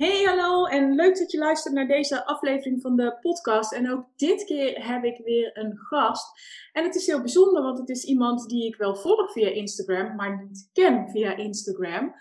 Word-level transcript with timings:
Hey, 0.00 0.22
hallo 0.22 0.64
en 0.64 0.94
leuk 0.94 1.18
dat 1.18 1.30
je 1.30 1.38
luistert 1.38 1.74
naar 1.74 1.86
deze 1.86 2.26
aflevering 2.26 2.80
van 2.80 2.96
de 2.96 3.18
podcast. 3.20 3.72
En 3.72 3.90
ook 3.90 4.04
dit 4.16 4.44
keer 4.44 4.86
heb 4.86 5.04
ik 5.04 5.20
weer 5.24 5.58
een 5.58 5.76
gast. 5.78 6.40
En 6.72 6.84
het 6.84 6.94
is 6.94 7.06
heel 7.06 7.20
bijzonder, 7.20 7.62
want 7.62 7.78
het 7.78 7.88
is 7.88 8.04
iemand 8.04 8.48
die 8.48 8.66
ik 8.66 8.76
wel 8.76 8.96
volg 8.96 9.32
via 9.32 9.48
Instagram, 9.48 10.16
maar 10.16 10.44
niet 10.44 10.70
ken 10.72 11.08
via 11.10 11.36
Instagram. 11.36 12.14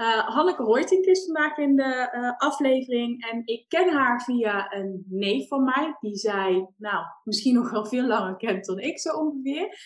Uh, 0.00 0.28
Hanneke 0.28 0.62
Hoytink 0.62 1.04
is 1.04 1.24
vandaag 1.24 1.56
in 1.56 1.76
de 1.76 2.12
uh, 2.14 2.32
aflevering 2.36 3.30
en 3.30 3.42
ik 3.44 3.64
ken 3.68 3.92
haar 3.92 4.22
via 4.22 4.72
een 4.72 5.04
neef 5.08 5.48
van 5.48 5.64
mij, 5.64 5.96
die 6.00 6.16
zij 6.16 6.68
nou 6.76 7.04
misschien 7.24 7.54
nog 7.54 7.70
wel 7.70 7.86
veel 7.86 8.06
langer 8.06 8.36
kent 8.36 8.64
dan 8.64 8.78
ik 8.78 8.98
zo 8.98 9.16
ongeveer. 9.16 9.78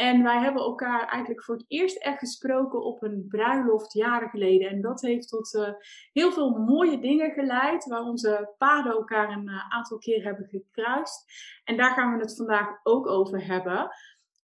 En 0.00 0.22
wij 0.22 0.38
hebben 0.38 0.62
elkaar 0.62 1.08
eigenlijk 1.08 1.44
voor 1.44 1.54
het 1.54 1.64
eerst 1.68 1.96
echt 1.96 2.18
gesproken 2.18 2.84
op 2.84 3.02
een 3.02 3.26
bruiloft 3.28 3.92
jaren 3.92 4.28
geleden. 4.28 4.70
En 4.70 4.80
dat 4.80 5.00
heeft 5.00 5.28
tot 5.28 5.54
uh, 5.54 5.68
heel 6.12 6.32
veel 6.32 6.58
mooie 6.58 7.00
dingen 7.00 7.30
geleid, 7.30 7.84
waar 7.84 8.02
onze 8.02 8.54
paden 8.58 8.92
elkaar 8.92 9.30
een 9.30 9.50
aantal 9.50 9.98
keer 9.98 10.24
hebben 10.24 10.46
gekruist. 10.46 11.24
En 11.64 11.76
daar 11.76 11.94
gaan 11.94 12.16
we 12.16 12.20
het 12.20 12.36
vandaag 12.36 12.80
ook 12.82 13.06
over 13.06 13.46
hebben. 13.46 13.90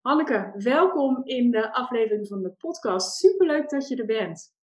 Hanneke, 0.01 0.53
welkom 0.57 1.23
in 1.23 1.51
de 1.51 1.73
aflevering 1.73 2.27
van 2.27 2.41
de 2.41 2.51
podcast. 2.51 3.15
Superleuk 3.15 3.69
dat 3.69 3.87
je 3.87 3.95
er 3.95 4.05
bent. 4.05 4.55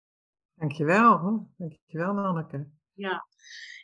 Dankjewel. 0.54 1.46
Dankjewel, 1.56 2.18
Anneke. 2.18 2.70
Ja. 3.00 3.26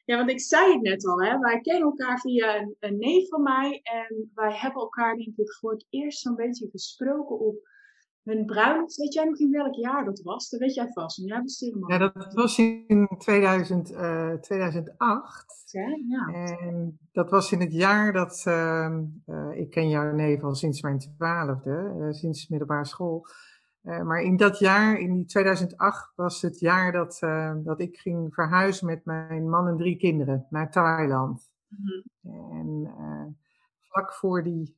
ja, 0.04 0.16
want 0.16 0.30
ik 0.30 0.40
zei 0.40 0.72
het 0.72 0.82
net 0.82 1.06
al, 1.06 1.22
hè? 1.22 1.38
wij 1.38 1.60
kennen 1.60 1.82
elkaar 1.82 2.20
via 2.20 2.56
een, 2.56 2.76
een 2.78 2.98
neef 2.98 3.28
van 3.28 3.42
mij. 3.42 3.80
En 3.82 4.30
wij 4.34 4.52
hebben 4.52 4.82
elkaar, 4.82 5.16
denk 5.16 5.36
ik, 5.36 5.52
voor 5.52 5.72
het 5.72 5.86
eerst 5.90 6.20
zo'n 6.20 6.36
beetje 6.36 6.68
gesproken 6.70 7.38
op 7.38 7.56
hun 8.22 8.46
bruiloft. 8.46 8.96
Weet 8.96 9.14
jij 9.14 9.24
nog 9.24 9.38
in 9.38 9.50
welk 9.50 9.74
jaar 9.74 10.04
dat 10.04 10.20
was? 10.22 10.48
Dat 10.48 10.60
weet 10.60 10.74
jij 10.74 10.88
vast. 10.92 11.16
Jij 11.16 11.42
Ja, 11.86 11.98
dat 11.98 12.34
was 12.34 12.58
in 12.58 13.08
2000, 13.18 13.90
uh, 13.90 14.32
2008. 14.32 15.62
Ja, 15.64 15.98
ja. 16.08 16.26
En 16.58 16.98
dat 17.12 17.30
was 17.30 17.52
in 17.52 17.60
het 17.60 17.72
jaar 17.72 18.12
dat, 18.12 18.44
uh, 18.48 18.98
uh, 19.26 19.58
ik 19.58 19.70
ken 19.70 19.88
jouw 19.88 20.12
neef 20.12 20.42
al 20.42 20.54
sinds 20.54 20.82
mijn 20.82 20.98
twaalfde, 20.98 21.94
uh, 21.98 22.12
sinds 22.12 22.48
middelbare 22.48 22.84
school. 22.84 23.26
Uh, 23.86 24.02
maar 24.02 24.22
in 24.22 24.36
dat 24.36 24.58
jaar, 24.58 24.98
in 24.98 25.14
die 25.14 25.24
2008, 25.24 26.12
was 26.14 26.42
het 26.42 26.60
jaar 26.60 26.92
dat, 26.92 27.20
uh, 27.24 27.54
dat 27.64 27.80
ik 27.80 27.98
ging 27.98 28.34
verhuizen 28.34 28.86
met 28.86 29.04
mijn 29.04 29.48
man 29.48 29.66
en 29.66 29.76
drie 29.76 29.96
kinderen 29.96 30.46
naar 30.50 30.70
Thailand. 30.70 31.50
Mm 31.68 31.78
-hmm. 31.86 32.50
En 32.50 32.94
uh, 32.98 33.26
vlak 33.80 34.12
voor 34.12 34.42
die, 34.42 34.76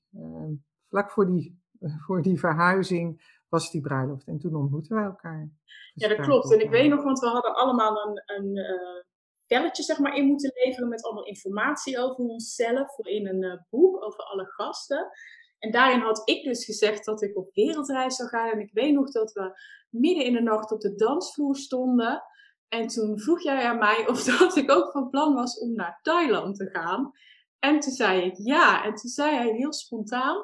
vlak 0.89 1.11
voor 1.11 1.27
die, 1.27 1.63
voor 2.07 2.23
die 2.23 2.39
verhuizing 2.39 3.37
was 3.49 3.71
die 3.71 3.81
bruiloft. 3.81 4.27
En 4.27 4.39
toen 4.39 4.55
ontmoetten 4.55 4.97
we 4.97 5.03
elkaar. 5.03 5.51
Dus 5.95 6.09
ja, 6.09 6.17
dat 6.17 6.27
klopt. 6.27 6.53
En 6.53 6.61
ik 6.61 6.71
weet 6.71 6.91
nog, 6.91 7.03
want 7.03 7.19
we 7.19 7.27
hadden 7.27 7.55
allemaal 7.55 8.07
een, 8.07 8.23
een 8.27 9.73
zeg 9.73 9.99
maar, 9.99 10.17
in 10.17 10.27
moeten 10.27 10.53
leveren 10.55 10.89
met 10.89 11.05
allemaal 11.05 11.27
informatie 11.27 11.99
over 11.99 12.25
onszelf. 12.25 12.95
Voor 12.95 13.09
in 13.09 13.27
een 13.27 13.67
boek 13.71 14.05
over 14.05 14.21
alle 14.21 14.47
gasten. 14.47 15.11
En 15.59 15.71
daarin 15.71 16.01
had 16.01 16.23
ik 16.25 16.45
dus 16.45 16.65
gezegd 16.65 17.05
dat 17.05 17.23
ik 17.23 17.37
op 17.37 17.55
wereldreis 17.55 18.17
zou 18.17 18.29
gaan. 18.29 18.51
En 18.51 18.61
ik 18.61 18.73
weet 18.73 18.95
nog 18.95 19.11
dat 19.11 19.33
we 19.33 19.61
midden 19.91 20.25
in 20.25 20.33
de 20.33 20.43
nacht 20.43 20.73
op 20.73 20.81
de 20.81 20.95
dansvloer 20.95 21.57
stonden. 21.57 22.23
En 22.69 22.87
toen 22.87 23.21
vroeg 23.21 23.43
jij 23.43 23.65
aan 23.65 23.79
mij 23.79 24.09
of 24.09 24.25
dat 24.39 24.57
ik 24.57 24.71
ook 24.71 24.91
van 24.93 25.11
plan 25.11 25.35
was 25.35 25.59
om 25.59 25.75
naar 25.75 25.99
Thailand 26.03 26.57
te 26.57 26.71
gaan. 26.71 27.13
En 27.59 27.81
toen 27.81 27.93
zei 27.93 28.23
ik 28.23 28.37
ja. 28.37 28.85
En 28.85 28.95
toen 28.95 29.11
zei 29.11 29.37
hij 29.37 29.51
heel 29.51 29.73
spontaan: 29.73 30.37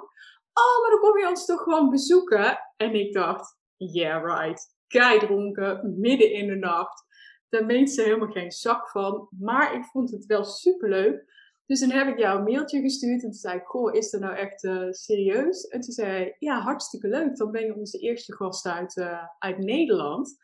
Oh, 0.52 0.80
maar 0.80 0.90
dan 0.90 1.00
kom 1.00 1.18
je 1.18 1.28
ons 1.28 1.44
toch 1.46 1.62
gewoon 1.62 1.90
bezoeken? 1.90 2.58
En 2.76 2.94
ik 2.94 3.12
dacht: 3.12 3.56
Yeah, 3.76 4.24
right. 4.24 4.72
Kei 4.86 5.18
dronken, 5.18 5.94
midden 6.00 6.32
in 6.32 6.46
de 6.46 6.56
nacht. 6.56 7.04
Daar 7.48 7.64
meent 7.64 7.90
ze 7.90 8.02
helemaal 8.02 8.30
geen 8.30 8.52
zak 8.52 8.90
van. 8.90 9.28
Maar 9.38 9.74
ik 9.74 9.84
vond 9.84 10.10
het 10.10 10.26
wel 10.26 10.44
superleuk. 10.44 11.32
Dus 11.66 11.80
toen 11.80 11.90
heb 11.90 12.08
ik 12.08 12.18
jou 12.18 12.38
een 12.38 12.44
mailtje 12.44 12.80
gestuurd 12.80 13.22
en 13.22 13.30
toen 13.30 13.38
zei 13.38 13.58
ik, 13.58 13.64
goh, 13.64 13.94
is 13.94 14.10
dat 14.10 14.20
nou 14.20 14.34
echt 14.34 14.64
uh, 14.64 14.90
serieus? 14.90 15.64
En 15.68 15.80
toen 15.80 15.92
zei 15.92 16.08
hij, 16.08 16.36
ja, 16.38 16.60
hartstikke 16.60 17.08
leuk. 17.08 17.36
Dan 17.36 17.50
ben 17.50 17.64
je 17.64 17.74
onze 17.74 17.98
eerste 17.98 18.34
gast 18.34 18.66
uit, 18.66 18.96
uh, 18.96 19.22
uit 19.38 19.58
Nederland. 19.58 20.36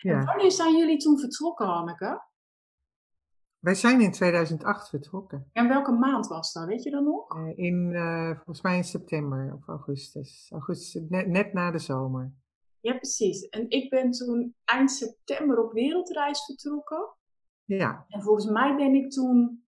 Ja. 0.00 0.18
En 0.18 0.24
wanneer 0.24 0.52
zijn 0.52 0.76
jullie 0.76 0.98
toen 0.98 1.18
vertrokken, 1.18 1.66
Hanneke? 1.66 2.24
Wij 3.58 3.74
zijn 3.74 4.00
in 4.00 4.12
2008 4.12 4.88
vertrokken. 4.88 5.50
En 5.52 5.68
welke 5.68 5.92
maand 5.92 6.26
was 6.26 6.52
dat? 6.52 6.66
Weet 6.66 6.82
je 6.82 6.90
dan 6.90 7.04
nog? 7.04 7.36
Uh, 7.36 7.58
in, 7.58 7.92
volgens 8.34 8.62
mij 8.62 8.76
in 8.76 8.84
september 8.84 9.54
of 9.54 9.68
augustus. 9.68 10.48
Augustus, 10.50 11.02
net, 11.08 11.26
net 11.26 11.52
na 11.52 11.70
de 11.70 11.78
zomer. 11.78 12.32
Ja, 12.80 12.94
precies. 12.94 13.48
En 13.48 13.70
ik 13.70 13.90
ben 13.90 14.10
toen 14.10 14.54
eind 14.64 14.90
september 14.90 15.64
op 15.64 15.72
wereldreis 15.72 16.44
vertrokken. 16.44 17.14
Ja. 17.64 18.04
En 18.08 18.22
volgens 18.22 18.46
mij 18.46 18.76
ben 18.76 18.94
ik 18.94 19.10
toen 19.10 19.65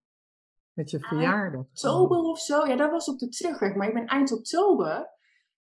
met 0.78 0.90
je 0.90 1.00
verjaardag. 1.00 1.60
Oktober 1.60 2.18
of 2.18 2.38
zo. 2.38 2.66
Ja, 2.66 2.76
dat 2.76 2.90
was 2.90 3.08
op 3.08 3.18
de 3.18 3.28
terugweg. 3.28 3.74
Maar 3.74 3.88
ik 3.88 3.94
ben 3.94 4.06
eind 4.06 4.32
oktober. 4.32 5.08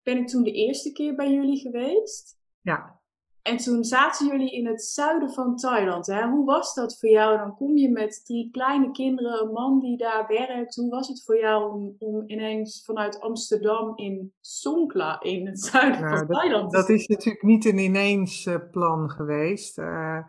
Ben 0.03 0.18
ik 0.18 0.28
toen 0.28 0.44
de 0.44 0.51
eerste 0.51 0.91
keer 0.91 1.16
bij 1.16 1.34
jullie 1.34 1.59
geweest. 1.59 2.38
Ja. 2.62 3.01
En 3.41 3.57
toen 3.57 3.84
zaten 3.84 4.28
jullie 4.28 4.51
in 4.51 4.68
het 4.68 4.84
zuiden 4.84 5.34
van 5.34 5.56
Thailand. 5.56 6.06
Hè? 6.06 6.28
Hoe 6.28 6.46
was 6.46 6.74
dat 6.74 7.00
voor 7.00 7.09
jou? 7.09 7.38
Dan 7.38 7.56
kom 7.56 7.78
je 7.78 7.90
met 7.90 8.25
drie 8.25 8.51
kleine 8.51 8.91
kinderen, 8.91 9.41
een 9.41 9.51
man 9.51 9.79
die 9.79 9.97
daar 9.97 10.28
werkt. 10.28 10.75
Hoe 10.75 10.90
was 10.90 11.07
het 11.07 11.24
voor 11.24 11.40
jou 11.40 11.74
om, 11.74 11.95
om 12.00 12.24
ineens 12.30 12.84
vanuit 12.85 13.19
Amsterdam 13.19 13.97
in 13.97 14.34
Songkla 14.40 15.22
in 15.22 15.47
het 15.47 15.59
zuiden 15.72 16.01
nou, 16.01 16.18
van 16.18 16.28
dat, 16.28 16.38
Thailand 16.38 16.72
te 16.72 16.78
Dat 16.78 16.90
is 16.90 17.07
natuurlijk 17.07 17.44
niet 17.44 17.66
een 17.66 17.78
ineens 17.78 18.45
uh, 18.45 18.56
plan 18.72 19.09
geweest. 19.09 19.78
Uh, 19.78 20.19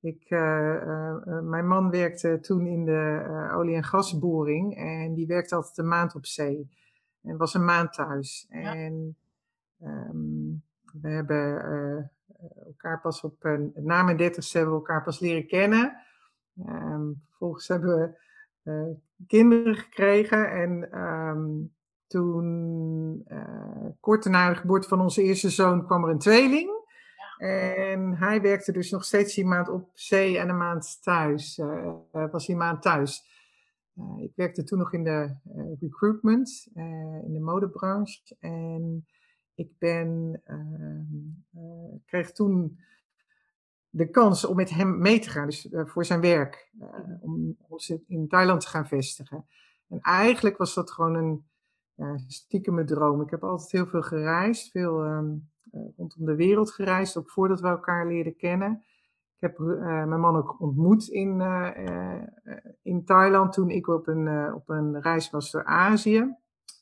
ik, 0.00 0.30
uh, 0.30 0.74
uh, 0.86 1.40
mijn 1.40 1.66
man 1.66 1.90
werkte 1.90 2.38
toen 2.40 2.66
in 2.66 2.84
de 2.84 3.24
olie- 3.54 3.74
en 3.74 3.84
gasboring 3.84 4.76
en 4.76 5.14
die 5.14 5.26
werkte 5.26 5.54
altijd 5.54 5.78
een 5.78 5.88
maand 5.88 6.14
op 6.14 6.26
zee. 6.26 6.68
En 7.22 7.36
was 7.36 7.54
een 7.54 7.64
maand 7.64 7.92
thuis. 7.92 8.46
Ja. 8.50 8.74
En 8.74 9.16
um, 9.82 10.62
we 10.92 11.08
hebben 11.08 12.10
elkaar 12.66 13.00
pas 13.00 13.20
op, 13.20 13.58
na 13.74 14.02
mijn 14.02 14.16
dertigste 14.16 14.56
hebben 14.56 14.74
we 14.74 14.80
elkaar 14.80 15.02
pas 15.02 15.20
leren 15.20 15.46
kennen. 15.46 15.96
Um, 16.66 17.22
vervolgens 17.28 17.68
hebben 17.68 18.16
we 18.62 18.96
kinderen 19.26 19.74
gekregen 19.74 20.50
en 20.50 21.00
um, 21.00 21.74
toen, 22.06 23.26
kort 24.00 24.24
na 24.24 24.48
de 24.48 24.56
geboorte 24.56 24.88
van 24.88 25.00
onze 25.00 25.22
eerste 25.22 25.50
zoon, 25.50 25.86
kwam 25.86 26.04
er 26.04 26.10
een 26.10 26.18
tweeling. 26.18 26.77
En 27.38 28.16
hij 28.16 28.40
werkte 28.40 28.72
dus 28.72 28.90
nog 28.90 29.04
steeds 29.04 29.34
die 29.34 29.44
maand 29.44 29.68
op 29.68 29.90
zee 29.92 30.38
en 30.38 30.48
een 30.48 30.56
maand 30.56 31.02
thuis. 31.02 31.58
Uh, 31.58 31.94
was 32.10 32.46
die 32.46 32.56
maand 32.56 32.82
thuis. 32.82 33.36
Uh, 33.94 34.22
ik 34.22 34.32
werkte 34.34 34.64
toen 34.64 34.78
nog 34.78 34.92
in 34.92 35.04
de 35.04 35.34
recruitment, 35.80 36.68
in 37.24 37.32
de 37.32 37.40
modebranche. 37.40 38.36
En 38.38 39.06
ik 39.54 39.78
ben, 39.78 40.40
ehm, 40.44 42.00
kreeg 42.06 42.32
toen 42.32 42.78
de 43.90 44.10
kans 44.10 44.44
om 44.44 44.56
met 44.56 44.70
hem 44.70 44.98
mee 44.98 45.18
te 45.18 45.30
gaan, 45.30 45.46
dus 45.46 45.68
voor 45.70 46.04
zijn 46.04 46.20
werk, 46.20 46.72
om 47.20 47.56
ons 47.68 47.92
in 48.06 48.28
Thailand 48.28 48.60
te 48.60 48.68
gaan 48.68 48.86
vestigen. 48.86 49.46
En 49.88 50.00
eigenlijk 50.00 50.56
was 50.56 50.74
dat 50.74 50.90
gewoon 50.90 51.14
een 51.14 51.44
stiekem 52.26 52.86
droom. 52.86 53.20
Ik 53.20 53.30
heb 53.30 53.44
altijd 53.44 53.70
heel 53.70 53.86
veel 53.86 54.02
gereisd, 54.02 54.70
veel 54.70 55.04
um, 55.04 55.50
rondom 55.70 56.24
de 56.24 56.34
wereld 56.34 56.70
gereisd, 56.70 57.16
ook 57.16 57.30
voordat 57.30 57.60
we 57.60 57.68
elkaar 57.68 58.06
leerden 58.06 58.36
kennen. 58.36 58.82
Ik 59.34 59.40
heb 59.40 59.58
uh, 59.58 60.04
mijn 60.04 60.20
man 60.20 60.36
ook 60.36 60.60
ontmoet 60.60 61.08
in, 61.08 61.40
uh, 61.40 62.22
in 62.82 63.04
Thailand 63.04 63.52
toen 63.52 63.70
ik 63.70 63.88
op 63.88 64.06
een, 64.06 64.54
op 64.54 64.68
een 64.68 65.00
reis 65.00 65.30
was 65.30 65.50
door 65.50 65.64
Azië 65.64 66.36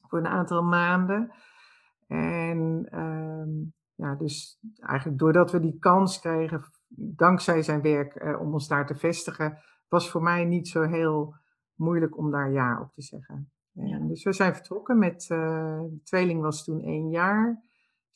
voor 0.08 0.18
een 0.18 0.26
aantal 0.26 0.62
maanden. 0.62 1.32
En 2.06 2.88
um, 2.98 3.74
ja, 3.94 4.14
dus 4.14 4.60
eigenlijk 4.80 5.18
doordat 5.18 5.52
we 5.52 5.60
die 5.60 5.78
kans 5.78 6.20
kregen, 6.20 6.62
dankzij 6.96 7.62
zijn 7.62 7.82
werk, 7.82 8.38
om 8.40 8.52
ons 8.52 8.68
daar 8.68 8.86
te 8.86 8.94
vestigen, 8.94 9.58
was 9.88 10.10
voor 10.10 10.22
mij 10.22 10.44
niet 10.44 10.68
zo 10.68 10.82
heel 10.82 11.34
moeilijk 11.74 12.18
om 12.18 12.30
daar 12.30 12.52
ja 12.52 12.80
op 12.80 12.92
te 12.92 13.02
zeggen. 13.02 13.50
Ja. 13.72 13.98
Dus 13.98 14.24
we 14.24 14.32
zijn 14.32 14.54
vertrokken 14.54 14.98
met, 14.98 15.24
de 15.28 16.00
tweeling 16.02 16.40
was 16.40 16.64
toen 16.64 16.80
één 16.80 17.10
jaar, 17.10 17.62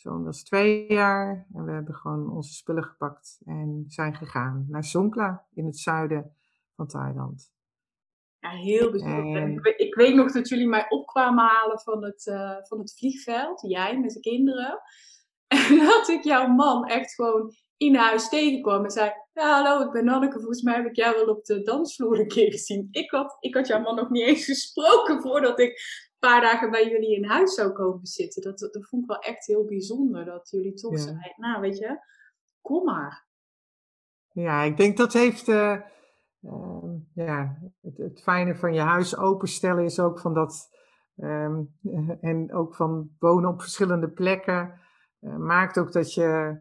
zoon 0.00 0.24
was 0.24 0.42
twee 0.42 0.92
jaar. 0.92 1.46
En 1.54 1.64
we 1.64 1.72
hebben 1.72 1.94
gewoon 1.94 2.30
onze 2.30 2.52
spullen 2.52 2.84
gepakt 2.84 3.40
en 3.44 3.84
zijn 3.86 4.14
gegaan 4.14 4.66
naar 4.68 4.84
Songkla 4.84 5.46
in 5.54 5.66
het 5.66 5.78
zuiden 5.78 6.36
van 6.76 6.86
Thailand. 6.86 7.52
Ja, 8.38 8.50
heel 8.50 8.90
bijzonder. 8.90 9.66
Ik, 9.66 9.76
ik, 9.76 9.94
weet 9.94 10.14
nog 10.14 10.32
dat 10.32 10.48
jullie 10.48 10.68
mij 10.68 10.86
opkwamen 10.88 11.44
halen 11.44 11.80
van 11.80 12.04
het, 12.04 12.26
uh, 12.26 12.56
van 12.62 12.78
het 12.78 12.94
vliegveld, 12.98 13.60
jij 13.60 14.00
met 14.00 14.10
de 14.10 14.20
kinderen. 14.20 14.80
En 15.68 15.78
dat 15.78 16.08
ik 16.08 16.24
jouw 16.24 16.46
man 16.46 16.86
echt 16.86 17.14
gewoon 17.14 17.52
in 17.76 17.94
huis 17.94 18.28
tegenkwam 18.28 18.84
en 18.84 18.90
zei: 18.90 19.12
Ja, 19.32 19.62
hallo, 19.62 19.86
ik 19.86 19.92
ben 19.92 20.04
Nanneke. 20.04 20.38
Volgens 20.38 20.62
mij 20.62 20.74
heb 20.74 20.86
ik 20.86 20.96
jou 20.96 21.14
wel 21.14 21.34
op 21.34 21.44
de 21.44 21.62
dansvloer 21.62 22.20
een 22.20 22.28
keer 22.28 22.50
gezien. 22.50 22.88
Ik 22.90 23.10
had, 23.10 23.36
ik 23.40 23.54
had 23.54 23.66
jouw 23.66 23.80
man 23.80 23.94
nog 23.94 24.10
niet 24.10 24.26
eens 24.26 24.44
gesproken 24.44 25.20
voordat 25.22 25.60
ik 25.60 25.80
paar 26.20 26.40
dagen 26.40 26.70
bij 26.70 26.88
jullie 26.88 27.16
in 27.16 27.24
huis 27.24 27.54
zou 27.54 27.72
komen 27.72 28.06
zitten. 28.06 28.42
Dat, 28.42 28.58
dat, 28.58 28.88
vond 28.88 29.02
ik 29.02 29.08
wel 29.08 29.18
echt 29.18 29.46
heel 29.46 29.64
bijzonder. 29.64 30.24
Dat 30.24 30.50
jullie 30.50 30.74
toch 30.74 30.92
ja. 30.92 30.98
zeiden: 30.98 31.34
Nou, 31.36 31.60
weet 31.60 31.78
je, 31.78 31.98
kom 32.60 32.84
maar. 32.84 33.26
Ja, 34.32 34.62
ik 34.62 34.76
denk 34.76 34.96
dat 34.96 35.12
heeft. 35.12 35.48
Uh, 35.48 35.80
uh, 36.40 36.94
ja, 37.14 37.58
het, 37.80 37.96
het, 37.96 38.22
fijne 38.22 38.56
van 38.56 38.74
je 38.74 38.80
huis 38.80 39.16
openstellen 39.16 39.84
is 39.84 40.00
ook 40.00 40.20
van 40.20 40.34
dat. 40.34 40.78
Um, 41.16 41.78
en 42.20 42.54
ook 42.54 42.74
van 42.74 43.10
wonen 43.18 43.50
op 43.50 43.60
verschillende 43.60 44.10
plekken. 44.10 44.80
Uh, 45.20 45.36
maakt 45.36 45.78
ook 45.78 45.92
dat 45.92 46.14
je 46.14 46.60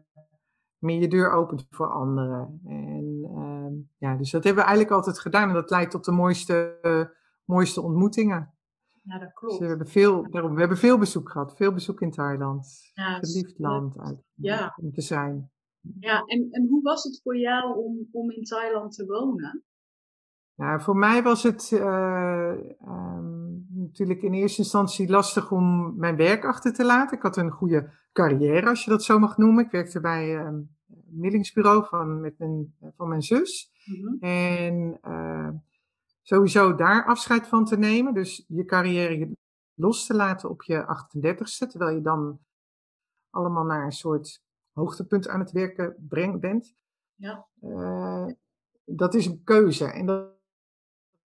meer 0.78 1.00
je 1.00 1.08
deur 1.08 1.32
opent 1.32 1.66
voor 1.70 1.92
anderen. 1.92 2.60
En 2.64 3.30
uh, 3.36 3.84
ja, 3.98 4.16
dus 4.16 4.30
dat 4.30 4.44
hebben 4.44 4.62
we 4.62 4.68
eigenlijk 4.68 4.96
altijd 4.96 5.18
gedaan. 5.18 5.48
En 5.48 5.54
dat 5.54 5.70
leidt 5.70 5.90
tot 5.90 6.04
de 6.04 6.12
mooiste, 6.12 6.78
uh, 6.82 7.04
mooiste 7.44 7.80
ontmoetingen. 7.80 8.54
Ja, 9.10 9.18
dat 9.18 9.32
klopt. 9.32 9.52
Dus 9.52 9.62
we, 9.62 9.68
hebben 9.68 9.86
veel, 9.86 10.30
daarom, 10.30 10.54
we 10.54 10.60
hebben 10.60 10.78
veel 10.78 10.98
bezoek 10.98 11.30
gehad. 11.30 11.56
Veel 11.56 11.72
bezoek 11.72 12.00
in 12.00 12.10
Thailand. 12.10 12.90
Ja, 12.94 13.18
Geliefd 13.18 13.58
land 13.58 13.98
uit, 13.98 14.22
ja. 14.34 14.74
om 14.76 14.92
te 14.92 15.00
zijn. 15.00 15.50
Ja, 15.98 16.22
en, 16.24 16.48
en 16.50 16.66
hoe 16.68 16.82
was 16.82 17.04
het 17.04 17.20
voor 17.22 17.36
jou 17.36 17.76
om, 17.76 18.08
om 18.12 18.30
in 18.30 18.44
Thailand 18.44 18.94
te 18.94 19.06
wonen? 19.06 19.64
Nou, 20.54 20.80
voor 20.80 20.96
mij 20.96 21.22
was 21.22 21.42
het 21.42 21.70
uh, 21.74 22.52
um, 22.86 23.66
natuurlijk 23.70 24.22
in 24.22 24.32
eerste 24.32 24.62
instantie 24.62 25.10
lastig 25.10 25.52
om 25.52 25.96
mijn 25.96 26.16
werk 26.16 26.44
achter 26.44 26.72
te 26.72 26.84
laten. 26.84 27.16
Ik 27.16 27.22
had 27.22 27.36
een 27.36 27.50
goede 27.50 27.90
carrière, 28.12 28.68
als 28.68 28.84
je 28.84 28.90
dat 28.90 29.04
zo 29.04 29.18
mag 29.18 29.36
noemen. 29.36 29.64
Ik 29.64 29.70
werkte 29.70 30.00
bij 30.00 30.36
een 30.36 30.46
ehm, 30.86 31.20
millingsbureau 31.20 31.86
van, 31.86 32.20
met 32.20 32.38
mijn, 32.38 32.74
van 32.96 33.08
mijn 33.08 33.22
zus. 33.22 33.72
Mm-hmm. 33.84 34.18
En 34.20 34.98
uh, 35.04 35.48
sowieso 36.30 36.74
daar 36.74 37.06
afscheid 37.06 37.46
van 37.46 37.64
te 37.64 37.78
nemen. 37.78 38.14
Dus 38.14 38.44
je 38.48 38.64
carrière 38.64 39.36
los 39.74 40.06
te 40.06 40.14
laten 40.14 40.50
op 40.50 40.62
je 40.62 40.82
38ste. 40.82 41.68
Terwijl 41.68 41.94
je 41.94 42.02
dan 42.02 42.40
allemaal 43.30 43.64
naar 43.64 43.84
een 43.84 43.92
soort 43.92 44.42
hoogtepunt 44.72 45.28
aan 45.28 45.40
het 45.40 45.50
werken 45.50 45.94
breng, 46.08 46.40
bent. 46.40 46.74
Ja. 47.14 47.46
Uh, 47.60 48.26
dat 48.84 49.14
is 49.14 49.26
een 49.26 49.44
keuze. 49.44 49.84
En 49.84 50.06
dat 50.06 50.38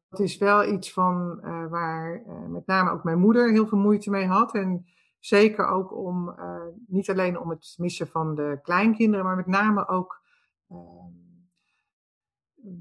dat 0.09 0.21
is 0.21 0.39
wel 0.39 0.73
iets 0.73 0.93
van 0.93 1.41
uh, 1.43 1.67
waar 1.67 2.23
uh, 2.27 2.47
met 2.47 2.67
name 2.67 2.91
ook 2.91 3.05
mijn 3.05 3.19
moeder 3.19 3.51
heel 3.51 3.67
veel 3.67 3.79
moeite 3.79 4.11
mee 4.11 4.27
had. 4.27 4.55
En 4.55 4.87
zeker 5.19 5.67
ook 5.67 5.93
om, 5.93 6.35
niet 6.87 7.11
alleen 7.11 7.39
om 7.39 7.51
het 7.51 7.75
missen 7.79 8.09
van 8.09 8.35
de 8.35 8.59
kleinkinderen, 8.62 9.25
maar 9.25 9.37
met 9.37 9.47
name 9.47 9.89
ook 9.89 10.23
ehm, 10.69 11.24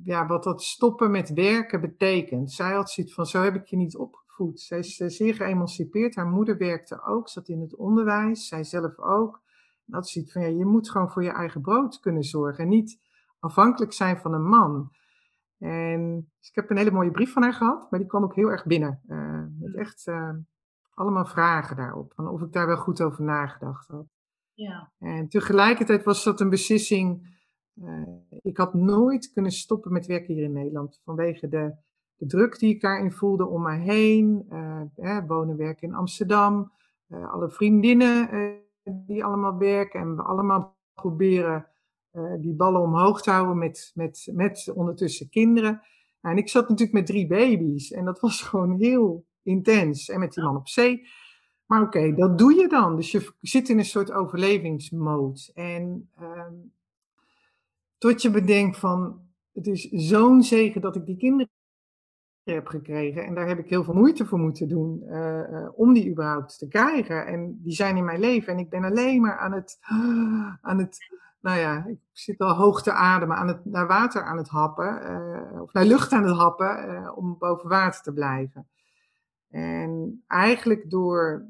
ja, 0.03 0.25
wat 0.25 0.43
dat 0.43 0.63
stoppen 0.63 1.11
met 1.11 1.33
werken 1.33 1.81
betekent. 1.81 2.51
Zij 2.51 2.73
had 2.73 2.89
zoiets 2.89 3.13
van, 3.13 3.25
zo 3.25 3.41
heb 3.41 3.55
ik 3.55 3.65
je 3.65 3.75
niet 3.75 3.97
opgevoed. 3.97 4.59
Zij 4.59 4.79
is 4.79 4.95
zeer 4.95 5.35
geëmancipeerd. 5.35 6.15
Haar 6.15 6.27
moeder 6.27 6.57
werkte 6.57 7.03
ook, 7.03 7.29
zat 7.29 7.47
in 7.47 7.61
het 7.61 7.75
onderwijs, 7.75 8.47
zij 8.47 8.63
zelf 8.63 8.99
ook. 8.99 9.41
En 9.85 9.93
dat 9.93 10.09
ziet 10.09 10.31
van, 10.31 10.41
ja, 10.41 10.47
je 10.47 10.65
moet 10.65 10.89
gewoon 10.89 11.11
voor 11.11 11.23
je 11.23 11.31
eigen 11.31 11.61
brood 11.61 11.99
kunnen 11.99 12.23
zorgen 12.23 12.63
en 12.63 12.69
niet 12.69 12.99
afhankelijk 13.39 13.93
zijn 13.93 14.17
van 14.17 14.33
een 14.33 14.47
man. 14.47 14.91
En 15.57 16.31
dus 16.39 16.49
ik 16.49 16.55
heb 16.55 16.69
een 16.69 16.77
hele 16.77 16.91
mooie 16.91 17.11
brief 17.11 17.33
van 17.33 17.43
haar 17.43 17.53
gehad, 17.53 17.91
maar 17.91 17.99
die 17.99 18.09
kwam 18.09 18.23
ook 18.23 18.35
heel 18.35 18.49
erg 18.49 18.65
binnen. 18.65 19.01
Uh, 19.07 19.43
met 19.59 19.75
echt 19.75 20.07
uh, 20.07 20.29
allemaal 20.93 21.25
vragen 21.25 21.75
daarop, 21.75 22.13
van 22.15 22.27
of 22.27 22.41
ik 22.41 22.51
daar 22.51 22.67
wel 22.67 22.77
goed 22.77 23.01
over 23.01 23.23
nagedacht 23.23 23.87
had. 23.87 24.05
Ja. 24.53 24.91
En 24.99 25.27
tegelijkertijd 25.27 26.03
was 26.03 26.23
dat 26.23 26.39
een 26.39 26.49
beslissing. 26.49 27.32
Uh, 27.81 28.03
ik 28.41 28.57
had 28.57 28.73
nooit 28.73 29.31
kunnen 29.31 29.51
stoppen 29.51 29.91
met 29.91 30.05
werken 30.05 30.33
hier 30.33 30.43
in 30.43 30.53
Nederland 30.53 31.01
vanwege 31.03 31.47
de, 31.47 31.75
de 32.15 32.25
druk 32.25 32.59
die 32.59 32.73
ik 32.73 32.81
daarin 32.81 33.11
voelde 33.11 33.47
om 33.47 33.61
me 33.61 33.75
heen. 33.75 34.45
wonen, 35.27 35.57
werken 35.57 35.87
in 35.87 35.93
Amsterdam, 35.93 36.71
alle 37.09 37.49
vriendinnen 37.49 38.29
die 38.83 39.23
allemaal 39.23 39.57
werken 39.57 39.99
en 39.99 40.15
we 40.15 40.21
allemaal 40.21 40.77
proberen 40.93 41.67
die 42.39 42.53
ballen 42.53 42.81
omhoog 42.81 43.21
te 43.21 43.31
houden 43.31 43.57
met, 43.57 43.91
met, 43.93 44.29
met 44.33 44.71
ondertussen 44.75 45.29
kinderen. 45.29 45.81
En 46.21 46.37
ik 46.37 46.49
zat 46.49 46.69
natuurlijk 46.69 46.97
met 46.97 47.05
drie 47.05 47.27
baby's 47.27 47.91
en 47.91 48.05
dat 48.05 48.19
was 48.19 48.41
gewoon 48.49 48.75
heel 48.79 49.25
intens. 49.43 50.09
En 50.09 50.19
met 50.19 50.33
die 50.33 50.43
man 50.43 50.55
op 50.55 50.67
zee. 50.67 51.07
Maar 51.65 51.81
oké, 51.81 51.97
okay, 51.97 52.15
dat 52.15 52.37
doe 52.37 52.53
je 52.53 52.67
dan. 52.67 52.95
Dus 52.95 53.11
je 53.11 53.33
zit 53.41 53.69
in 53.69 53.77
een 53.77 53.85
soort 53.85 54.11
overlevingsmode. 54.11 55.51
En 55.53 56.09
uh, 56.21 56.45
tot 58.03 58.21
je 58.21 58.29
bedenkt 58.29 58.77
van, 58.77 59.21
het 59.53 59.67
is 59.67 59.89
zo'n 59.89 60.43
zegen 60.43 60.81
dat 60.81 60.95
ik 60.95 61.05
die 61.05 61.17
kinderen 61.17 61.51
heb 62.43 62.67
gekregen. 62.67 63.25
En 63.25 63.35
daar 63.35 63.47
heb 63.47 63.59
ik 63.59 63.69
heel 63.69 63.83
veel 63.83 63.93
moeite 63.93 64.25
voor 64.25 64.39
moeten 64.39 64.67
doen 64.67 65.03
uh, 65.03 65.39
uh, 65.51 65.69
om 65.75 65.93
die 65.93 66.09
überhaupt 66.09 66.57
te 66.57 66.67
krijgen. 66.67 67.25
En 67.25 67.59
die 67.61 67.73
zijn 67.73 67.97
in 67.97 68.05
mijn 68.05 68.19
leven. 68.19 68.53
En 68.53 68.59
ik 68.59 68.69
ben 68.69 68.83
alleen 68.83 69.21
maar 69.21 69.37
aan 69.37 69.51
het, 69.51 69.77
aan 70.69 70.77
het 70.77 70.97
nou 71.41 71.59
ja, 71.59 71.85
ik 71.85 71.99
zit 72.11 72.39
al 72.39 72.55
hoog 72.55 72.83
te 72.83 72.91
ademen, 72.91 73.37
aan 73.37 73.47
het, 73.47 73.65
naar 73.65 73.87
water 73.87 74.23
aan 74.23 74.37
het 74.37 74.49
happen, 74.49 75.01
uh, 75.11 75.61
of 75.61 75.73
naar 75.73 75.85
lucht 75.85 76.11
aan 76.11 76.23
het 76.23 76.37
happen, 76.37 77.15
om 77.15 77.37
boven 77.37 77.69
water 77.69 78.01
te 78.01 78.13
blijven. 78.13 78.67
En 79.49 80.23
eigenlijk 80.27 80.89
door 80.89 81.45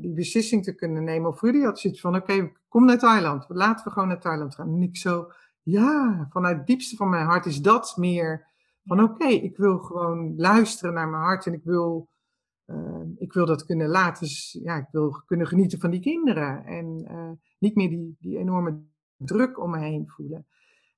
die 0.00 0.12
beslissing 0.12 0.64
te 0.64 0.74
kunnen 0.74 1.04
nemen, 1.04 1.30
of 1.30 1.40
jullie 1.40 1.64
had 1.64 1.78
zoiets 1.78 2.00
van, 2.00 2.16
oké, 2.16 2.52
kom 2.68 2.84
naar 2.84 2.98
Thailand, 2.98 3.44
laten 3.48 3.84
we 3.84 3.90
gewoon 3.90 4.08
naar 4.08 4.20
Thailand 4.20 4.54
gaan. 4.54 4.68
En 4.68 4.82
ik 4.82 4.96
zo, 4.96 5.30
ja, 5.62 6.26
vanuit 6.30 6.56
het 6.56 6.66
diepste 6.66 6.96
van 6.96 7.08
mijn 7.08 7.26
hart 7.26 7.46
is 7.46 7.60
dat 7.60 7.96
meer 7.96 8.48
van, 8.84 9.02
oké, 9.02 9.26
ik 9.26 9.56
wil 9.56 9.78
gewoon 9.78 10.36
luisteren 10.36 10.94
naar 10.94 11.08
mijn 11.08 11.22
hart 11.22 11.46
en 11.46 11.52
ik 11.52 11.64
wil, 11.64 12.08
ik 13.16 13.32
wil 13.32 13.46
dat 13.46 13.64
kunnen 13.64 13.88
laten, 13.88 14.28
ja, 14.62 14.76
ik 14.76 14.88
wil 14.90 15.22
kunnen 15.26 15.46
genieten 15.46 15.80
van 15.80 15.90
die 15.90 16.00
kinderen. 16.00 16.64
En 16.64 17.06
niet 17.58 17.74
meer 17.74 17.88
die, 17.88 18.16
die 18.18 18.38
enorme 18.38 18.82
druk 19.16 19.60
om 19.60 19.70
me 19.70 19.78
heen 19.78 20.08
voelen. 20.08 20.46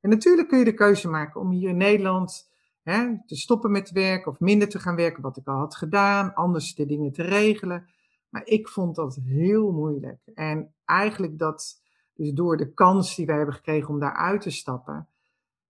En 0.00 0.10
natuurlijk 0.10 0.48
kun 0.48 0.58
je 0.58 0.64
de 0.64 0.74
keuze 0.74 1.08
maken 1.08 1.40
om 1.40 1.50
hier 1.50 1.68
in 1.68 1.76
Nederland 1.76 2.50
hè, 2.82 3.24
te 3.26 3.36
stoppen 3.36 3.70
met 3.70 3.90
werk 3.90 4.26
of 4.26 4.40
minder 4.40 4.68
te 4.68 4.78
gaan 4.78 4.96
werken, 4.96 5.22
wat 5.22 5.36
ik 5.36 5.46
al 5.46 5.58
had 5.58 5.76
gedaan, 5.76 6.34
anders 6.34 6.74
de 6.74 6.86
dingen 6.86 7.12
te 7.12 7.22
regelen. 7.22 7.90
Maar 8.28 8.46
ik 8.46 8.68
vond 8.68 8.94
dat 8.94 9.20
heel 9.24 9.72
moeilijk. 9.72 10.20
En 10.34 10.74
eigenlijk 10.84 11.38
dat, 11.38 11.81
dus 12.14 12.32
door 12.32 12.56
de 12.56 12.72
kans 12.72 13.16
die 13.16 13.26
wij 13.26 13.36
hebben 13.36 13.54
gekregen 13.54 13.88
om 13.88 14.00
daaruit 14.00 14.40
te 14.40 14.50
stappen, 14.50 15.08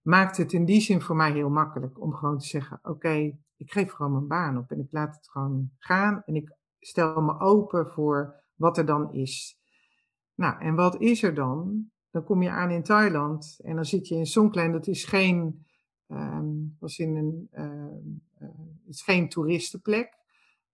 maakt 0.00 0.36
het 0.36 0.52
in 0.52 0.64
die 0.64 0.80
zin 0.80 1.00
voor 1.00 1.16
mij 1.16 1.32
heel 1.32 1.50
makkelijk 1.50 2.00
om 2.00 2.14
gewoon 2.14 2.38
te 2.38 2.46
zeggen: 2.46 2.80
Oké, 2.82 3.38
ik 3.56 3.72
geef 3.72 3.92
gewoon 3.92 4.12
mijn 4.12 4.26
baan 4.26 4.58
op 4.58 4.70
en 4.70 4.80
ik 4.80 4.88
laat 4.90 5.16
het 5.16 5.28
gewoon 5.28 5.70
gaan 5.78 6.22
en 6.24 6.34
ik 6.34 6.56
stel 6.78 7.20
me 7.20 7.40
open 7.40 7.86
voor 7.90 8.34
wat 8.54 8.78
er 8.78 8.86
dan 8.86 9.12
is. 9.12 9.60
Nou, 10.34 10.60
en 10.60 10.74
wat 10.74 11.00
is 11.00 11.22
er 11.22 11.34
dan? 11.34 11.90
Dan 12.10 12.24
kom 12.24 12.42
je 12.42 12.50
aan 12.50 12.70
in 12.70 12.82
Thailand 12.82 13.60
en 13.64 13.74
dan 13.74 13.84
zit 13.84 14.08
je 14.08 14.14
in 14.14 14.26
Songklen. 14.26 14.72
Dat 14.72 14.86
is 14.86 15.04
geen, 15.04 15.66
um, 16.08 16.76
was 16.80 16.98
in 16.98 17.16
een, 17.16 17.48
uh, 17.52 18.48
het 18.84 18.94
is 18.94 19.02
geen 19.02 19.28
toeristenplek. 19.28 20.20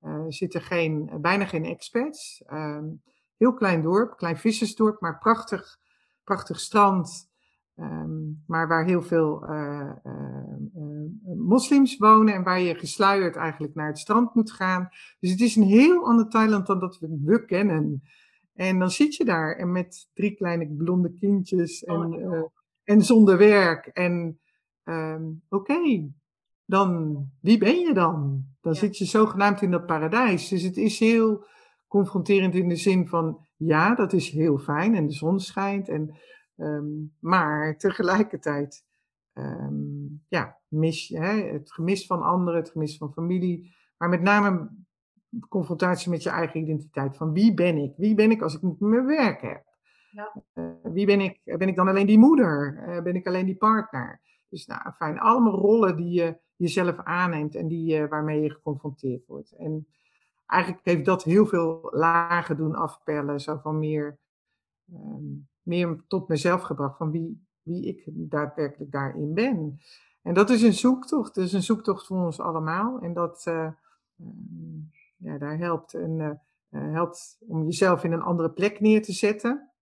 Uh, 0.03 0.13
er 0.13 0.33
zitten 0.33 0.61
geen, 0.61 1.11
bijna 1.21 1.45
geen 1.45 1.65
expats. 1.65 2.43
Um, 2.53 3.03
heel 3.39 3.55
klein 3.55 3.83
dorp, 3.83 4.17
klein 4.17 4.37
vissersdorp, 4.37 5.01
maar 5.01 5.19
prachtig, 5.19 5.79
prachtig 6.25 6.61
strand. 6.61 7.27
Um, 7.81 8.43
maar 8.47 8.69
waar 8.69 8.85
heel 8.85 9.03
veel 9.03 9.51
uh, 9.51 9.93
moslims 11.37 11.97
wonen 11.97 12.35
en 12.35 12.43
waar 12.43 12.61
je 12.61 12.75
gesluierd 12.75 13.37
eigenlijk 13.37 13.75
naar 13.75 13.87
het 13.87 13.99
strand 13.99 14.35
moet 14.35 14.53
gaan. 14.53 14.89
Dus 15.21 15.31
het 15.31 15.41
is 15.41 15.57
een 15.57 15.63
heel 15.63 16.07
ander 16.07 16.29
Thailand 16.29 16.67
dan 16.67 16.81
dat 16.81 16.99
we, 16.99 17.21
we 17.25 17.45
kennen. 17.45 18.03
En 18.55 18.79
dan 18.79 18.91
zit 18.91 19.15
je 19.15 19.25
daar 19.25 19.57
en 19.57 19.73
met 19.73 20.11
drie 20.15 20.35
kleine 20.35 20.67
blonde 20.67 21.15
kindjes 21.21 21.85
en, 21.85 21.97
oh, 21.97 22.21
uh, 22.21 22.43
en 22.85 23.03
zonder 23.03 23.39
werk. 23.39 23.87
En 23.87 24.41
um, 24.85 25.43
oké, 25.49 25.73
okay, 25.73 26.13
dan 26.65 27.25
wie 27.41 27.59
ben 27.59 27.79
je 27.79 27.95
dan? 27.95 28.45
Dan 28.61 28.73
ja. 28.73 28.79
zit 28.79 28.99
je 28.99 29.05
zogenaamd 29.05 29.63
in 29.63 29.71
dat 29.71 29.87
paradijs. 29.87 30.49
Dus 30.49 30.63
het 30.63 30.77
is 30.77 30.99
heel 30.99 31.47
confronterend 31.89 32.55
in 32.55 32.69
de 32.69 32.77
zin 32.77 33.09
van 33.09 33.47
ja, 33.57 33.95
dat 33.95 34.13
is 34.13 34.31
heel 34.31 34.59
fijn 34.59 34.95
en 34.95 35.07
de 35.07 35.13
zon 35.13 35.41
schijnt. 35.41 35.89
En, 35.89 36.17
um, 36.57 37.15
maar 37.21 37.77
tegelijkertijd 37.77 38.87
um, 39.35 40.25
ja, 40.29 40.59
mis 40.69 41.09
je 41.09 41.19
hè, 41.19 41.53
het 41.53 41.73
gemis 41.73 42.07
van 42.07 42.23
anderen, 42.23 42.61
het 42.61 42.71
gemis 42.71 42.97
van 42.97 43.13
familie. 43.13 43.77
Maar 43.97 44.09
met 44.09 44.23
name 44.23 44.71
confrontatie 45.49 46.11
met 46.11 46.23
je 46.23 46.31
eigen 46.31 46.61
identiteit. 46.61 47.17
Van 47.17 47.33
wie 47.33 47.55
ben 47.55 47.77
ik? 47.77 47.93
Wie 47.97 48.15
ben 48.15 48.31
ik 48.31 48.43
als 48.43 48.55
ik 48.55 48.63
niet 48.63 48.81
meer 48.81 49.07
werk 49.07 49.41
heb? 49.41 49.65
Ja. 50.11 50.43
Uh, 50.55 50.93
wie 50.93 51.07
ben 51.07 51.21
ik? 51.21 51.41
Ben 51.45 51.69
ik 51.69 51.77
dan 51.77 51.89
alleen 51.89 52.07
die 52.07 52.19
moeder? 52.19 52.85
Uh, 52.89 53.03
ben 53.03 53.15
ik 53.15 53.27
alleen 53.27 53.47
die 53.47 53.57
partner? 53.57 54.21
Dus 54.49 54.67
nou, 54.67 54.93
fijn, 54.93 55.19
allemaal 55.19 55.55
rollen 55.55 55.97
die 55.97 56.11
je 56.11 56.39
jezelf 56.57 56.97
aanneemt 56.97 57.55
en 57.55 57.69
die, 57.69 58.07
waarmee 58.07 58.41
je 58.41 58.51
geconfronteerd 58.51 59.27
wordt. 59.27 59.53
En 59.53 59.87
eigenlijk 60.49 60.85
heeft 60.85 61.05
dat 61.05 61.25
heel 61.25 61.47
veel 61.47 61.89
lagen 61.91 62.57
doen 62.57 62.75
afpellen, 62.75 63.41
zo 63.41 63.57
van 63.57 63.79
meer, 63.79 64.19
ehm, 64.93 65.25
meer 65.63 66.05
tot 66.07 66.29
mezelf 66.29 66.63
gebracht, 66.63 66.97
van 66.97 67.11
wie, 67.11 67.47
wie 67.63 67.87
ik 67.87 68.03
daadwerkelijk 68.07 68.91
daarin 68.91 69.35
ben. 69.35 69.81
En 70.23 70.35
dat 70.35 70.51
is 70.51 70.63
een 70.63 70.73
zoektocht, 70.73 71.35
dat 71.35 71.45
is 71.45 71.53
een 71.53 71.63
zoektocht 71.63 72.07
voor 72.07 72.25
ons 72.25 72.41
allemaal. 72.41 72.99
En 73.01 73.13
dat, 73.13 73.45
uh, 73.49 73.71
ja, 75.17 75.39
daar 75.39 75.59
helpt, 75.59 75.93
een, 75.93 76.19
uh, 76.19 76.93
helpt 76.93 77.39
om 77.47 77.65
jezelf 77.65 78.05
in 78.05 78.13
een 78.13 78.23
andere 78.23 78.51
plek 78.51 78.81
neer 78.81 79.03
te 79.03 79.13
zetten. 79.13 79.73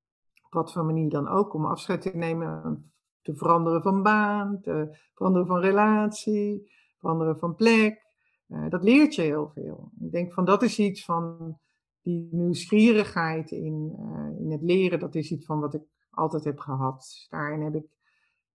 Op 0.44 0.52
wat 0.52 0.72
voor 0.72 0.84
manier 0.84 1.10
dan 1.10 1.28
ook, 1.28 1.54
om 1.54 1.66
afscheid 1.66 2.02
te 2.02 2.10
nemen, 2.14 2.92
te 3.22 3.36
veranderen 3.36 3.82
van 3.82 4.02
baan, 4.02 4.60
te 4.60 4.98
veranderen 5.14 5.46
van 5.46 5.60
relatie, 5.60 6.70
veranderen 6.98 7.38
van 7.38 7.54
plek. 7.54 8.05
Uh, 8.48 8.68
dat 8.68 8.82
leert 8.82 9.14
je 9.14 9.22
heel 9.22 9.48
veel. 9.48 9.90
Ik 10.00 10.10
denk 10.10 10.32
van 10.32 10.44
dat 10.44 10.62
is 10.62 10.78
iets 10.78 11.04
van 11.04 11.58
die 12.00 12.28
nieuwsgierigheid 12.30 13.50
in, 13.50 13.96
in 14.38 14.50
het 14.50 14.62
leren, 14.62 14.98
dat 14.98 15.14
is 15.14 15.30
iets 15.30 15.46
van 15.46 15.60
wat 15.60 15.74
ik 15.74 15.82
altijd 16.10 16.44
heb 16.44 16.58
gehad. 16.58 16.96
Dus 16.96 17.26
daarin 17.28 17.60
heb 17.60 17.74
ik 17.74 17.86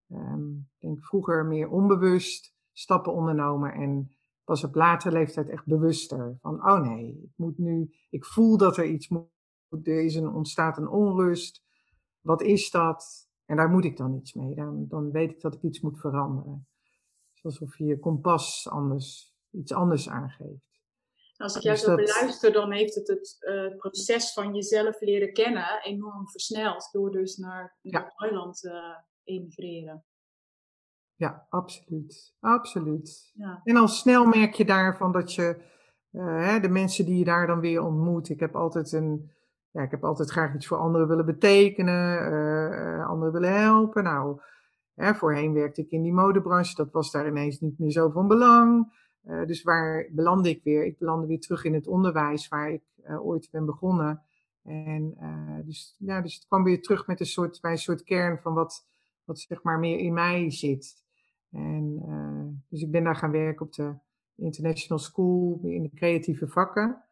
um, 0.08 0.68
denk 0.78 1.04
vroeger 1.04 1.46
meer 1.46 1.68
onbewust 1.68 2.54
stappen 2.72 3.12
ondernomen 3.12 3.72
en 3.72 4.16
pas 4.44 4.64
op 4.64 4.74
latere 4.74 5.14
leeftijd 5.14 5.48
echt 5.48 5.66
bewuster. 5.66 6.36
Van, 6.40 6.54
oh 6.54 6.80
nee, 6.80 7.22
ik 7.22 7.32
moet 7.36 7.58
nu, 7.58 7.94
ik 8.10 8.24
voel 8.24 8.56
dat 8.56 8.76
er 8.76 8.86
iets 8.86 9.08
moet, 9.08 9.28
er 9.82 10.04
is 10.04 10.14
een, 10.14 10.28
ontstaat 10.28 10.78
een 10.78 10.88
onrust. 10.88 11.62
Wat 12.20 12.42
is 12.42 12.70
dat? 12.70 13.28
En 13.44 13.56
daar 13.56 13.70
moet 13.70 13.84
ik 13.84 13.96
dan 13.96 14.14
iets 14.14 14.32
mee. 14.32 14.54
Dan, 14.54 14.86
dan 14.88 15.10
weet 15.10 15.30
ik 15.30 15.40
dat 15.40 15.54
ik 15.54 15.62
iets 15.62 15.80
moet 15.80 16.00
veranderen. 16.00 16.66
Alsof 17.42 17.78
je 17.78 17.84
je 17.84 17.98
kompas 17.98 18.68
anders, 18.70 19.31
iets 19.52 19.72
anders 19.72 20.08
aangeeft. 20.08 20.70
Als 21.36 21.56
ik 21.56 21.62
jou 21.62 21.76
dus 21.76 21.84
zo 21.84 21.94
beluister, 21.94 22.52
dan 22.52 22.72
heeft 22.72 22.94
het 22.94 23.08
het 23.08 23.36
uh, 23.40 23.76
proces 23.76 24.32
van 24.32 24.54
jezelf 24.54 25.00
leren 25.00 25.32
kennen 25.32 25.82
enorm 25.82 26.30
versneld. 26.30 26.88
Door 26.92 27.10
dus 27.10 27.36
naar, 27.36 27.78
ja. 27.80 28.12
Thailand 28.16 28.64
uh, 28.64 28.72
emigreren. 29.24 30.04
Ja, 31.14 31.46
absoluut. 31.48 32.34
Absoluut. 32.40 33.32
Ja. 33.34 33.60
En 33.64 33.76
al 33.76 33.88
snel 33.88 34.24
merk 34.24 34.54
je 34.54 34.64
daarvan 34.64 35.12
dat 35.12 35.34
je 35.34 35.62
uh, 36.10 36.60
de 36.60 36.68
mensen 36.68 37.04
die 37.04 37.18
je 37.18 37.24
daar 37.24 37.46
dan 37.46 37.60
weer 37.60 37.82
ontmoet. 37.82 38.28
Ik 38.28 38.40
heb 38.40 38.56
altijd 38.56 38.92
een. 38.92 39.30
Ja, 39.70 39.82
ik 39.82 39.90
heb 39.90 40.04
altijd 40.04 40.30
graag 40.30 40.54
iets 40.54 40.66
voor 40.66 40.78
anderen 40.78 41.08
willen 41.08 41.26
betekenen, 41.26 43.06
anderen 43.06 43.32
willen 43.32 43.60
helpen. 43.60 44.02
Nou, 44.02 44.40
hè, 44.94 45.14
voorheen 45.14 45.52
werkte 45.52 45.80
ik 45.80 45.90
in 45.90 46.02
die 46.02 46.12
modebranche, 46.12 46.74
dat 46.74 46.90
was 46.90 47.10
daar 47.10 47.26
ineens 47.26 47.60
niet 47.60 47.78
meer 47.78 47.90
zo 47.90 48.10
van 48.10 48.28
belang. 48.28 49.00
Uh, 49.26 49.46
dus 49.46 49.62
waar 49.62 50.08
belandde 50.10 50.48
ik 50.48 50.62
weer? 50.62 50.84
Ik 50.84 50.98
belandde 50.98 51.26
weer 51.26 51.40
terug 51.40 51.64
in 51.64 51.74
het 51.74 51.86
onderwijs 51.86 52.48
waar 52.48 52.70
ik 52.70 52.82
ooit 53.06 53.48
ben 53.50 53.66
begonnen. 53.66 54.22
En 54.62 55.16
dus, 55.64 55.96
ja, 55.98 56.20
dus 56.20 56.34
het 56.34 56.46
kwam 56.46 56.64
weer 56.64 56.82
terug 56.82 57.06
met 57.06 57.20
een 57.20 57.26
soort, 57.26 57.60
bij 57.60 57.70
een 57.70 57.78
soort 57.78 58.02
kern 58.02 58.38
van 58.38 58.54
wat, 58.54 58.86
wat 59.24 59.38
zeg 59.38 59.62
maar 59.62 59.78
meer 59.78 59.98
in 59.98 60.12
mij 60.12 60.50
zit. 60.50 61.04
En 61.50 62.64
dus 62.68 62.82
ik 62.82 62.90
ben 62.90 63.04
daar 63.04 63.16
gaan 63.16 63.30
werken 63.30 63.66
op 63.66 63.72
de 63.72 63.94
International 64.34 64.98
School 64.98 65.60
in 65.62 65.82
de 65.82 65.90
creatieve 65.94 66.48
vakken. 66.48 67.04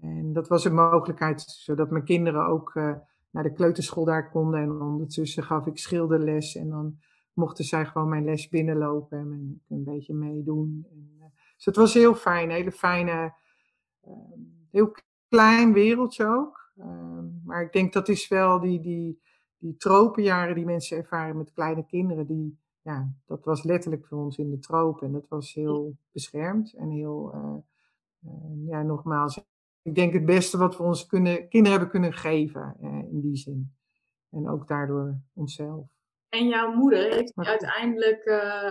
En 0.00 0.32
dat 0.32 0.48
was 0.48 0.64
een 0.64 0.74
mogelijkheid 0.74 1.40
zodat 1.40 1.90
mijn 1.90 2.04
kinderen 2.04 2.46
ook 2.46 2.74
naar 3.30 3.42
de 3.42 3.52
kleuterschool 3.52 4.04
daar 4.04 4.30
konden. 4.30 4.60
En 4.60 4.80
ondertussen 4.80 5.42
gaf 5.42 5.66
ik 5.66 5.78
schilderles 5.78 6.56
en 6.56 6.68
dan 6.68 6.98
mochten 7.32 7.64
zij 7.64 7.86
gewoon 7.86 8.08
mijn 8.08 8.24
les 8.24 8.48
binnenlopen 8.48 9.18
en 9.18 9.62
een 9.68 9.84
beetje 9.84 10.14
meedoen. 10.14 10.86
En, 10.90 11.15
dus 11.56 11.64
het 11.64 11.76
was 11.76 11.94
heel 11.94 12.14
fijn, 12.14 12.50
hele 12.50 12.72
fijne, 12.72 13.34
ehm, 14.00 14.40
heel 14.70 14.94
klein 15.28 15.72
wereldje 15.72 16.26
ook. 16.26 16.72
Ehm, 16.76 17.24
maar 17.44 17.62
ik 17.62 17.72
denk 17.72 17.92
dat 17.92 18.08
is 18.08 18.28
wel 18.28 18.60
die, 18.60 18.80
die, 18.80 19.22
die 19.58 19.76
tropenjaren 19.76 20.54
die 20.54 20.64
mensen 20.64 20.96
ervaren 20.96 21.36
met 21.36 21.52
kleine 21.52 21.86
kinderen, 21.86 22.26
die, 22.26 22.58
ja, 22.82 23.14
dat 23.24 23.44
was 23.44 23.62
letterlijk 23.62 24.06
voor 24.06 24.18
ons 24.18 24.38
in 24.38 24.50
de 24.50 24.58
tropen. 24.58 25.06
En 25.06 25.12
dat 25.12 25.28
was 25.28 25.54
heel 25.54 25.96
beschermd 26.12 26.74
en 26.74 26.90
heel, 26.90 27.34
uh, 27.34 27.56
uh, 28.20 28.68
ja, 28.68 28.82
nogmaals, 28.82 29.44
ik 29.82 29.94
denk 29.94 30.12
het 30.12 30.24
beste 30.24 30.58
wat 30.58 30.76
we 30.76 30.82
onze 30.82 31.06
kunnen, 31.06 31.48
kinderen 31.48 31.70
hebben 31.70 31.88
kunnen 31.88 32.12
geven 32.12 32.76
uh, 32.80 33.12
in 33.12 33.20
die 33.20 33.36
zin. 33.36 33.74
En 34.30 34.48
ook 34.48 34.68
daardoor 34.68 35.20
onszelf. 35.32 35.95
En 36.28 36.48
jouw 36.48 36.72
moeder 36.72 37.12
heeft 37.12 37.32
uiteindelijk 37.34 38.22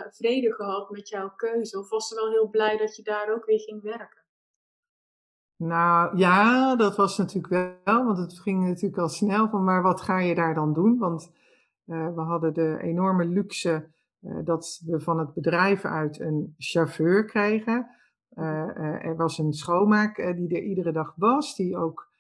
vrede 0.10 0.54
gehad 0.54 0.90
met 0.90 1.10
jouw 1.10 1.30
keuze? 1.36 1.80
Of 1.80 1.90
was 1.90 2.08
ze 2.08 2.16
wel 2.16 2.30
heel 2.30 2.50
blij 2.50 2.78
dat 2.78 2.96
je 2.96 3.04
daar 3.04 3.34
ook 3.34 3.46
weer 3.46 3.60
ging 3.60 3.82
werken? 3.82 4.26
Nou 5.58 6.18
ja, 6.18 6.76
dat 6.76 6.96
was 6.96 7.18
natuurlijk 7.18 7.80
wel, 7.84 8.06
want 8.06 8.18
het 8.18 8.40
ging 8.40 8.68
natuurlijk 8.68 9.02
al 9.02 9.10
snel 9.10 9.50
van, 9.50 9.64
maar 9.64 9.82
wat 9.82 10.02
ga 10.02 10.20
je 10.20 10.36
daar 10.36 10.54
dan 10.54 10.74
doen? 10.74 10.98
Want 10.98 11.32
uh, 11.86 12.16
we 12.16 12.22
hadden 12.22 12.54
de 12.54 12.78
enorme 12.82 13.26
luxe 13.26 13.90
uh, 14.22 14.38
dat 14.44 14.82
we 14.86 15.00
van 15.00 15.20
het 15.20 15.34
bedrijf 15.34 15.86
uit 15.86 16.20
een 16.20 16.56
chauffeur 16.58 17.26
kregen. 17.26 17.90
Er 18.36 19.16
was 19.16 19.38
een 19.38 19.54
schoonmaak 19.54 20.16
die 20.16 20.56
er 20.56 20.64
iedere 20.64 20.92
dag 20.92 21.14
was, 21.16 21.56
die 21.56 21.78
ook 21.78 22.12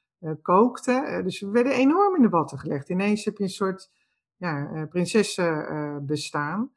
kookte. 0.41 1.21
dus 1.23 1.41
we 1.41 1.49
werden 1.49 1.73
enorm 1.73 2.15
in 2.15 2.21
de 2.21 2.29
watten 2.29 2.59
gelegd. 2.59 2.89
Ineens 2.89 3.25
heb 3.25 3.37
je 3.37 3.43
een 3.43 3.49
soort 3.49 3.91
ja, 4.37 4.85
prinsessenbestaan. 4.89 6.05
bestaan. 6.05 6.71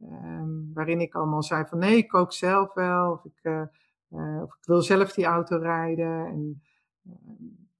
Ehm, 0.00 0.72
waarin 0.74 1.00
ik 1.00 1.14
allemaal 1.14 1.42
zei 1.42 1.64
van 1.64 1.78
nee, 1.78 1.96
ik 1.96 2.08
kook 2.08 2.32
zelf 2.32 2.74
wel. 2.74 3.12
Of 3.12 3.24
ik 3.24 3.68
uh, 4.12 4.42
of 4.42 4.54
ik 4.54 4.64
wil 4.64 4.82
zelf 4.82 5.12
die 5.12 5.24
auto 5.24 5.56
rijden. 5.56 6.26
En, 6.26 6.62
uh, 7.06 7.12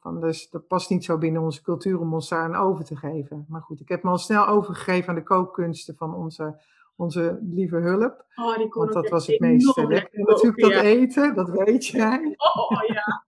van 0.00 0.20
dus 0.20 0.50
dat 0.50 0.66
past 0.66 0.90
niet 0.90 1.04
zo 1.04 1.18
binnen 1.18 1.42
onze 1.42 1.62
cultuur 1.62 2.00
om 2.00 2.14
ons 2.14 2.28
daar 2.28 2.42
aan 2.42 2.54
over 2.54 2.84
te 2.84 2.96
geven. 2.96 3.44
Maar 3.48 3.60
goed, 3.60 3.80
ik 3.80 3.88
heb 3.88 4.02
me 4.02 4.10
al 4.10 4.18
snel 4.18 4.46
overgegeven 4.46 5.08
aan 5.08 5.14
de 5.14 5.22
kookkunsten 5.22 5.96
van 5.96 6.14
onze, 6.14 6.60
onze 6.96 7.38
lieve 7.42 7.76
hulp. 7.76 8.24
Oh, 8.34 8.56
die 8.56 8.68
Want 8.68 8.92
dat 8.92 9.08
was 9.08 9.26
het 9.26 9.40
meest 9.40 9.76
lekker. 9.76 10.20
Natuurlijk 10.24 10.60
dat 10.60 10.72
eten, 10.72 11.34
dat 11.34 11.50
weet 11.50 11.86
jij. 11.98 12.34
Oh 12.36 12.82
ja. 12.86 13.24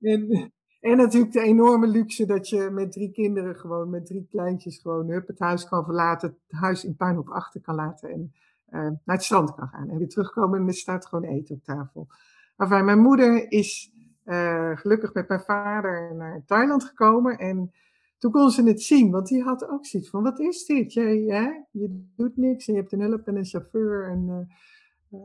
en, 0.10 0.52
en 0.80 0.96
natuurlijk 0.96 1.32
de 1.32 1.40
enorme 1.40 1.86
luxe 1.86 2.26
dat 2.26 2.48
je 2.48 2.70
met 2.70 2.92
drie 2.92 3.12
kinderen 3.12 3.56
gewoon, 3.56 3.90
met 3.90 4.06
drie 4.06 4.26
kleintjes 4.30 4.78
gewoon 4.78 5.10
het 5.10 5.38
huis 5.38 5.68
kan 5.68 5.84
verlaten, 5.84 6.28
het 6.48 6.60
huis 6.60 6.84
in 6.84 6.96
puin 6.96 7.18
op 7.18 7.28
achter 7.28 7.60
kan 7.60 7.74
laten 7.74 8.10
en 8.10 8.32
uh, 8.70 8.80
naar 8.80 9.16
het 9.16 9.22
strand 9.22 9.54
kan 9.54 9.68
gaan. 9.68 9.88
En 9.88 9.98
weer 9.98 10.08
terugkomen 10.08 10.60
en 10.60 10.66
er 10.66 10.74
staat 10.74 11.06
gewoon 11.06 11.24
eten 11.24 11.54
op 11.54 11.64
tafel. 11.64 12.06
Enfin, 12.56 12.84
mijn 12.84 12.98
moeder 12.98 13.52
is 13.52 13.92
uh, 14.24 14.76
gelukkig 14.76 15.14
met 15.14 15.28
mijn 15.28 15.40
vader 15.40 16.14
naar 16.14 16.42
Thailand 16.46 16.84
gekomen. 16.84 17.38
En 17.38 17.72
toen 18.18 18.32
kon 18.32 18.50
ze 18.50 18.62
het 18.62 18.82
zien, 18.82 19.10
want 19.10 19.26
die 19.26 19.42
had 19.42 19.68
ook 19.68 19.86
zoiets 19.86 20.10
van: 20.10 20.22
wat 20.22 20.38
is 20.38 20.64
dit? 20.64 20.92
Je, 20.92 21.02
je 21.70 22.06
doet 22.16 22.36
niks 22.36 22.68
en 22.68 22.74
je 22.74 22.80
hebt 22.80 22.92
een 22.92 23.00
hulp 23.00 23.26
en 23.26 23.36
een 23.36 23.44
chauffeur. 23.44 24.08
En 24.08 24.48
uh, 25.10 25.20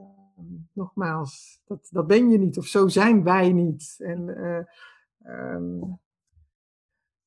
nogmaals, 0.74 1.62
dat, 1.66 1.88
dat 1.92 2.08
ben 2.08 2.30
je 2.30 2.38
niet, 2.38 2.58
of 2.58 2.66
zo 2.66 2.88
zijn 2.88 3.24
wij 3.24 3.52
niet. 3.52 3.96
En 3.98 4.30
um, 5.28 6.00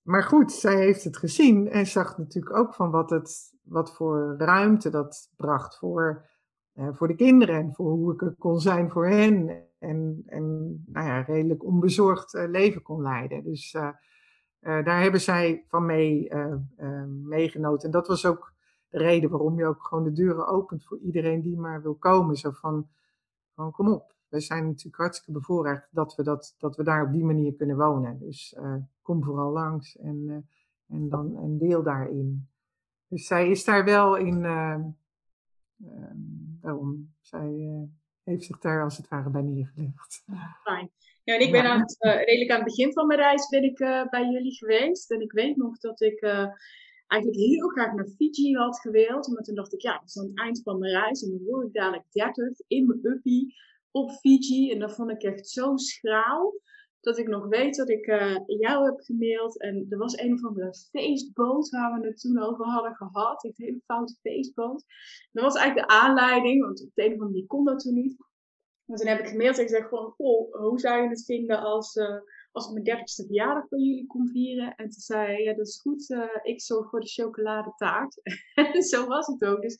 maar 0.08 0.22
goed, 0.22 0.52
zij 0.52 0.76
heeft 0.76 1.04
het 1.04 1.16
gezien 1.16 1.68
en 1.68 1.86
zag 1.86 2.18
natuurlijk 2.18 2.56
ook 2.56 2.74
van 2.74 2.90
wat, 2.90 3.10
het, 3.10 3.54
wat 3.62 3.94
voor 3.94 4.34
ruimte 4.38 4.90
dat 4.90 5.32
bracht 5.36 5.78
voor, 5.78 6.28
eh, 6.72 6.88
voor 6.92 7.08
de 7.08 7.14
kinderen 7.14 7.54
en 7.54 7.74
voor 7.74 7.90
hoe 7.90 8.12
ik 8.12 8.22
er 8.22 8.34
kon 8.38 8.60
zijn 8.60 8.90
voor 8.90 9.06
hen. 9.06 9.66
En, 9.78 10.22
en 10.26 10.68
nou 10.86 11.06
ja, 11.06 11.20
redelijk 11.20 11.64
onbezorgd 11.64 12.34
uh, 12.34 12.48
leven 12.48 12.82
kon 12.82 13.02
leiden. 13.02 13.44
Dus 13.44 13.74
uh, 13.74 13.90
daar 14.60 15.00
hebben 15.02 15.20
zij 15.20 15.64
van 15.68 15.86
mee 15.86 16.30
meegenoten. 17.22 17.84
En 17.84 17.90
dat 17.90 18.08
was 18.08 18.26
ook 18.26 18.52
de 18.88 18.98
reden 18.98 19.30
waarom 19.30 19.58
je 19.58 19.66
ook 19.66 19.84
gewoon 19.84 20.04
de 20.04 20.12
deuren 20.12 20.46
opent 20.46 20.84
voor 20.84 20.98
iedereen 20.98 21.42
die 21.42 21.58
maar 21.58 21.82
wil 21.82 21.94
komen. 21.94 22.36
Zo 22.36 22.50
van, 22.50 22.88
van 23.54 23.70
kom 23.72 23.92
op. 23.92 24.17
We 24.28 24.40
zijn 24.40 24.66
natuurlijk 24.66 24.96
hartstikke 24.96 25.32
bevoorrecht 25.32 25.88
dat 25.90 26.14
we, 26.14 26.22
dat, 26.22 26.54
dat 26.58 26.76
we 26.76 26.82
daar 26.82 27.06
op 27.06 27.12
die 27.12 27.24
manier 27.24 27.54
kunnen 27.54 27.76
wonen. 27.76 28.18
Dus 28.18 28.56
kom 29.08 29.24
vooral 29.24 29.52
langs 29.52 29.96
en, 29.96 30.16
uh, 30.26 30.36
en 30.96 31.08
dan 31.08 31.36
een 31.36 31.58
deel 31.58 31.82
daarin. 31.82 32.48
Dus 33.08 33.26
zij 33.26 33.50
is 33.50 33.64
daar 33.64 33.84
wel 33.84 34.16
in, 34.16 34.44
uh, 34.44 34.78
uh, 35.76 36.10
daarom, 36.60 37.14
zij 37.20 37.48
eh, 37.48 37.82
heeft 38.22 38.44
zich 38.44 38.58
daar 38.58 38.82
als 38.82 38.96
het 38.96 39.08
ware 39.08 39.30
bij 39.30 39.42
neergelegd. 39.42 40.24
Fijn. 40.62 40.90
Ja, 41.24 41.34
en 41.34 41.40
ik 41.40 41.52
ben 41.52 41.64
aan 41.64 41.80
het, 41.80 41.96
redelijk 42.00 42.50
aan 42.50 42.56
het 42.56 42.74
begin 42.76 42.92
van 42.92 43.06
mijn 43.06 43.20
reis 43.20 43.48
ben 43.48 43.62
ik 43.62 43.76
bij 44.10 44.28
jullie 44.30 44.56
geweest. 44.56 45.10
En 45.10 45.20
ik 45.20 45.32
weet 45.32 45.56
nog 45.56 45.78
dat 45.78 46.00
ik 46.00 46.22
eigenlijk 47.06 47.40
heel 47.40 47.68
graag 47.68 47.92
naar 47.94 48.08
Fiji 48.16 48.54
had 48.54 48.80
gewild. 48.80 49.28
Maar 49.28 49.42
toen 49.42 49.54
dacht 49.54 49.72
ik, 49.72 49.80
ja, 49.80 49.92
dat 49.92 50.08
is 50.08 50.18
aan 50.18 50.26
het 50.26 50.38
eind 50.38 50.62
van 50.62 50.78
mijn 50.78 50.92
reis. 50.92 51.22
En 51.22 51.30
dan 51.30 51.44
word 51.44 51.66
ik 51.66 51.72
dadelijk 51.72 52.04
30 52.12 52.60
in 52.66 52.86
mijn 52.86 53.00
uppie 53.02 53.54
op 53.98 54.10
Fiji. 54.10 54.70
En 54.72 54.78
dat 54.78 54.94
vond 54.94 55.10
ik 55.10 55.22
echt 55.22 55.48
zo 55.48 55.76
schraal 55.76 56.54
dat 57.00 57.18
ik 57.18 57.28
nog 57.28 57.46
weet 57.46 57.76
dat 57.76 57.88
ik 57.88 58.06
uh, 58.06 58.36
jou 58.46 58.84
heb 58.84 59.00
gemaild. 59.00 59.60
En 59.60 59.86
er 59.88 59.98
was 59.98 60.18
een 60.18 60.32
of 60.32 60.44
andere 60.44 60.74
feestboot 60.74 61.68
waar 61.68 62.00
we 62.00 62.06
het 62.06 62.20
toen 62.20 62.42
over 62.42 62.64
hadden 62.64 62.94
gehad. 62.94 63.44
Een 63.44 63.52
hele 63.56 63.80
foute 63.84 64.16
feestboot. 64.20 64.84
Dat 65.32 65.44
was 65.44 65.56
eigenlijk 65.56 65.88
de 65.88 65.94
aanleiding, 65.94 66.62
want 66.62 66.82
op 66.82 66.90
de 66.94 67.02
een 67.02 67.06
of 67.06 67.12
andere 67.12 67.30
manier 67.30 67.46
kon 67.46 67.64
dat 67.64 67.80
toen 67.80 67.94
niet. 67.94 68.16
Maar 68.84 68.98
toen 68.98 69.06
heb 69.06 69.18
ik 69.18 69.28
gemaild 69.28 69.56
en 69.56 69.62
ik 69.62 69.68
zeg 69.68 69.88
gewoon, 69.88 70.14
oh, 70.16 70.54
hoe 70.54 70.78
zou 70.78 71.02
je 71.02 71.08
het 71.08 71.24
vinden 71.24 71.60
als, 71.60 71.96
uh, 71.96 72.20
als 72.52 72.66
ik 72.66 72.72
mijn 72.72 72.84
dertigste 72.84 73.26
verjaardag 73.26 73.68
bij 73.68 73.78
jullie 73.78 74.06
kom 74.06 74.28
vieren? 74.28 74.74
En 74.74 74.88
toen 74.88 75.00
zei 75.00 75.42
ja 75.42 75.54
dat 75.54 75.66
is 75.66 75.80
goed, 75.80 76.10
uh, 76.10 76.24
ik 76.42 76.60
zorg 76.60 76.90
voor 76.90 77.00
de 77.00 77.08
chocoladetaart. 77.08 78.20
en 78.74 78.82
zo 78.82 79.06
was 79.06 79.26
het 79.26 79.44
ook. 79.44 79.62
Dus 79.62 79.78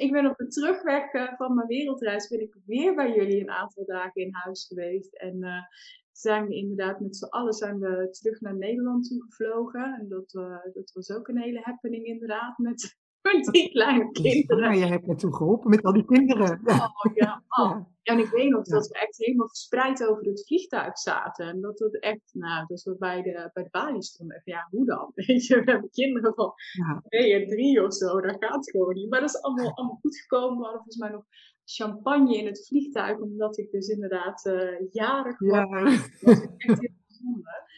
ik 0.00 0.12
ben 0.12 0.26
op 0.26 0.36
de 0.36 0.46
terugweg 0.46 1.12
uh, 1.12 1.32
van 1.36 1.54
mijn 1.54 1.66
wereldreis 1.66 2.28
ben 2.28 2.40
ik 2.40 2.56
weer 2.66 2.94
bij 2.94 3.14
jullie 3.14 3.40
een 3.40 3.50
aantal 3.50 3.84
dagen 3.84 4.22
in 4.22 4.34
huis 4.34 4.66
geweest. 4.66 5.14
En 5.14 5.68
zijn 6.12 6.46
we 6.46 6.54
inderdaad 6.54 7.00
met 7.00 7.16
z'n 7.16 7.24
allen 7.24 7.52
zijn 7.52 7.78
we 7.78 8.08
terug 8.10 8.40
naar 8.40 8.56
Nederland 8.56 9.08
toe 9.08 9.22
gevlogen. 9.28 9.94
En 9.98 10.08
dat, 10.08 10.30
dat 10.72 10.92
was 10.92 11.10
ook 11.10 11.28
een 11.28 11.40
hele 11.40 11.60
happening 11.60 12.06
inderdaad 12.06 12.58
met 12.58 12.98
met 13.22 13.44
die 13.44 13.70
kleine 13.70 14.10
kinderen. 14.22 14.76
Ja, 14.76 14.84
je 14.84 14.90
hebt 14.90 15.06
me 15.06 15.14
toen 15.14 15.34
geholpen 15.34 15.70
met 15.70 15.82
al 15.82 15.92
die 15.92 16.04
kinderen. 16.04 16.60
Oh, 16.64 17.14
ja. 17.14 17.42
Oh. 17.60 17.76
En 18.02 18.18
ik 18.18 18.30
weet 18.30 18.50
nog 18.50 18.64
dat 18.64 18.88
we 18.88 18.94
echt 18.94 19.16
helemaal 19.16 19.48
verspreid 19.48 20.06
over 20.06 20.24
het 20.24 20.46
vliegtuig 20.46 20.98
zaten. 20.98 21.46
En 21.46 21.60
dat 21.60 21.78
het 21.78 22.00
echt, 22.00 22.30
nou, 22.32 22.66
dat 22.66 22.82
we 22.82 22.96
bij 22.98 23.22
de, 23.22 23.50
bij 23.52 23.62
de 23.62 23.68
balie 23.70 24.02
stonden. 24.02 24.42
Ja, 24.44 24.68
hoe 24.70 24.86
dan? 24.86 25.12
Weet 25.26 25.46
je, 25.46 25.64
we 25.64 25.70
hebben 25.70 25.90
kinderen 25.90 26.34
van 26.34 26.52
ja. 26.72 27.02
twee 27.08 27.34
en 27.34 27.48
drie 27.48 27.84
of 27.84 27.94
zo. 27.94 28.20
Dat 28.20 28.36
gaat 28.38 28.70
gewoon 28.70 28.94
niet. 28.94 29.10
Maar 29.10 29.20
dat 29.20 29.28
is 29.28 29.42
allemaal, 29.42 29.74
allemaal 29.74 29.98
goed 30.00 30.16
gekomen. 30.16 30.56
We 30.58 30.62
hadden 30.62 30.82
volgens 30.82 30.96
mij 30.96 31.10
nog 31.10 31.24
champagne 31.64 32.36
in 32.36 32.46
het 32.46 32.66
vliegtuig. 32.66 33.18
Omdat 33.18 33.58
ik 33.58 33.70
dus 33.70 33.88
inderdaad 33.88 34.44
uh, 34.46 34.90
jarig 34.90 35.38
was. 35.38 35.50
Ja. 35.50 35.84
Dat 35.84 36.20
was 36.20 36.40
echt 36.56 36.80
heel 36.80 36.96
bijzonder. 37.06 37.69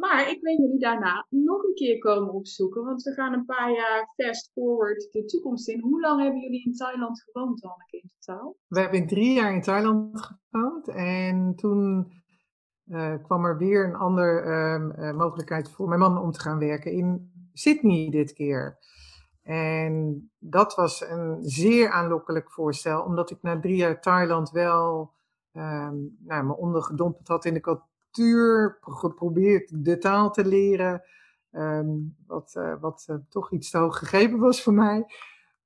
Maar 0.00 0.30
ik 0.30 0.40
weet 0.40 0.58
jullie 0.58 0.78
daarna 0.78 1.26
nog 1.28 1.62
een 1.62 1.74
keer 1.74 1.98
komen 1.98 2.32
opzoeken, 2.32 2.84
want 2.84 3.02
we 3.02 3.12
gaan 3.12 3.32
een 3.32 3.44
paar 3.44 3.72
jaar 3.72 4.12
fast 4.16 4.50
forward 4.52 5.08
de 5.12 5.24
toekomst 5.24 5.68
in. 5.68 5.80
Hoe 5.80 6.00
lang 6.00 6.22
hebben 6.22 6.40
jullie 6.40 6.64
in 6.64 6.74
Thailand 6.74 7.22
gewoond, 7.22 7.62
Anneke, 7.62 7.96
in 7.96 8.10
totaal? 8.18 8.56
We 8.68 8.80
hebben 8.80 9.06
drie 9.06 9.34
jaar 9.34 9.54
in 9.54 9.62
Thailand 9.62 10.20
gewoond 10.50 10.88
en 10.88 11.54
toen 11.56 12.12
uh, 12.86 13.14
kwam 13.22 13.44
er 13.44 13.58
weer 13.58 13.84
een 13.84 13.94
andere 13.94 14.94
uh, 14.98 15.12
mogelijkheid 15.16 15.70
voor 15.70 15.88
mijn 15.88 16.00
man 16.00 16.18
om 16.18 16.30
te 16.30 16.40
gaan 16.40 16.58
werken 16.58 16.92
in 16.92 17.32
Sydney 17.52 18.10
dit 18.10 18.32
keer. 18.32 18.78
En 19.42 20.30
dat 20.38 20.74
was 20.74 21.00
een 21.00 21.36
zeer 21.40 21.90
aanlokkelijk 21.90 22.52
voorstel, 22.52 23.02
omdat 23.02 23.30
ik 23.30 23.42
na 23.42 23.60
drie 23.60 23.76
jaar 23.76 24.00
Thailand 24.00 24.50
wel 24.50 25.12
um, 25.52 26.16
nou, 26.20 26.44
me 26.44 26.56
ondergedompeld 26.56 27.28
had 27.28 27.44
in 27.44 27.54
de 27.54 27.60
cultuur, 28.10 28.78
geprobeerd 28.80 29.84
de 29.84 29.98
taal 29.98 30.30
te 30.30 30.46
leren. 30.46 31.02
Ehm, 31.50 31.88
wat 32.26 32.54
uh, 32.56 32.80
wat 32.80 33.06
uh, 33.10 33.16
toch 33.28 33.52
iets 33.52 33.70
te 33.70 33.78
hoog 33.78 33.98
gegeven 33.98 34.38
was 34.38 34.62
voor 34.62 34.72
mij. 34.72 35.04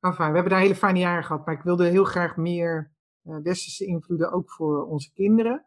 Enfin, 0.01 0.27
we 0.29 0.35
hebben 0.35 0.53
daar 0.53 0.61
hele 0.61 0.75
fijne 0.75 0.99
jaren 0.99 1.25
gehad, 1.25 1.47
maar 1.47 1.55
ik 1.55 1.63
wilde 1.63 1.85
heel 1.85 2.05
graag 2.05 2.37
meer 2.37 2.91
uh, 3.25 3.37
westerse 3.43 3.85
invloeden 3.85 4.33
ook 4.33 4.51
voor 4.51 4.87
onze 4.87 5.13
kinderen. 5.13 5.65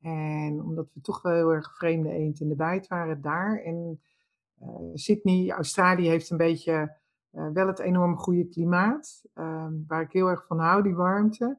En 0.00 0.62
omdat 0.62 0.90
we 0.94 1.00
toch 1.00 1.22
wel 1.22 1.32
heel 1.32 1.52
erg 1.52 1.76
vreemde 1.76 2.10
eend 2.10 2.40
in 2.40 2.48
de 2.48 2.54
bijt 2.54 2.86
waren 2.86 3.20
daar. 3.20 3.62
En 3.62 4.00
Sydney, 4.94 5.50
Australië 5.50 6.08
heeft 6.08 6.30
een 6.30 6.36
beetje 6.36 6.96
wel 7.30 7.66
het 7.66 7.78
enorm 7.78 8.16
goede 8.16 8.48
klimaat, 8.48 9.24
ehm, 9.34 9.72
waar 9.86 10.02
ik 10.02 10.12
heel 10.12 10.28
erg 10.28 10.46
van 10.46 10.58
hou, 10.58 10.82
die 10.82 10.94
warmte. 10.94 11.58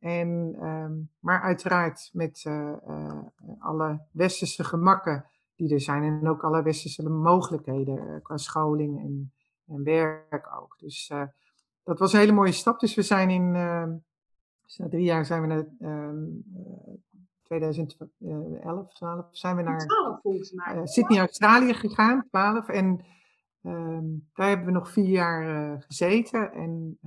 En, 0.00 0.56
um, 0.62 1.10
maar 1.18 1.40
uiteraard 1.42 2.10
met 2.12 2.44
uh, 2.46 2.72
uh, 2.88 3.18
alle 3.58 4.00
westerse 4.12 4.64
gemakken 4.64 5.24
die 5.54 5.72
er 5.72 5.80
zijn 5.80 6.02
en 6.02 6.28
ook 6.28 6.44
alle 6.44 6.62
westerse 6.62 7.08
mogelijkheden 7.08 8.08
uh, 8.08 8.16
qua 8.22 8.36
scholing 8.36 8.98
en, 8.98 9.32
en, 9.66 9.82
werk 9.82 10.50
ook. 10.60 10.78
Dus 10.78 11.12
dat 11.84 11.98
was 11.98 12.12
een 12.12 12.18
hele 12.18 12.32
mooie 12.32 12.52
stap. 12.52 12.80
Dus 12.80 12.94
we 12.94 13.02
zijn 13.02 13.30
in, 13.30 13.52
dus 14.62 14.76
na 14.76 14.88
drie 14.88 15.04
jaar 15.04 15.24
zijn 15.24 15.40
we 15.40 15.46
naar 15.46 15.66
2011, 17.42 18.92
12, 18.92 19.26
zijn 19.30 19.56
we 19.56 19.62
naar 19.62 19.86
12, 19.86 20.20
Sydney, 20.88 21.18
Australië 21.18 21.74
gegaan, 21.74 22.26
12. 22.28 22.68
En 22.68 23.04
daar 24.32 24.48
hebben 24.48 24.66
we 24.66 24.72
nog 24.72 24.90
vier 24.90 25.08
jaar 25.08 25.82
gezeten. 25.82 26.52
En 26.52 26.98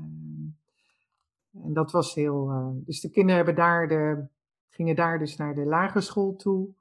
en 1.61 1.73
dat 1.73 1.91
was 1.91 2.13
heel. 2.13 2.49
Uh, 2.49 2.85
dus 2.85 3.01
de 3.01 3.09
kinderen 3.09 3.35
hebben 3.35 3.55
daar 3.55 3.87
de, 3.87 4.27
gingen 4.69 4.95
daar 4.95 5.19
dus 5.19 5.35
naar 5.35 5.55
de 5.55 5.65
lagere 5.65 6.01
school 6.01 6.35
toe. 6.35 6.73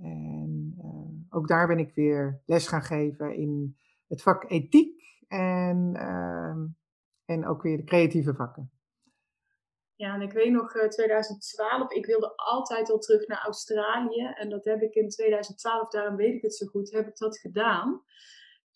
En 0.00 0.74
uh, 0.78 1.36
ook 1.36 1.48
daar 1.48 1.66
ben 1.66 1.78
ik 1.78 1.94
weer 1.94 2.42
les 2.46 2.68
gaan 2.68 2.82
geven 2.82 3.34
in 3.34 3.76
het 4.06 4.22
vak 4.22 4.50
ethiek 4.50 5.02
en, 5.28 5.92
uh, 5.94 6.56
en 7.24 7.46
ook 7.46 7.62
weer 7.62 7.76
de 7.76 7.84
creatieve 7.84 8.34
vakken. 8.34 8.70
Ja, 9.94 10.14
en 10.14 10.20
ik 10.20 10.32
weet 10.32 10.52
nog 10.52 10.72
2012, 10.88 11.90
ik 11.90 12.06
wilde 12.06 12.32
altijd 12.36 12.90
al 12.90 12.98
terug 12.98 13.26
naar 13.26 13.42
Australië. 13.44 14.32
En 14.34 14.48
dat 14.48 14.64
heb 14.64 14.82
ik 14.82 14.94
in 14.94 15.08
2012, 15.08 15.88
daarom 15.90 16.16
weet 16.16 16.34
ik 16.34 16.42
het 16.42 16.54
zo 16.54 16.66
goed, 16.66 16.90
heb 16.90 17.06
ik 17.06 17.16
dat 17.16 17.38
gedaan. 17.38 18.02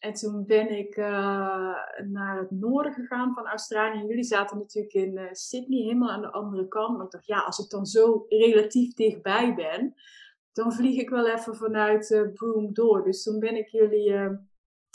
En 0.02 0.12
toen 0.12 0.46
ben 0.46 0.78
ik 0.78 0.96
uh, 0.96 1.76
naar 2.06 2.38
het 2.38 2.50
noorden 2.50 2.92
gegaan 2.92 3.34
van 3.34 3.46
Australië. 3.46 4.06
Jullie 4.06 4.24
zaten 4.24 4.58
natuurlijk 4.58 4.94
in 4.94 5.16
uh, 5.16 5.24
Sydney, 5.32 5.82
helemaal 5.82 6.10
aan 6.10 6.20
de 6.20 6.30
andere 6.30 6.68
kant. 6.68 6.96
Maar 6.96 7.06
ik 7.06 7.12
dacht, 7.12 7.26
ja, 7.26 7.38
als 7.40 7.58
ik 7.58 7.70
dan 7.70 7.86
zo 7.86 8.24
relatief 8.28 8.94
dichtbij 8.94 9.54
ben, 9.54 9.94
dan 10.52 10.72
vlieg 10.72 11.00
ik 11.00 11.10
wel 11.10 11.28
even 11.28 11.56
vanuit 11.56 12.10
uh, 12.10 12.32
Broome 12.32 12.72
door. 12.72 13.04
Dus 13.04 13.22
toen 13.22 13.38
ben 13.38 13.56
ik 13.56 13.68
jullie 13.68 14.38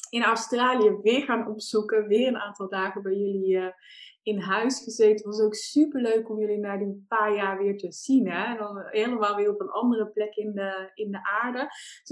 in 0.10 0.24
Australië 0.24 0.98
weer 1.02 1.22
gaan 1.22 1.48
opzoeken. 1.48 2.08
Weer 2.08 2.28
een 2.28 2.42
aantal 2.42 2.70
dagen 2.70 3.02
bij 3.02 3.16
jullie 3.16 3.74
in 4.28 4.40
huis 4.40 4.84
gezeten. 4.84 5.16
Het 5.16 5.26
was 5.26 5.40
ook 5.40 5.56
super 5.56 6.02
leuk 6.02 6.30
om 6.30 6.40
jullie 6.40 6.58
na 6.58 6.78
die 6.78 7.06
paar 7.08 7.36
jaar 7.36 7.58
weer 7.58 7.78
te 7.78 7.92
zien. 7.92 8.30
Hè? 8.30 8.44
En 8.44 8.58
dan 8.58 8.84
helemaal 8.86 9.36
weer 9.36 9.50
op 9.50 9.62
een 9.62 9.70
andere 9.70 10.08
plek 10.08 10.36
in 10.36 10.52
de, 10.54 10.92
in 10.94 11.12
de 11.12 11.20
aarde. 11.42 11.70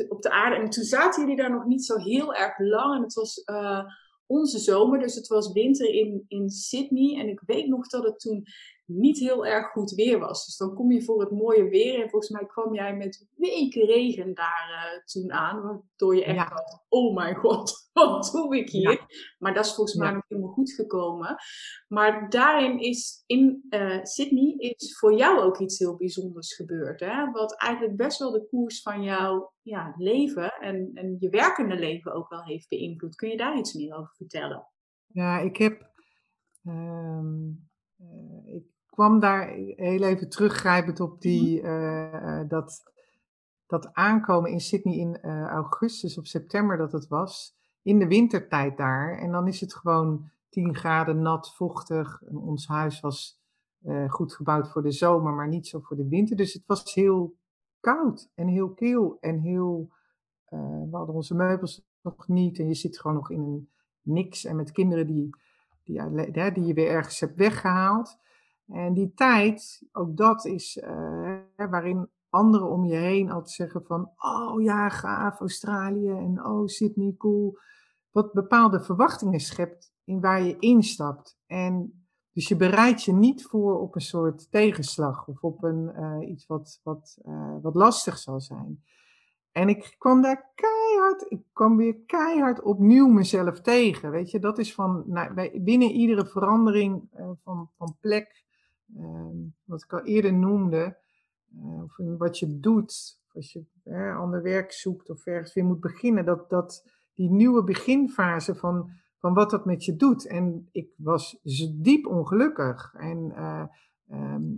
Op 0.09 0.21
de 0.21 0.31
aarde. 0.31 0.55
En 0.55 0.69
toen 0.69 0.83
zaten 0.83 1.21
jullie 1.21 1.37
daar 1.37 1.51
nog 1.51 1.65
niet 1.65 1.85
zo 1.85 1.97
heel 1.97 2.33
erg 2.33 2.59
lang. 2.59 2.95
En 2.95 3.01
het 3.01 3.13
was 3.13 3.43
uh, 3.45 3.83
onze 4.27 4.59
zomer, 4.59 4.99
dus 4.99 5.15
het 5.15 5.27
was 5.27 5.51
winter 5.51 5.93
in, 5.93 6.25
in 6.27 6.49
Sydney. 6.49 7.19
En 7.19 7.27
ik 7.29 7.41
weet 7.45 7.67
nog 7.67 7.87
dat 7.87 8.03
het 8.03 8.19
toen 8.19 8.43
niet 8.85 9.19
heel 9.19 9.45
erg 9.45 9.71
goed 9.71 9.91
weer 9.91 10.19
was. 10.19 10.45
Dus 10.45 10.57
dan 10.57 10.73
kom 10.73 10.91
je 10.91 11.03
voor 11.03 11.19
het 11.19 11.31
mooie 11.31 11.69
weer. 11.69 12.01
En 12.01 12.09
volgens 12.09 12.31
mij 12.31 12.45
kwam 12.45 12.73
jij 12.73 12.95
met 12.95 13.27
weken 13.35 13.85
regen 13.85 14.33
daar 14.33 14.69
uh, 14.69 15.03
toen 15.03 15.31
aan. 15.31 15.61
Waardoor 15.61 16.15
je 16.15 16.23
echt 16.23 16.35
ja. 16.35 16.49
dacht, 16.49 16.85
oh 16.89 17.15
mijn 17.15 17.35
god, 17.35 17.71
wat 17.93 18.29
doe 18.31 18.57
ik 18.57 18.69
hier? 18.69 19.05
Maar 19.39 19.53
dat 19.53 19.65
is 19.65 19.73
volgens 19.73 19.95
mij 19.97 20.11
nog 20.11 20.23
helemaal 20.27 20.51
goed 20.51 20.71
gekomen. 20.71 21.35
Maar 21.87 22.29
daarin 22.29 22.79
is, 22.79 23.23
in 23.25 23.65
uh, 23.69 24.03
Sydney, 24.03 24.55
is 24.57 24.97
voor 24.97 25.13
jou 25.13 25.39
ook 25.39 25.59
iets 25.59 25.79
heel 25.79 25.97
bijzonders 25.97 26.55
gebeurd. 26.55 26.99
Hè? 26.99 27.31
Wat 27.31 27.55
eigenlijk 27.57 27.97
best 27.97 28.19
wel 28.19 28.31
de 28.31 28.47
koers 28.47 28.81
van 28.81 29.03
jouw 29.03 29.53
ja, 29.61 29.93
leven 29.97 30.53
en, 30.53 30.91
en 30.93 31.15
je 31.19 31.29
werkende 31.29 31.75
leven 31.75 32.13
ook 32.13 32.29
wel 32.29 32.43
heeft 32.43 32.69
beïnvloed. 32.69 33.15
Kun 33.15 33.29
je 33.29 33.37
daar 33.37 33.57
iets 33.57 33.73
meer 33.73 33.95
over 33.95 34.13
vertellen? 34.15 34.67
Ja, 35.07 35.39
ik 35.39 35.57
heb... 35.57 35.93
Um, 36.67 37.69
uh, 37.97 38.55
ik 38.55 38.74
kwam 38.95 39.19
daar 39.19 39.47
heel 39.75 40.03
even 40.03 40.29
teruggrijpend 40.29 40.99
op 40.99 41.21
die, 41.21 41.61
uh, 41.61 42.41
dat, 42.47 42.83
dat 43.67 43.93
aankomen 43.93 44.51
in 44.51 44.59
Sydney 44.59 44.95
in 44.95 45.19
uh, 45.21 45.47
augustus 45.47 46.17
of 46.17 46.25
september 46.25 46.77
dat 46.77 46.91
het 46.91 47.07
was, 47.07 47.55
in 47.81 47.99
de 47.99 48.07
wintertijd 48.07 48.77
daar. 48.77 49.17
En 49.17 49.31
dan 49.31 49.47
is 49.47 49.61
het 49.61 49.75
gewoon 49.75 50.29
10 50.49 50.75
graden 50.75 51.21
nat, 51.21 51.55
vochtig. 51.55 52.21
En 52.21 52.37
ons 52.37 52.67
huis 52.67 52.99
was 52.99 53.41
uh, 53.81 54.11
goed 54.11 54.33
gebouwd 54.33 54.71
voor 54.71 54.81
de 54.81 54.91
zomer, 54.91 55.33
maar 55.33 55.47
niet 55.47 55.67
zo 55.67 55.79
voor 55.79 55.97
de 55.97 56.07
winter. 56.07 56.35
Dus 56.35 56.53
het 56.53 56.63
was 56.65 56.93
heel 56.93 57.35
koud 57.79 58.31
en 58.35 58.47
heel 58.47 58.73
kil 58.73 59.17
en 59.19 59.39
heel. 59.39 59.89
we 60.49 60.87
hadden 60.91 61.15
onze 61.15 61.35
meubels 61.35 61.85
nog 62.01 62.27
niet 62.27 62.59
en 62.59 62.67
je 62.67 62.73
zit 62.73 62.99
gewoon 62.99 63.15
nog 63.15 63.31
in 63.31 63.39
een 63.39 63.69
niks 64.01 64.45
en 64.45 64.55
met 64.55 64.71
kinderen 64.71 65.07
die, 65.07 65.29
die, 65.83 66.31
die 66.31 66.65
je 66.65 66.73
weer 66.73 66.89
ergens 66.89 67.19
hebt 67.19 67.35
weggehaald. 67.35 68.23
En 68.67 68.93
die 68.93 69.13
tijd, 69.13 69.87
ook 69.91 70.17
dat 70.17 70.45
is 70.45 70.77
uh, 70.77 71.37
waarin 71.55 72.09
anderen 72.29 72.69
om 72.69 72.85
je 72.85 72.95
heen 72.95 73.31
altijd 73.31 73.51
zeggen 73.51 73.83
van, 73.85 74.11
oh 74.17 74.61
ja, 74.61 74.89
gaaf, 74.89 75.39
Australië 75.39 76.09
en 76.09 76.45
oh, 76.45 76.67
Sydney, 76.67 77.15
cool. 77.17 77.57
Wat 78.11 78.33
bepaalde 78.33 78.83
verwachtingen 78.83 79.39
schept 79.39 79.93
in 80.03 80.21
waar 80.21 80.43
je 80.43 80.59
instapt. 80.59 81.37
En 81.45 82.05
dus 82.31 82.47
je 82.47 82.55
bereidt 82.55 83.03
je 83.03 83.13
niet 83.13 83.45
voor 83.45 83.79
op 83.79 83.95
een 83.95 84.01
soort 84.01 84.51
tegenslag 84.51 85.27
of 85.27 85.41
op 85.41 85.63
een, 85.63 85.91
uh, 85.97 86.29
iets 86.29 86.45
wat, 86.45 86.79
wat, 86.83 87.17
uh, 87.25 87.55
wat 87.61 87.75
lastig 87.75 88.17
zal 88.17 88.39
zijn. 88.39 88.83
En 89.51 89.69
ik 89.69 89.95
kwam 89.97 90.21
daar 90.21 90.51
keihard, 90.55 91.31
ik 91.31 91.41
kwam 91.53 91.77
weer 91.77 91.95
keihard 92.05 92.61
opnieuw 92.61 93.07
mezelf 93.07 93.61
tegen. 93.61 94.11
Weet 94.11 94.31
je, 94.31 94.39
dat 94.39 94.57
is 94.57 94.73
van, 94.73 95.03
nou, 95.05 95.59
binnen 95.61 95.91
iedere 95.91 96.25
verandering 96.25 97.09
van, 97.43 97.69
van 97.77 97.97
plek, 97.99 98.45
wat 99.63 99.83
ik 99.83 99.93
al 99.93 100.03
eerder 100.03 100.33
noemde, 100.33 100.97
uh, 101.63 102.17
wat 102.17 102.39
je 102.39 102.59
doet, 102.59 103.19
als 103.33 103.53
je 103.53 103.65
ander 104.19 104.41
werk 104.41 104.71
zoekt 104.71 105.09
of 105.09 105.25
ergens 105.25 105.53
weer 105.53 105.65
moet 105.65 105.79
beginnen, 105.79 106.25
dat, 106.25 106.49
dat 106.49 106.83
die 107.13 107.29
nieuwe 107.29 107.63
beginfase 107.63 108.55
van, 108.55 108.89
van 109.17 109.33
wat 109.33 109.49
dat 109.49 109.65
met 109.65 109.85
je 109.85 109.95
doet. 109.95 110.27
En 110.27 110.69
ik 110.71 110.89
was 110.97 111.39
diep 111.73 112.07
ongelukkig. 112.07 112.93
En 112.97 113.33
uh, 113.35 113.65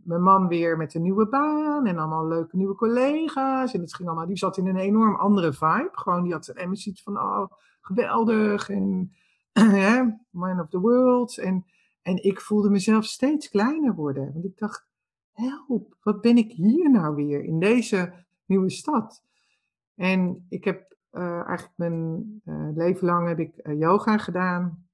mijn 0.04 0.22
man 0.22 0.48
weer 0.48 0.78
met 0.78 0.94
een 0.94 1.02
nieuwe 1.02 1.30
baan 1.30 1.86
en 1.86 1.98
allemaal 1.98 2.28
leuke 2.28 2.58
nieuwe 2.58 2.76
collega's. 2.76 3.74
En 3.74 3.82
het 3.82 3.96
ging 3.96 4.08
allemaal, 4.08 4.28
die 4.28 4.38
zat 4.38 4.58
in 4.58 4.68
een 4.68 4.78
enorm 4.78 5.16
andere 5.16 5.54
vibe. 5.54 5.90
Gewoon, 5.92 6.24
die 6.24 6.34
had 6.34 6.48
en 6.48 6.72
iets 6.72 7.04
van, 7.04 7.18
oh, 7.18 7.52
geweldig. 7.82 8.70
En 8.70 9.12
man 10.30 10.60
of 10.60 10.70
the 10.70 10.80
world. 10.80 11.38
En, 11.38 11.66
en 12.08 12.24
ik 12.24 12.42
voelde 12.42 12.70
mezelf 12.70 13.06
steeds 13.06 13.50
kleiner 13.50 13.96
worden. 13.96 14.34
Want 14.34 14.46
ik 14.46 14.58
dacht, 14.58 14.88
help, 15.32 15.98
wat 16.02 16.22
ben 16.22 16.38
ik 16.38 16.52
hier 16.52 16.92
nou 16.92 17.16
weer 17.16 17.44
in 17.44 17.60
deze 17.60 18.14
nieuwe 18.46 18.70
stad? 18.70 19.24
En 19.96 20.46
ik 20.50 20.64
heb 20.64 20.96
uh, 21.12 21.48
eigenlijk 21.48 21.78
mijn 21.78 22.26
uh, 22.46 22.70
leven 22.76 23.06
lang 23.06 23.28
heb 23.28 23.40
ik 23.40 23.60
uh, 23.64 23.80
yoga 23.80 24.18
gedaan. 24.18 24.88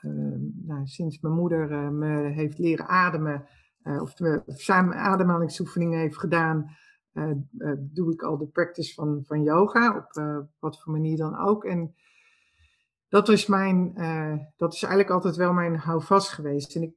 Ehm, 0.00 0.66
nou, 0.66 0.86
sinds 0.86 1.20
mijn 1.20 1.34
moeder 1.34 1.92
me 1.92 2.28
heeft 2.28 2.58
leren 2.58 2.88
ademen, 2.88 3.46
of 3.82 4.18
me 4.18 4.42
samen 4.46 4.96
ademhalingsoefeningen 4.96 5.98
heeft 5.98 6.18
gedaan, 6.18 6.70
doe 7.78 8.12
ik 8.12 8.22
al 8.22 8.38
de 8.38 8.46
practice 8.46 8.94
van, 8.94 9.22
van 9.26 9.42
yoga, 9.42 9.96
op 9.96 10.12
wat 10.58 10.82
voor 10.82 10.92
manier 10.92 11.16
dan 11.16 11.38
ook. 11.38 11.64
En 11.64 11.94
dat 13.08 13.28
is, 13.28 13.46
mijn, 13.46 13.92
dat 14.56 14.74
is 14.74 14.82
eigenlijk 14.82 15.12
altijd 15.12 15.36
wel 15.36 15.52
mijn 15.52 15.76
houvast 15.76 16.28
geweest. 16.28 16.76
En 16.76 16.82
ik 16.82 16.94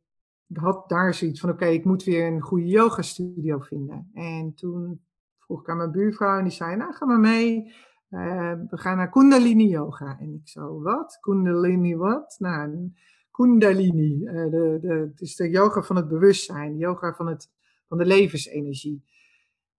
had 0.54 0.90
daar 0.90 1.14
zoiets 1.14 1.40
van, 1.40 1.50
oké, 1.50 1.66
ik 1.66 1.86
moet 1.86 2.04
weer 2.04 2.28
een 2.28 2.42
goede 2.42 2.68
yoga 2.68 3.02
studio 3.02 3.60
vinden. 3.60 4.10
En 4.14 4.54
toen 4.54 5.06
vroeg 5.38 5.62
ik 5.62 5.70
aan 5.70 5.78
mijn 5.78 5.92
buurvrouw 5.92 6.38
en 6.38 6.44
die 6.44 6.54
zei, 6.54 6.76
nou, 6.76 6.94
ga 6.94 7.06
maar 7.06 7.20
mee. 7.20 7.74
Uh, 8.10 8.54
we 8.70 8.78
gaan 8.78 8.98
naar 8.98 9.10
Kundalini 9.10 9.68
Yoga. 9.68 10.18
En 10.20 10.34
ik 10.34 10.48
zo, 10.48 10.82
wat? 10.82 11.18
Kundalini 11.20 11.96
wat? 11.96 12.36
Nou, 12.40 12.92
Kundalini. 13.32 14.20
De, 14.20 14.78
de, 14.82 14.94
het 15.12 15.22
is 15.22 15.36
de 15.36 15.50
yoga 15.50 15.82
van 15.82 15.96
het 15.96 16.08
bewustzijn, 16.08 16.72
de 16.72 16.78
yoga 16.78 17.14
van, 17.14 17.28
het, 17.28 17.52
van 17.88 17.98
de 17.98 18.06
levensenergie. 18.06 19.04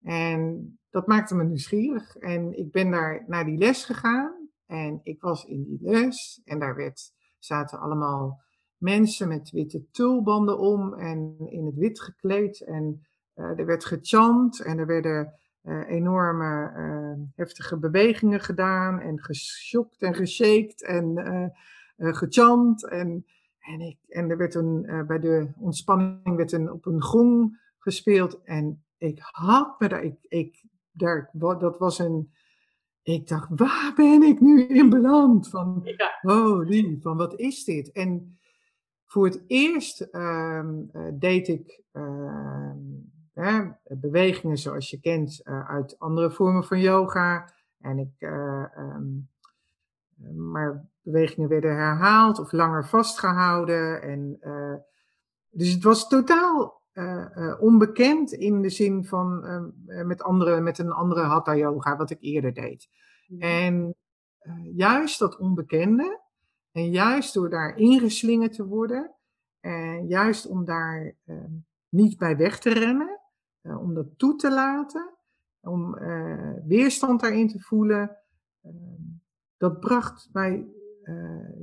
En 0.02 0.72
dat 0.90 1.06
maakte 1.06 1.34
me 1.34 1.44
nieuwsgierig. 1.44 2.16
En 2.16 2.58
ik 2.58 2.72
ben 2.72 2.90
daar 2.90 3.24
naar 3.26 3.44
die 3.44 3.58
les 3.58 3.84
gegaan. 3.84 4.41
En 4.72 5.00
ik 5.02 5.22
was 5.22 5.44
in 5.44 5.64
die 5.64 5.78
les. 5.80 6.40
En 6.44 6.58
daar 6.58 6.76
werd, 6.76 7.12
zaten 7.38 7.78
allemaal 7.78 8.42
mensen 8.76 9.28
met 9.28 9.50
witte 9.50 9.90
tulbanden 9.90 10.58
om 10.58 10.94
en 10.94 11.36
in 11.38 11.66
het 11.66 11.74
wit 11.74 12.00
gekleed. 12.00 12.60
En 12.60 13.06
uh, 13.34 13.58
er 13.58 13.66
werd 13.66 13.84
gechant 13.84 14.60
en 14.60 14.78
er 14.78 14.86
werden 14.86 15.34
uh, 15.62 15.88
enorme 15.88 16.72
uh, 16.76 17.24
heftige 17.34 17.78
bewegingen 17.78 18.40
gedaan 18.40 19.00
en 19.00 19.22
geschokt 19.22 20.02
en 20.02 20.14
geshaked 20.14 20.82
en 20.82 21.52
gechant. 21.96 22.88
En, 22.88 23.26
en, 23.58 23.80
ik, 23.80 23.98
en 24.08 24.30
er 24.30 24.36
werd 24.36 24.54
een, 24.54 25.04
bij 25.06 25.18
de 25.18 25.52
ontspanning 25.58 26.36
werd 26.36 26.52
een, 26.52 26.70
op 26.70 26.86
een 26.86 27.02
gong 27.02 27.60
gespeeld. 27.78 28.42
En 28.42 28.84
ik 28.98 29.18
had 29.20 29.80
me 29.80 30.02
ik, 30.02 30.16
ik, 30.20 30.64
daar, 30.90 31.30
dat 31.32 31.78
was 31.78 31.98
een, 31.98 32.32
ik 33.02 33.28
dacht, 33.28 33.48
waar 33.50 33.92
ben 33.96 34.22
ik 34.22 34.40
nu 34.40 34.66
in 34.66 34.90
beland? 34.90 35.48
Van, 35.48 35.80
ja. 35.84 36.18
oh 36.22 36.66
die, 36.66 36.98
van 37.00 37.16
wat 37.16 37.38
is 37.38 37.64
dit? 37.64 37.92
En 37.92 38.38
voor 39.06 39.24
het 39.24 39.44
eerst 39.46 40.08
um, 40.12 40.90
deed 41.12 41.48
ik 41.48 41.82
ehm, 41.92 43.70
bewegingen 43.88 44.58
zoals 44.58 44.90
je 44.90 45.00
kent 45.00 45.40
uh, 45.44 45.70
uit 45.70 45.98
andere 45.98 46.30
vormen 46.30 46.64
van 46.64 46.80
yoga. 46.80 47.52
En 47.80 47.98
ik, 47.98 48.12
uh, 48.18 48.64
um, 48.78 49.28
maar 50.36 50.88
bewegingen 51.02 51.48
werden 51.48 51.76
herhaald 51.76 52.38
of 52.38 52.52
langer 52.52 52.86
vastgehouden. 52.86 54.02
En, 54.02 54.38
dus 55.50 55.72
het 55.72 55.82
was 55.82 56.08
totaal 56.08 56.81
onbekend 57.60 58.32
in 58.32 58.62
de 58.62 58.70
zin 58.70 59.04
van 59.04 59.44
met, 59.84 60.22
andere, 60.22 60.60
met 60.60 60.78
een 60.78 60.92
andere 60.92 61.20
hatha 61.20 61.56
yoga, 61.56 61.96
wat 61.96 62.10
ik 62.10 62.20
eerder 62.20 62.54
deed. 62.54 62.88
Mhm. 63.26 63.42
En 63.42 63.94
juist 64.74 65.18
dat 65.18 65.38
onbekende, 65.38 66.20
en 66.72 66.90
juist 66.90 67.34
door 67.34 67.50
daar 67.50 67.76
ingeslingerd 67.76 68.52
te 68.52 68.66
worden, 68.66 69.14
en 69.60 70.06
juist 70.06 70.46
om 70.46 70.64
daar 70.64 71.16
niet 71.88 72.18
bij 72.18 72.36
weg 72.36 72.58
te 72.58 72.72
rennen, 72.72 73.20
om 73.62 73.94
dat 73.94 74.18
toe 74.18 74.36
te 74.36 74.52
laten, 74.52 75.10
om 75.60 75.94
weerstand 76.66 77.20
daarin 77.20 77.48
te 77.48 77.60
voelen. 77.60 78.16
Dat 79.56 79.80
bracht 79.80 80.28
mij 80.32 80.68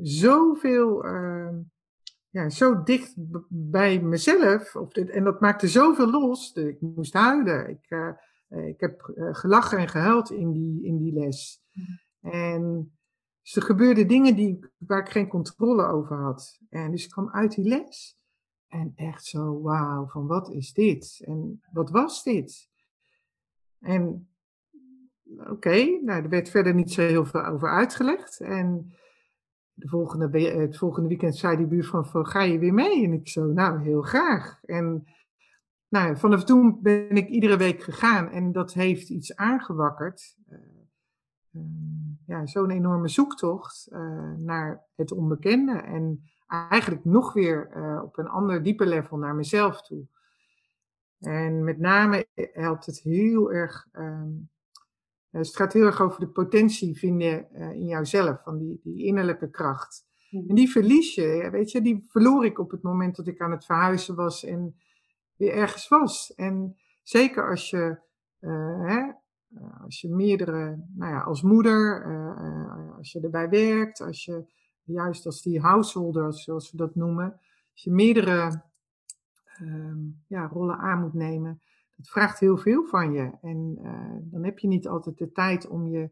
zoveel, 0.02 1.04
ja, 2.30 2.50
zo 2.50 2.84
dicht 2.84 3.14
bij 3.50 4.02
mezelf. 4.02 4.76
Of 4.76 4.92
dit, 4.92 5.10
en 5.10 5.24
dat 5.24 5.40
maakte 5.40 5.68
zoveel 5.68 6.10
los. 6.10 6.54
Ik 6.54 6.82
moest 6.82 7.14
huilen. 7.14 7.70
Ik, 7.70 8.16
ik 8.50 8.80
heb 8.80 9.12
gelachen 9.32 9.78
en 9.78 9.88
gehuild 9.88 10.32
in 10.32 10.52
die, 10.52 10.84
in 10.84 10.98
die 10.98 11.14
les. 11.14 11.62
Mhm. 11.72 12.36
En 12.36 12.92
dus 13.42 13.56
er 13.56 13.62
gebeurden 13.62 14.08
dingen 14.08 14.36
die, 14.36 14.60
waar 14.78 15.00
ik 15.00 15.10
geen 15.10 15.28
controle 15.28 15.86
over 15.86 16.18
had. 16.18 16.60
En 16.70 16.92
dus 16.92 17.04
ik 17.04 17.10
kwam 17.10 17.30
uit 17.30 17.56
die 17.56 17.68
les. 17.68 18.18
En 18.68 18.94
echt 18.96 19.26
zo, 19.26 19.62
wauw, 19.62 20.08
van 20.08 20.28
wat 20.28 20.50
is 20.50 20.74
dit? 20.74 21.22
En 21.26 21.62
wat 21.72 21.90
was 21.90 22.24
dit? 22.24 22.70
En 23.80 24.30
oké, 25.50 26.00
nou, 26.02 26.24
er 26.24 26.30
werd 26.30 26.50
verder 26.50 26.74
niet 26.74 26.92
zo 26.92 27.02
heel 27.02 27.26
veel 27.26 27.46
over 27.46 27.70
uitgelegd. 27.70 28.40
En 28.40 28.94
de 29.80 29.88
volgende, 29.88 30.40
het 30.40 30.78
volgende 30.78 31.08
weekend 31.08 31.36
zei 31.36 31.58
die 31.58 31.68
buurvrouw 31.68 32.04
van, 32.04 32.28
ga 32.28 32.42
je 32.42 32.60
weer 32.60 32.74
mee? 32.74 33.04
En 33.04 33.14
ik 33.14 33.28
zo, 33.28 33.46
nou, 33.46 33.82
heel 33.82 34.02
graag. 34.02 34.60
En 34.64 35.08
nou, 35.88 36.18
vanaf 36.18 36.44
toen 36.44 36.80
ben 36.82 37.16
ik 37.16 37.28
iedere 37.28 37.58
week 37.58 37.82
gegaan 37.82 38.30
en 38.30 38.52
dat 38.52 38.74
heeft 38.74 39.10
iets 39.10 39.36
aangewakkerd. 39.36 40.38
Uh, 40.50 41.62
ja, 42.26 42.46
zo'n 42.46 42.70
enorme 42.70 43.08
zoektocht 43.08 43.88
uh, 43.92 44.34
naar 44.38 44.86
het 44.96 45.12
onbekende. 45.12 45.78
En 45.78 46.24
eigenlijk 46.48 47.06
nog 47.06 47.34
weer 47.34 47.70
op 48.04 48.18
een 48.18 48.28
ander 48.28 48.64
dieper 48.64 48.88
level 48.88 49.18
naar 49.18 49.36
mezelf 49.36 49.82
toe. 49.82 50.08
En 51.20 51.64
met 51.64 51.80
name 51.80 52.28
helpt 52.54 52.86
het 52.86 53.00
heel 53.00 53.52
erg. 53.52 53.88
Um, 53.94 54.50
het 55.32 55.56
gaat 55.56 55.74
heel 55.74 55.86
erg 55.86 56.02
over 56.02 56.20
de 56.20 56.30
potentie 56.30 56.98
vinden 56.98 57.48
uh, 57.54 57.72
in 57.72 57.86
jouzelf, 57.86 58.44
van 58.44 58.58
die, 58.58 58.80
die 58.84 59.06
innerlijke 59.06 59.50
kracht. 59.50 60.08
En 60.48 60.56
die 60.56 60.70
verlies 60.70 61.16
je, 61.16 61.50
weet 61.52 61.72
je, 61.72 61.82
die 61.82 62.06
verloor 62.08 62.46
ik 62.46 62.60
op 62.60 62.72
het 62.72 62.82
moment 62.82 63.16
dat 63.16 63.28
ik 63.28 63.42
aan 63.42 63.52
het 63.52 63.66
verhuizen 63.66 64.16
was 64.16 64.44
en 64.44 64.76
weer 65.36 65.54
ergens 65.54 65.88
was. 65.88 66.34
En 66.36 66.78
zeker 67.04 67.50
als 67.50 67.70
je, 67.70 68.00
uh, 68.40 68.88
hè, 68.88 69.12
als 69.84 70.02
je 70.02 70.10
meerdere, 70.10 70.86
nou 70.96 71.12
ja, 71.14 71.22
als 71.22 71.42
moeder, 71.42 72.06
als 72.98 73.12
je 73.12 73.20
erbij 73.20 73.50
werkt, 73.50 74.02
als 74.02 74.26
je 74.26 74.46
juist 74.84 75.26
als 75.26 75.42
die 75.42 75.60
householder, 75.60 76.34
zoals 76.34 76.72
we 76.72 76.78
dat 76.78 76.96
noemen, 76.96 77.40
als 77.72 77.84
je 77.84 77.92
meerdere 77.92 78.64
uh, 79.62 79.96
ja, 80.28 80.48
rollen 80.48 80.78
aan 80.78 81.00
moet 81.00 81.14
nemen, 81.14 81.62
dat 82.00 82.10
vraagt 82.10 82.40
heel 82.40 82.58
veel 82.58 82.86
van 82.86 83.12
je. 83.12 83.32
En 83.42 83.78
uh, 83.82 84.32
dan 84.32 84.44
heb 84.44 84.60
je 84.60 84.68
niet 84.68 84.88
altijd 84.88 85.18
de 85.18 85.32
tijd 85.32 85.68
om 85.68 85.88
je 85.88 86.10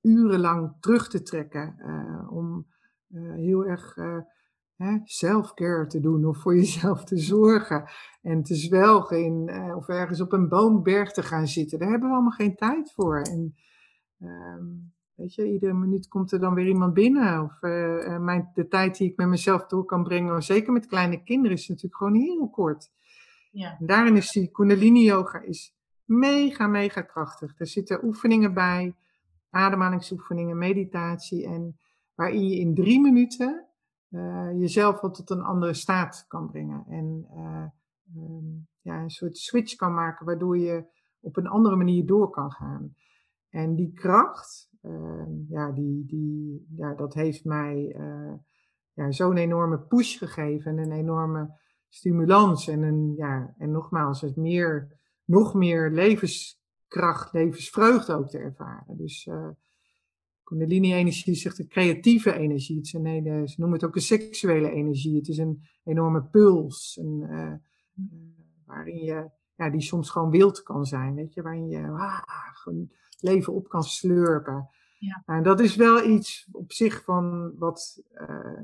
urenlang 0.00 0.76
terug 0.80 1.08
te 1.08 1.22
trekken, 1.22 1.74
uh, 1.78 2.32
om 2.32 2.66
eh, 3.08 3.32
heel 3.34 3.66
erg 3.66 3.96
self-care 5.04 5.86
te 5.86 6.00
doen 6.00 6.24
of 6.24 6.38
voor 6.38 6.56
jezelf 6.64 7.04
te 7.04 7.18
zorgen 7.18 7.84
en 8.22 8.42
te 8.42 8.54
zwelgen 8.54 9.48
of 9.76 9.88
ergens 9.88 10.20
op 10.20 10.32
een 10.32 10.48
boomberg 10.48 11.12
te 11.12 11.22
gaan 11.22 11.46
zitten. 11.46 11.78
Daar 11.78 11.90
hebben 11.90 12.08
we 12.08 12.14
allemaal 12.14 12.32
geen 12.32 12.56
tijd 12.56 12.92
voor. 12.92 13.20
En, 13.20 13.54
ehm, 14.18 14.64
Weet 15.14 15.34
je, 15.34 15.52
iedere 15.52 15.72
minuut 15.72 16.08
komt 16.08 16.32
er 16.32 16.40
dan 16.40 16.54
weer 16.54 16.66
iemand 16.66 16.94
binnen. 16.94 17.42
Of 17.42 17.60
mijn, 18.20 18.50
de 18.54 18.68
tijd 18.68 18.96
die 18.96 19.10
ik 19.10 19.16
met 19.16 19.28
mezelf 19.28 19.66
door 19.66 19.84
kan 19.84 20.02
brengen, 20.02 20.42
zeker 20.42 20.72
met 20.72 20.86
kleine 20.86 21.22
kinderen, 21.22 21.56
is 21.56 21.68
natuurlijk 21.68 21.96
gewoon 21.96 22.14
heel 22.14 22.50
kort. 22.50 22.90
Ja. 23.52 23.76
En 23.78 23.86
daarin 23.86 24.16
is 24.16 24.32
die 24.32 24.50
Kundalini 24.50 25.04
Yoga 25.04 25.40
is 25.40 25.74
mega, 26.04 26.66
mega 26.66 27.02
krachtig. 27.02 27.54
Er 27.58 27.66
zitten 27.66 28.04
oefeningen 28.04 28.54
bij, 28.54 28.94
ademhalingsoefeningen, 29.50 30.58
meditatie. 30.58 31.46
En 31.46 31.78
waarin 32.14 32.48
je 32.48 32.58
in 32.58 32.74
drie 32.74 33.00
minuten 33.00 33.66
uh, 34.10 34.50
jezelf 34.58 35.00
wat 35.00 35.14
tot 35.14 35.30
een 35.30 35.42
andere 35.42 35.74
staat 35.74 36.24
kan 36.28 36.50
brengen. 36.50 36.84
En 36.88 37.26
uh, 37.34 37.64
um, 38.16 38.68
ja, 38.80 39.02
een 39.02 39.10
soort 39.10 39.38
switch 39.38 39.76
kan 39.76 39.94
maken, 39.94 40.26
waardoor 40.26 40.58
je 40.58 40.84
op 41.20 41.36
een 41.36 41.46
andere 41.46 41.76
manier 41.76 42.06
door 42.06 42.30
kan 42.30 42.52
gaan. 42.52 42.94
En 43.48 43.74
die 43.74 43.92
kracht, 43.92 44.70
uh, 44.82 45.48
ja, 45.48 45.70
die, 45.70 46.06
die, 46.06 46.66
ja, 46.76 46.94
dat 46.94 47.14
heeft 47.14 47.44
mij 47.44 47.94
uh, 47.98 48.32
ja, 48.92 49.10
zo'n 49.10 49.36
enorme 49.36 49.78
push 49.78 50.18
gegeven 50.18 50.78
en 50.78 50.84
een 50.84 50.92
enorme 50.92 51.60
stimulans. 51.94 52.68
En, 52.68 52.82
een, 52.82 53.14
ja, 53.16 53.54
en 53.58 53.70
nogmaals, 53.70 54.20
het 54.20 54.36
meer, 54.36 54.98
nog 55.24 55.54
meer 55.54 55.90
levenskracht 55.90 57.32
levensvreugde 57.32 58.14
ook 58.14 58.28
te 58.28 58.38
ervaren. 58.38 58.96
Dus 58.96 59.26
uh, 59.26 59.48
Kundalini-energie 60.42 61.34
zegt 61.34 61.56
de 61.56 61.66
creatieve 61.66 62.32
energie. 62.32 62.76
Het 62.76 62.86
is 62.86 62.92
een 62.92 63.06
hele, 63.06 63.48
ze 63.48 63.60
noemen 63.60 63.78
het 63.78 63.88
ook 63.88 63.94
de 63.94 64.00
seksuele 64.00 64.70
energie. 64.70 65.16
Het 65.16 65.28
is 65.28 65.38
een 65.38 65.62
enorme 65.84 66.22
puls. 66.22 66.98
Een, 67.00 67.26
uh, 67.30 67.54
waarin 68.66 69.04
je, 69.04 69.30
ja, 69.54 69.70
die 69.70 69.80
soms 69.80 70.10
gewoon 70.10 70.30
wild 70.30 70.62
kan 70.62 70.86
zijn. 70.86 71.14
Weet 71.14 71.34
je, 71.34 71.42
waarin 71.42 71.68
je 71.68 71.86
ah, 71.86 72.22
gewoon 72.52 72.90
leven 73.18 73.52
op 73.52 73.68
kan 73.68 73.82
slurpen. 73.82 74.68
Ja. 74.98 75.22
En 75.26 75.42
dat 75.42 75.60
is 75.60 75.76
wel 75.76 76.08
iets 76.08 76.48
op 76.52 76.72
zich 76.72 77.04
van 77.04 77.54
wat 77.58 78.02
uh, 78.12 78.60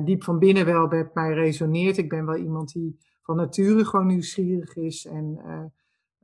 diep 0.00 0.24
van 0.24 0.38
binnen 0.38 0.64
wel 0.64 0.88
bij 0.88 1.10
mij 1.14 1.32
resoneert. 1.32 1.96
Ik 1.96 2.08
ben 2.08 2.26
wel 2.26 2.36
iemand 2.36 2.72
die 2.72 2.98
van 3.22 3.36
nature 3.36 3.84
gewoon 3.84 4.06
nieuwsgierig 4.06 4.76
is 4.76 5.06
en 5.06 5.38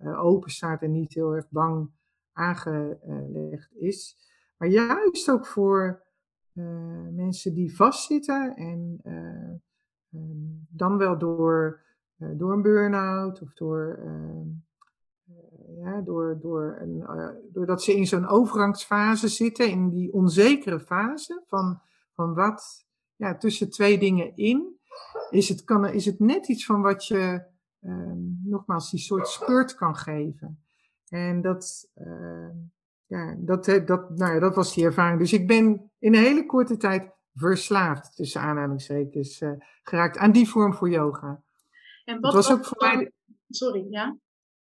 uh, 0.01 0.25
open 0.25 0.51
staat 0.51 0.83
en 0.83 0.91
niet 0.91 1.15
heel 1.15 1.35
erg 1.35 1.51
bang 1.51 1.91
aangelegd 2.33 3.77
is. 3.77 4.17
Maar 4.57 4.69
juist 4.69 5.31
ook 5.31 5.47
voor 5.47 6.03
mensen 7.11 7.55
die 7.55 7.77
vastzitten 7.77 8.57
en 8.57 9.01
um, 10.11 10.67
dan 10.69 10.97
wel 10.97 11.19
door, 11.19 11.81
door 12.17 12.53
een 12.53 12.63
burn-out 12.63 13.43
of 13.43 13.53
door 13.53 14.01
ehm, 14.05 14.49
ja, 15.77 16.01
door, 16.01 16.39
door 16.41 16.77
een, 16.81 17.05
doordat 17.53 17.83
ze 17.83 17.97
in 17.97 18.07
zo'n 18.07 18.29
overgangsfase 18.29 19.29
zitten, 19.29 19.71
in 19.71 19.89
die 19.89 20.13
onzekere 20.13 20.81
fase 20.81 21.43
van, 21.47 21.81
van 22.13 22.35
wat 22.35 22.88
ja, 23.19 23.37
tussen 23.37 23.71
twee 23.71 23.99
dingen 23.99 24.37
in, 24.37 24.79
is 25.31 25.49
het, 25.49 25.65
kan, 25.65 25.87
is 25.87 26.05
het 26.05 26.19
net 26.19 26.49
iets 26.49 26.67
van 26.67 26.83
wat 26.83 27.07
je 27.07 27.43
uh, 27.81 28.13
nogmaals 28.45 28.91
die 28.91 29.01
soort 29.01 29.29
spurt 29.29 29.75
kan 29.75 29.97
geven. 29.97 30.63
En 31.09 31.41
dat, 31.41 31.91
uh, 31.97 32.49
ja, 33.07 33.35
dat, 33.39 33.65
dat, 33.65 34.11
nou 34.11 34.35
ja, 34.35 34.39
dat 34.39 34.55
was 34.55 34.75
die 34.75 34.85
ervaring. 34.85 35.19
Dus 35.19 35.33
ik 35.33 35.47
ben 35.47 35.91
in 35.99 36.15
een 36.15 36.23
hele 36.23 36.47
korte 36.47 36.77
tijd 36.77 37.11
verslaafd, 37.35 38.17
tussen 38.17 38.41
aanhalingstekens, 38.41 39.41
uh, 39.41 39.53
geraakt 39.83 40.19
aan 40.19 40.33
die 40.33 40.49
vorm 40.49 40.75
voor 40.75 40.91
yoga. 40.91 41.43
En 42.05 42.21
wat 42.21 42.33
was 42.33 42.53
ook 42.53 42.65
voor 42.65 42.77
mij. 42.79 43.13
Sorry, 43.49 43.87
ja? 43.91 44.19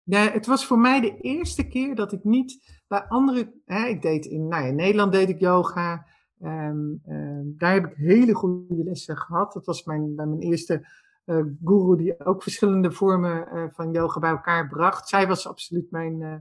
Ja, 0.02 0.30
het 0.30 0.46
was 0.46 0.66
voor 0.66 0.78
mij 0.78 1.00
de 1.00 1.16
eerste 1.16 1.68
keer 1.68 1.94
dat 1.94 2.12
ik 2.12 2.24
niet 2.24 2.80
bij 2.86 3.02
andere. 3.02 3.52
Hè, 3.64 3.86
ik 3.86 4.02
deed 4.02 4.26
in, 4.26 4.48
nou 4.48 4.62
ja, 4.62 4.68
in 4.68 4.74
Nederland 4.74 5.12
deed 5.12 5.28
ik 5.28 5.40
yoga. 5.40 6.06
Um, 6.42 7.02
um, 7.08 7.54
daar 7.56 7.72
heb 7.72 7.86
ik 7.86 7.96
hele 7.96 8.34
goede 8.34 8.84
lessen 8.84 9.16
gehad. 9.16 9.52
Dat 9.52 9.66
was 9.66 9.84
mijn, 9.84 10.14
mijn 10.14 10.38
eerste 10.38 10.86
uh, 11.26 11.44
guru 11.64 11.96
die 11.96 12.24
ook 12.24 12.42
verschillende 12.42 12.92
vormen 12.92 13.48
uh, 13.52 13.64
van 13.70 13.92
yoga 13.92 14.20
bij 14.20 14.30
elkaar 14.30 14.68
bracht. 14.68 15.08
Zij 15.08 15.26
was 15.26 15.48
absoluut 15.48 15.90
mijn 15.90 16.20
uh, 16.20 16.34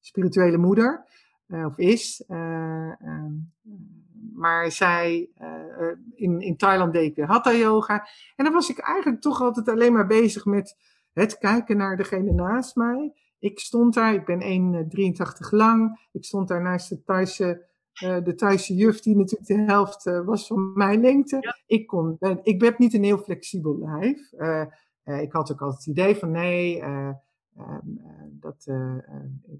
spirituele 0.00 0.56
moeder, 0.56 1.04
of 1.48 1.78
is. 1.78 2.24
Um, 2.28 3.52
maar 4.34 4.70
zij, 4.70 5.30
in, 6.14 6.40
in 6.40 6.56
Thailand 6.56 6.92
deed 6.92 7.10
ik 7.10 7.16
weer 7.16 7.26
hatha 7.26 7.52
yoga. 7.52 8.08
En 8.36 8.44
dan 8.44 8.52
was 8.52 8.70
ik 8.70 8.78
eigenlijk 8.78 9.22
toch 9.22 9.40
altijd 9.40 9.68
alleen 9.68 9.92
maar 9.92 10.06
bezig 10.06 10.44
met 10.44 10.76
het 11.12 11.38
kijken 11.38 11.76
naar 11.76 11.96
degene 11.96 12.32
naast 12.32 12.76
mij. 12.76 13.12
Ik 13.38 13.58
stond 13.58 13.94
daar, 13.94 14.14
ik 14.14 14.24
ben 14.24 14.40
1,83 14.40 15.50
lang. 15.50 16.08
Ik 16.12 16.24
stond 16.24 16.48
daar 16.48 16.62
naast 16.62 16.88
de 16.88 17.02
Thaise, 17.02 17.66
uh, 18.04 18.24
de 18.24 18.34
Thaise 18.34 18.74
juf, 18.74 19.00
die 19.00 19.16
natuurlijk 19.16 19.46
de 19.46 19.72
helft 19.72 20.06
uh, 20.06 20.24
was 20.24 20.46
van 20.46 20.72
mijn 20.74 21.00
lengte. 21.00 21.54
Ik, 21.66 21.86
kon, 21.86 22.16
uh, 22.20 22.36
ik 22.42 22.62
heb 22.62 22.78
niet 22.78 22.94
een 22.94 23.04
heel 23.04 23.18
flexibel 23.18 23.78
lijf. 23.78 24.32
ik 25.22 25.32
had 25.32 25.52
ook 25.52 25.60
altijd 25.60 25.84
het 25.84 25.86
idee 25.86 26.16
van 26.16 26.30
nee, 26.30 26.80
ehm, 26.80 27.12
dat, 28.30 28.64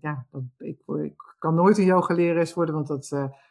ja, 0.01 0.27
dat, 0.31 0.43
ik, 0.59 0.81
ik, 0.87 1.35
kan 1.39 1.55
nooit 1.55 1.79
een 1.79 1.85
yogalerares 1.85 2.55
worden, 2.55 2.75
want 2.75 2.87
dat 2.87 3.09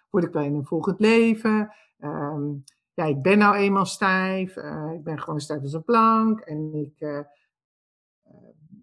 word 0.10 0.24
ik 0.24 0.34
wel 0.34 0.44
in 0.44 0.56
een 0.56 0.66
volgend 0.66 1.00
leven. 1.00 1.74
Um, 2.00 2.64
ja, 2.94 3.06
ik 3.06 3.22
ben 3.22 3.38
nou 3.38 3.56
eenmaal 3.56 3.86
stijf. 3.86 4.56
ik 4.94 5.04
ben 5.04 5.20
gewoon 5.20 5.40
stijf 5.40 5.62
als 5.62 5.74
een 5.74 5.84
plank. 5.84 6.40
En 6.40 6.74
ik 6.74 7.26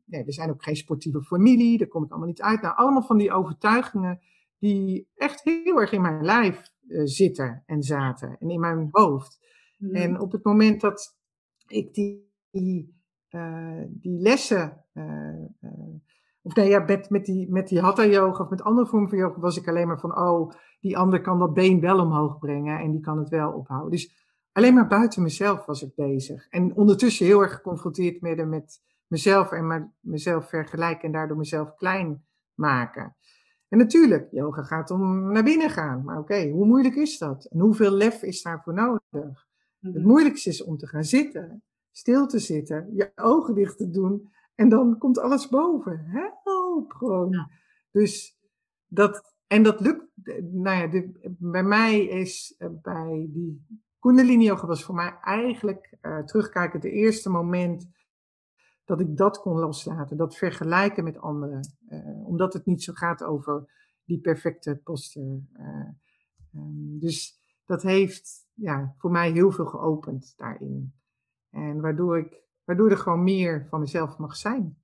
nee, 0.07 0.25
we 0.25 0.33
zijn 0.33 0.51
ook 0.51 0.63
geen 0.63 0.77
sportieve 0.77 1.23
familie, 1.23 1.79
daar 1.79 1.89
kom 1.89 2.05
ik 2.05 2.11
allemaal 2.11 2.29
niet 2.29 2.43
uit. 2.43 2.63
Nou, 2.63 2.77
allemaal 2.77 3.03
van 3.03 3.19
die 3.19 3.33
overtuigingen 3.33 4.21
die 4.59 5.09
echt 5.15 5.43
heel 5.45 5.81
erg 5.81 5.93
in 5.93 6.03
mijn 6.03 6.25
lijf 6.25 6.63
uh, 6.87 7.01
zitten 7.05 7.63
en 7.67 7.83
zaten 7.83 8.37
en 8.41 8.51
in 8.51 8.61
mijn 8.61 8.89
hoofd. 8.91 9.39
Mm. 9.79 9.95
En 9.95 10.21
op 10.21 10.33
het 10.33 10.45
moment 10.45 10.81
dat 10.81 11.19
ik 11.67 11.95
die, 11.95 12.33
die, 12.51 13.03
uh, 13.31 13.83
die 13.89 14.21
lessen, 14.21 14.85
uh, 14.95 15.45
of 16.43 16.55
nee, 16.55 16.69
ja, 16.69 16.79
met, 16.79 17.11
met 17.11 17.25
die, 17.25 17.51
met 17.51 17.69
die 17.69 17.81
hatha 17.81 18.05
yoga 18.05 18.43
of 18.43 18.51
met 18.51 18.63
andere 18.63 18.87
vormen 18.87 19.09
van 19.09 19.19
yoga, 19.19 19.41
was 19.41 19.57
ik 19.57 19.69
alleen 19.69 19.87
maar 19.87 20.01
van, 20.01 20.19
oh, 20.19 20.51
die 20.81 20.99
ander 20.99 21.21
kan 21.21 21.39
dat 21.39 21.55
been 21.55 21.81
wel 21.81 22.01
omhoog 22.01 22.39
brengen 22.39 22.79
en 22.79 22.91
die 22.91 23.01
kan 23.01 23.19
het 23.19 23.29
wel 23.29 23.53
ophouden. 23.53 23.91
Dus 23.91 24.25
alleen 24.53 24.75
maar 24.75 24.87
buiten 24.87 25.23
mezelf 25.23 25.67
was 25.67 25.83
ik 25.83 25.95
bezig. 25.95 26.49
En 26.49 26.75
ondertussen 26.75 27.27
heel 27.27 27.43
erg 27.43 27.55
geconfronteerd 27.55 28.21
met, 28.21 28.47
met 28.47 28.83
mezelf 29.07 29.53
en 29.53 29.95
mezelf 30.01 30.49
vergelijken 30.49 31.05
en 31.05 31.13
daardoor 31.13 31.37
mezelf 31.37 31.75
klein 31.75 32.25
maken. 32.55 33.17
En 33.69 33.79
natuurlijk, 33.79 34.29
yoga 34.31 34.63
gaat 34.63 34.91
om 34.91 35.33
naar 35.33 35.45
binnen 35.45 35.71
gaan. 35.71 36.05
Maar 36.05 36.19
oké, 36.19 36.49
hoe 36.49 36.67
moeilijk 36.67 36.95
is 36.95 37.19
dat? 37.19 37.45
En 37.45 37.61
hoeveel 37.61 37.91
lef 37.91 38.23
is 38.23 38.43
daarvoor 38.43 38.75
nodig? 38.75 39.47
Het 39.81 39.95
mhm. 39.95 40.07
moeilijkste 40.07 40.49
is 40.49 40.63
om 40.63 40.77
te 40.77 40.87
gaan 40.87 41.05
zitten, 41.05 41.63
stil 41.91 42.27
te 42.27 42.39
zitten, 42.39 42.91
je 42.95 43.13
ogen 43.15 43.55
dicht 43.55 43.77
te 43.77 43.91
doen 43.91 44.31
en 44.55 44.69
dan 44.69 44.99
komt 44.99 45.19
alles 45.19 45.49
boven. 45.49 46.05
Help 46.07 46.93
gewoon. 46.93 47.51
Dus 47.91 48.39
dat, 48.87 49.37
en 49.47 49.63
dat 49.63 49.81
lukt, 49.81 50.05
nou 50.51 50.93
ja, 50.93 51.03
bij 51.39 51.65
mij 51.65 52.05
is 52.05 52.55
uh, 52.59 52.69
bij 52.83 53.27
die 53.31 53.67
Kundalini 53.99 54.45
yoga 54.45 54.67
was 54.67 54.85
voor 54.85 54.95
mij 54.95 55.19
eigenlijk 55.23 55.97
uh, 56.03 56.19
terugkijken 56.19 56.81
het 56.81 56.91
eerste 56.91 57.31
moment 57.31 57.89
dat 58.87 59.01
ik 59.01 59.17
dat 59.17 59.41
kon 59.41 59.59
loslaten, 59.59 60.17
dat 60.17 60.37
vergelijken 60.37 61.05
met 61.05 61.19
anderen. 61.19 61.77
Uh, 61.89 62.27
omdat 62.27 62.53
het 62.53 62.67
niet 62.67 62.83
zo 62.83 62.93
gaat 62.93 63.23
over 63.23 63.73
die 64.05 64.21
perfecte 64.21 64.81
poster. 64.85 65.41
Uh, 65.53 65.89
um, 66.55 66.99
dus 66.99 67.41
dat 67.65 67.83
heeft 67.83 68.49
ja, 68.55 68.95
voor 68.99 69.11
mij 69.11 69.31
heel 69.31 69.51
veel 69.51 69.67
geopend 69.67 70.35
daarin. 70.37 70.95
En 71.51 71.81
waardoor, 71.81 72.19
ik, 72.19 72.43
waardoor 72.65 72.91
er 72.91 72.99
gewoon 72.99 73.25
meer 73.25 73.67
van 73.69 73.81
mezelf 73.81 74.19
mag 74.19 74.37
zijn. 74.37 74.79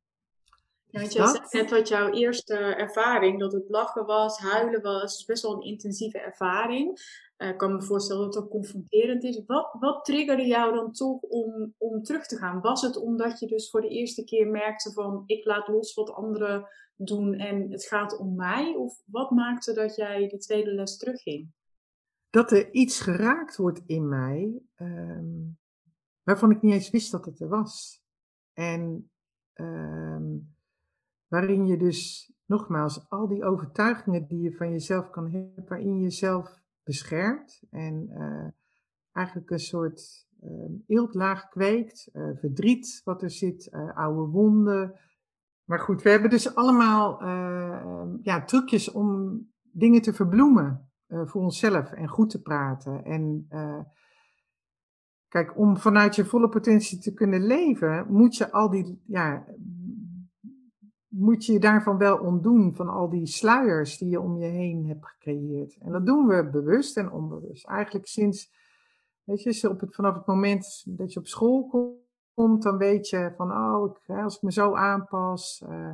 Ja, 0.93 1.01
want 1.01 1.13
je 1.13 1.47
zei 1.49 1.63
net 1.63 1.71
wat 1.71 1.89
jouw 1.89 2.11
eerste 2.11 2.55
ervaring, 2.55 3.39
dat 3.41 3.53
het 3.53 3.69
lachen 3.69 4.07
was, 4.07 4.39
huilen 4.39 4.83
was, 4.83 5.25
best 5.25 5.43
wel 5.43 5.55
een 5.55 5.69
intensieve 5.69 6.19
ervaring. 6.19 7.01
Uh, 7.39 7.49
ik 7.49 7.57
kan 7.59 7.73
me 7.73 7.83
voorstellen 7.83 8.25
dat 8.25 8.35
het 8.35 8.45
ook 8.45 8.51
confronterend 8.51 9.25
is. 9.25 9.43
Wat, 9.47 9.77
wat 9.81 10.05
triggerde 10.05 10.47
jou 10.47 10.75
dan 10.75 10.93
toch 10.93 11.21
om, 11.21 11.75
om 11.79 12.03
terug 12.03 12.27
te 12.27 12.37
gaan? 12.37 12.61
Was 12.61 12.83
het 12.83 12.97
omdat 12.97 13.39
je 13.39 13.47
dus 13.47 13.71
voor 13.71 13.81
de 13.81 13.89
eerste 13.89 14.25
keer 14.25 14.47
merkte 14.47 14.93
van 14.93 15.23
ik 15.27 15.45
laat 15.45 15.69
los 15.69 15.95
wat 15.95 16.13
anderen 16.13 16.69
doen 16.97 17.35
en 17.35 17.71
het 17.71 17.85
gaat 17.85 18.19
om 18.19 18.35
mij? 18.35 18.75
Of 18.75 19.03
wat 19.07 19.31
maakte 19.31 19.73
dat 19.73 19.97
jij 19.97 20.29
die 20.29 20.39
tweede 20.39 20.75
les 20.75 20.97
terugging? 20.97 21.53
Dat 22.31 22.53
er 22.53 22.73
iets 22.73 23.01
geraakt 23.01 23.57
wordt 23.57 23.83
in 23.87 24.09
mij 24.09 24.63
um, 24.77 25.59
waarvan 26.23 26.51
ik 26.51 26.63
niet 26.63 26.73
eens 26.73 26.91
wist 26.91 27.11
dat 27.11 27.25
het 27.25 27.41
er 27.41 27.49
was. 27.49 28.03
En 28.53 29.11
um, 29.55 30.52
waarin 31.33 31.67
je 31.67 31.77
dus 31.77 32.33
nogmaals 32.47 33.09
al 33.09 33.29
die 33.29 33.45
overtuigingen 33.45 34.27
die 34.27 34.41
je 34.41 34.57
van 34.57 34.71
jezelf 34.71 35.11
kan 35.11 35.31
hebben, 35.31 35.65
waarin 35.69 35.97
je 35.97 36.03
jezelf 36.03 36.61
beschermt 36.83 37.63
en 37.71 38.09
uh, 38.11 38.49
eigenlijk 39.13 39.51
een 39.51 39.59
soort 39.59 40.27
uh, 40.43 40.51
eeltlaag 40.87 41.49
kweekt, 41.49 42.11
uh, 42.13 42.29
verdriet 42.35 43.01
wat 43.05 43.23
er 43.23 43.31
zit, 43.31 43.71
oude 43.95 44.31
wonden. 44.31 44.99
Maar 45.65 45.81
goed, 45.81 46.03
we 46.03 46.11
hebben 46.11 46.31
dus 46.31 46.55
allemaal 46.55 47.23
ja, 48.23 48.45
trucjes 48.45 48.91
om 48.91 49.41
dingen 49.63 50.03
te 50.03 50.13
verbloemen 50.13 50.91
voor 51.09 51.43
onszelf 51.43 51.93
en 51.93 52.09
goed 52.09 52.31
te 52.31 52.43
praten. 52.43 53.05
En 53.05 53.47
kijk, 55.29 55.59
om 55.59 55.77
vanuit 55.77 56.15
je 56.15 56.25
volle 56.25 56.49
potentie 56.49 56.99
te 56.99 57.13
kunnen 57.13 57.47
leven, 57.47 58.07
moet 58.09 58.37
je 58.37 58.53
al 58.53 58.71
die 58.71 59.03
ja, 59.07 59.47
moet 61.13 61.47
je 61.47 61.53
je 61.53 61.59
daarvan 61.59 61.99
wel 61.99 62.19
ontdoen, 62.19 62.75
van 62.75 62.89
al 62.89 63.09
die 63.09 63.27
sluiers 63.27 63.99
die 63.99 64.09
je 64.09 64.21
om 64.21 64.37
je 64.37 64.47
heen 64.47 64.87
hebt 64.87 65.07
gecreëerd. 65.07 65.77
En 65.79 65.93
dat 65.93 66.07
doen 66.07 66.27
we 66.27 66.51
bewust 66.51 66.97
en 66.97 67.11
onbewust. 67.11 67.67
Eigenlijk 67.67 68.07
sinds, 68.07 68.53
weet 69.25 69.43
je, 69.43 69.69
op 69.69 69.81
het, 69.81 69.95
vanaf 69.95 70.15
het 70.15 70.27
moment 70.27 70.85
dat 70.87 71.13
je 71.13 71.19
op 71.19 71.27
school 71.27 71.69
komt, 72.35 72.63
dan 72.63 72.77
weet 72.77 73.09
je 73.09 73.33
van, 73.37 73.53
oh, 73.53 73.91
ik, 73.91 74.17
als 74.17 74.37
ik 74.37 74.43
me 74.43 74.53
zo 74.53 74.75
aanpas, 74.75 75.65
uh, 75.69 75.91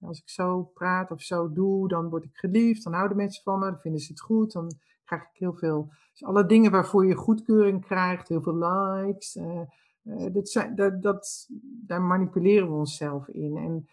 als 0.00 0.18
ik 0.18 0.28
zo 0.28 0.62
praat 0.62 1.10
of 1.10 1.22
zo 1.22 1.52
doe, 1.52 1.88
dan 1.88 2.08
word 2.08 2.24
ik 2.24 2.36
geliefd, 2.36 2.84
dan 2.84 2.92
houden 2.92 3.16
mensen 3.16 3.42
van 3.42 3.58
me, 3.58 3.64
dan 3.64 3.80
vinden 3.80 4.00
ze 4.00 4.12
het 4.12 4.20
goed, 4.20 4.52
dan 4.52 4.72
krijg 5.04 5.22
ik 5.22 5.38
heel 5.38 5.54
veel, 5.54 5.92
dus 6.12 6.24
alle 6.24 6.46
dingen 6.46 6.70
waarvoor 6.70 7.06
je 7.06 7.14
goedkeuring 7.14 7.84
krijgt, 7.84 8.28
heel 8.28 8.42
veel 8.42 8.56
likes, 8.56 9.36
uh, 9.36 9.60
uh, 10.02 10.32
dat 10.32 10.48
zijn, 10.48 10.74
dat, 10.74 11.02
dat, 11.02 11.48
daar 11.86 12.02
manipuleren 12.02 12.68
we 12.68 12.74
onszelf 12.74 13.28
in. 13.28 13.56
En 13.56 13.88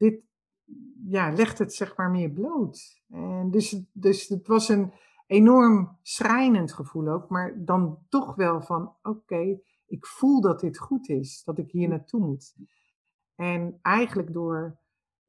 dit, 0.00 0.22
ja, 1.08 1.32
legt 1.32 1.58
het 1.58 1.74
zeg 1.74 1.96
maar 1.96 2.10
meer 2.10 2.30
bloot. 2.30 3.02
En 3.08 3.50
dus, 3.50 3.84
dus 3.92 4.28
het 4.28 4.46
was 4.46 4.68
een 4.68 4.92
enorm 5.26 5.98
schrijnend 6.02 6.72
gevoel 6.72 7.08
ook, 7.08 7.28
maar 7.28 7.64
dan 7.64 7.98
toch 8.08 8.34
wel 8.34 8.60
van 8.60 8.94
oké, 9.02 9.60
ik 9.86 10.06
voel 10.06 10.40
dat 10.40 10.60
dit 10.60 10.78
goed 10.78 11.08
is, 11.08 11.42
dat 11.44 11.58
ik 11.58 11.70
hier 11.70 11.88
naartoe 11.88 12.20
moet. 12.20 12.54
En 13.34 13.78
eigenlijk 13.82 14.32
door, 14.32 14.78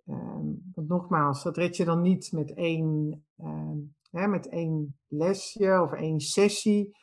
um, 0.06 0.72
want 0.74 0.88
nogmaals, 0.88 1.44
dat 1.44 1.58
red 1.58 1.78
je 1.78 1.86
dan 1.86 2.02
niet 2.02 2.32
met 2.32 2.54
één, 2.54 3.24
uh, 3.38 3.78
hè, 4.12 4.28
met 4.28 4.48
één 4.48 5.00
lesje 5.08 5.82
of 5.82 5.92
één 5.92 6.20
sessie. 6.20 6.98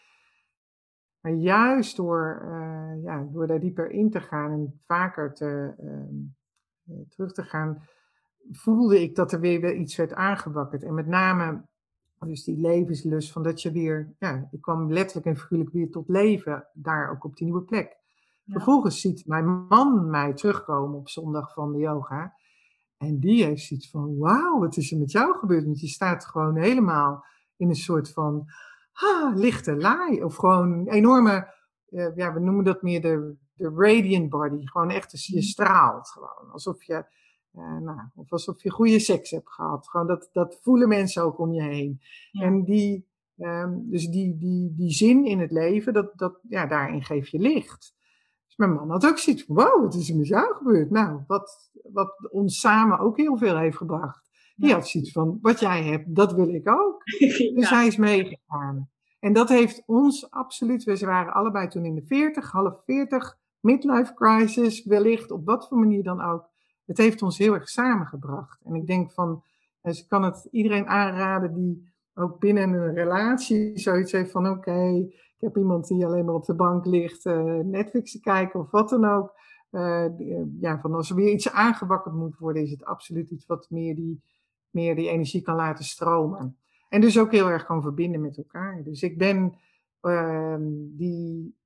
Maar 1.21 1.33
juist 1.33 1.97
door, 1.97 2.43
uh, 2.45 3.03
ja, 3.03 3.29
door 3.33 3.47
daar 3.47 3.61
dieper 3.61 3.91
in 3.91 4.11
te 4.11 4.21
gaan 4.21 4.51
en 4.51 4.81
vaker 4.87 5.35
te, 5.35 5.75
uh, 5.81 6.29
terug 7.09 7.33
te 7.33 7.43
gaan, 7.43 7.83
voelde 8.51 9.03
ik 9.03 9.15
dat 9.15 9.33
er 9.33 9.41
weer 9.41 9.75
iets 9.75 9.97
werd 9.97 10.15
aangewakkerd. 10.15 10.83
En 10.83 10.95
met 10.95 11.07
name 11.07 11.63
dus 12.27 12.45
die 12.45 12.61
levenslust 12.61 13.33
van 13.33 13.43
dat 13.43 13.63
je 13.63 13.73
weer, 13.73 14.15
ja, 14.19 14.49
ik 14.51 14.61
kwam 14.61 14.93
letterlijk 14.93 15.27
en 15.27 15.37
figuurlijk 15.37 15.71
weer 15.73 15.91
tot 15.91 16.09
leven, 16.09 16.67
daar 16.73 17.11
ook 17.11 17.25
op 17.25 17.37
die 17.37 17.47
nieuwe 17.47 17.63
plek. 17.63 17.97
Vervolgens 18.47 19.01
ziet 19.01 19.27
mijn 19.27 19.67
man 19.69 20.11
mij 20.11 20.35
terugkomen 20.35 20.99
op 20.99 21.09
zondag 21.09 21.53
van 21.53 21.73
de 21.73 21.79
yoga. 21.79 22.35
En 22.97 23.19
die 23.19 23.45
heeft 23.45 23.63
zoiets 23.63 23.91
van, 23.91 24.19
wauw, 24.19 24.59
wat 24.59 24.77
is 24.77 24.93
er 24.93 24.99
met 24.99 25.11
jou 25.11 25.39
gebeurd? 25.39 25.65
Want 25.65 25.81
je 25.81 25.87
staat 25.87 26.25
gewoon 26.25 26.57
helemaal 26.57 27.25
in 27.57 27.69
een 27.69 27.77
soort 27.77 28.13
van 28.13 28.47
ah, 28.93 29.37
lichte 29.37 29.77
laai. 29.77 30.23
Of 30.25 30.37
gewoon 30.37 30.73
een 30.73 30.89
enorme, 30.89 31.55
uh, 31.89 32.17
ja, 32.17 32.33
we 32.33 32.41
noemen 32.41 32.65
dat 32.65 32.83
meer 32.83 33.01
de, 33.01 33.37
de 33.59 33.73
radiant 33.75 34.29
body. 34.29 34.67
Gewoon 34.67 34.91
echt, 34.91 35.11
dus 35.11 35.27
je 35.27 35.37
mhm. 35.37 35.45
straalt 35.45 36.09
gewoon. 36.09 36.53
Alsof 36.53 36.83
je, 36.83 37.05
uh, 37.55 37.79
nou, 37.79 38.01
of 38.15 38.33
alsof 38.33 38.63
je 38.63 38.71
goede 38.71 38.99
seks 38.99 39.31
hebt 39.31 39.53
gehad. 39.53 39.89
Gewoon 39.89 40.07
dat, 40.07 40.29
dat 40.33 40.59
voelen 40.63 40.89
mensen 40.89 41.23
ook 41.23 41.39
om 41.39 41.53
je 41.53 41.63
heen. 41.63 42.01
En 42.33 42.65
die, 42.65 43.09
um, 43.37 43.91
dus 43.91 44.09
die, 44.09 44.37
die, 44.37 44.75
die 44.75 44.91
zin 44.91 45.25
in 45.25 45.39
het 45.39 45.51
leven, 45.51 45.93
dat, 45.93 46.13
dat, 46.19 46.39
ja, 46.49 46.67
daarin 46.67 47.05
geef 47.05 47.29
je 47.29 47.39
licht. 47.39 47.95
Dus 48.47 48.57
mijn 48.57 48.73
man 48.73 48.91
had 48.91 49.07
ook 49.07 49.19
zoiets 49.19 49.45
van, 49.45 49.57
wow, 49.57 49.83
wat 49.83 49.95
is 49.95 50.11
er 50.11 50.17
met 50.17 50.27
jou 50.27 50.55
gebeurd? 50.55 50.91
Nou, 50.91 51.21
wat, 51.27 51.71
wat 51.93 52.29
ons 52.31 52.61
samen 52.61 52.99
ook 52.99 53.17
heel 53.17 53.37
veel 53.37 53.59
heeft 53.59 53.77
gebracht. 53.77 54.29
Die 54.57 54.73
had 54.73 54.89
zoiets 54.89 55.13
van, 55.13 55.39
wat 55.41 55.61
jij 55.61 55.85
hebt, 55.85 56.15
dat 56.15 56.33
wil 56.33 56.55
ik 56.55 56.69
ook. 56.69 57.03
Dus 57.55 57.71
hij 57.71 57.87
is 57.87 57.97
meegegaan. 57.97 58.91
En 59.21 59.33
dat 59.33 59.49
heeft 59.49 59.83
ons 59.87 60.31
absoluut, 60.31 60.85
we 60.85 60.99
waren 60.99 61.33
allebei 61.33 61.69
toen 61.69 61.85
in 61.85 61.95
de 61.95 62.07
40, 62.07 62.51
half 62.51 62.83
40, 62.85 63.39
midlife 63.71 64.15
crisis, 64.15 64.85
wellicht 64.85 65.31
op 65.31 65.45
wat 65.45 65.69
voor 65.69 65.79
manier 65.79 66.03
dan 66.03 66.21
ook. 66.21 66.49
Het 66.85 66.99
heeft 66.99 67.23
ons 67.23 67.39
heel 67.39 67.55
erg 67.55 67.69
samengebracht. 67.69 68.61
En 68.65 68.75
ik 68.75 68.87
denk 68.87 69.13
van, 69.13 69.43
dus 69.83 70.01
ik 70.01 70.09
kan 70.09 70.23
het 70.23 70.49
iedereen 70.51 70.87
aanraden 70.87 71.55
die 71.55 71.93
ook 72.15 72.39
binnen 72.39 72.73
een 72.73 72.95
relatie 72.95 73.79
zoiets 73.79 74.13
heeft 74.13 74.31
van, 74.31 74.49
oké, 74.49 74.95
ik 75.37 75.41
heb 75.41 75.57
iemand 75.57 75.87
die 75.87 76.07
alleen 76.07 76.25
maar 76.25 76.35
op 76.35 76.45
de 76.45 76.55
bank 76.55 76.87
ligt, 76.87 77.25
uh, 77.25 77.55
Netflix 77.65 78.13
te 78.13 78.21
kijken 78.21 78.61
of 78.61 78.71
wat 78.71 78.89
dan 78.89 79.05
ook. 79.05 79.37
Uh, 79.71 80.07
ja, 80.61 80.81
van 80.81 80.95
als 80.95 81.11
er 81.11 81.17
weer 81.17 81.33
iets 81.33 81.51
aangewakkerd 81.51 82.15
moet 82.15 82.39
worden, 82.39 82.63
is 82.63 82.71
het 82.71 82.85
absoluut 82.85 83.31
iets 83.31 83.47
wat 83.47 83.67
meer 83.71 83.95
die 83.95 84.23
meer 84.71 84.97
die 84.97 85.09
energie 85.09 85.43
kan 85.43 85.55
laten 85.57 85.85
stromen. 85.85 86.57
En 86.89 87.01
dus 87.01 87.19
ook 87.19 87.33
heel 87.33 87.51
erg 87.51 87.65
kan 87.65 87.83
verbinden 87.83 88.21
met 88.21 88.37
elkaar. 88.37 88.83
Dus 88.83 89.03
ik 89.03 89.19
ben 89.19 89.59
uh, 90.03 90.57
die, 90.91 91.57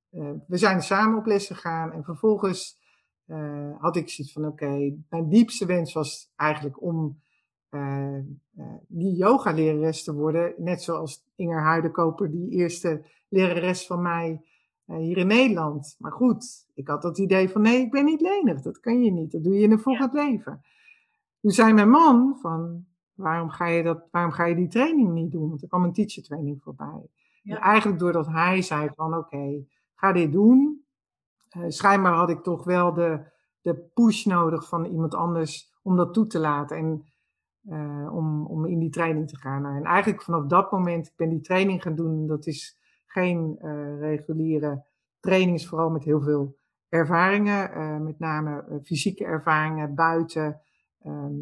we 0.47 0.57
zijn 0.57 0.81
samen 0.81 1.17
op 1.17 1.25
les 1.25 1.47
gegaan 1.47 1.91
en 1.91 2.03
vervolgens 2.03 2.81
uh, 3.27 3.79
had 3.79 3.95
ik 3.95 4.09
zoiets 4.09 4.33
van 4.33 4.45
oké, 4.45 4.63
okay, 4.63 4.97
mijn 5.09 5.29
diepste 5.29 5.65
wens 5.65 5.93
was 5.93 6.31
eigenlijk 6.35 6.81
om 6.81 7.21
eh, 7.69 8.19
die 8.87 9.15
yoga 9.15 9.51
lerares 9.51 10.03
te 10.03 10.13
worden. 10.13 10.53
Net 10.57 10.81
zoals 10.81 11.25
Inger 11.35 11.61
Huidenkoper, 11.61 12.31
die 12.31 12.49
eerste 12.49 13.05
lerares 13.27 13.85
van 13.85 14.01
mij 14.01 14.41
hier 14.85 15.17
in 15.17 15.27
Nederland. 15.27 15.95
Maar 15.99 16.11
goed, 16.11 16.67
ik 16.73 16.87
had 16.87 17.01
dat 17.01 17.17
idee 17.17 17.49
van 17.49 17.61
nee, 17.61 17.79
ik 17.79 17.91
ben 17.91 18.05
niet 18.05 18.21
lenig. 18.21 18.61
Dat 18.61 18.79
kan 18.79 19.03
je 19.03 19.11
niet. 19.11 19.31
Dat 19.31 19.43
doe 19.43 19.53
je 19.53 19.63
in 19.63 19.71
een 19.71 19.79
volgend 19.79 20.13
ja. 20.13 20.25
leven. 20.25 20.61
Toen 21.41 21.51
zei 21.51 21.73
mijn 21.73 21.89
man 21.89 22.37
van, 22.41 22.85
Waarom 23.13 23.49
ga, 23.49 23.65
je 23.65 23.83
dat, 23.83 24.07
waarom 24.11 24.31
ga 24.31 24.45
je 24.45 24.55
die 24.55 24.67
training 24.67 25.11
niet 25.11 25.31
doen? 25.31 25.49
Want 25.49 25.61
er 25.61 25.67
kwam 25.67 25.83
een 25.83 25.93
teacher 25.93 26.23
training 26.23 26.61
voorbij. 26.61 27.09
Ja. 27.41 27.55
En 27.55 27.61
eigenlijk 27.61 27.99
doordat 27.99 28.27
hij 28.27 28.61
zei 28.61 28.89
van 28.95 29.17
oké, 29.17 29.65
ga 30.03 30.11
dit 30.11 30.31
doen. 30.31 30.85
Uh, 31.57 31.63
schijnbaar 31.67 32.13
had 32.13 32.29
ik 32.29 32.43
toch 32.43 32.63
wel 32.63 32.93
de, 32.93 33.19
de 33.61 33.75
push 33.93 34.25
nodig 34.25 34.67
van 34.67 34.85
iemand 34.85 35.15
anders 35.15 35.73
om 35.81 35.95
dat 35.95 36.13
toe 36.13 36.27
te 36.27 36.39
laten. 36.39 36.77
En 36.77 37.05
uh, 37.69 38.13
om, 38.15 38.45
om 38.45 38.65
in 38.65 38.79
die 38.79 38.89
training 38.89 39.29
te 39.29 39.37
gaan. 39.37 39.61
Nou, 39.61 39.75
en 39.75 39.83
eigenlijk 39.83 40.21
vanaf 40.21 40.45
dat 40.45 40.71
moment, 40.71 41.07
ik 41.07 41.15
ben 41.15 41.29
die 41.29 41.41
training 41.41 41.81
gaan 41.81 41.95
doen. 41.95 42.27
Dat 42.27 42.45
is 42.45 42.79
geen 43.05 43.59
uh, 43.61 43.99
reguliere 43.99 44.83
training, 45.19 45.55
is 45.55 45.67
vooral 45.67 45.89
met 45.89 46.03
heel 46.03 46.21
veel 46.21 46.57
ervaringen. 46.89 48.03
met 48.03 48.19
name 48.19 48.79
fysieke 48.83 49.25
ervaringen 49.25 49.95
buiten. 49.95 50.61
Ehm, 51.03 51.33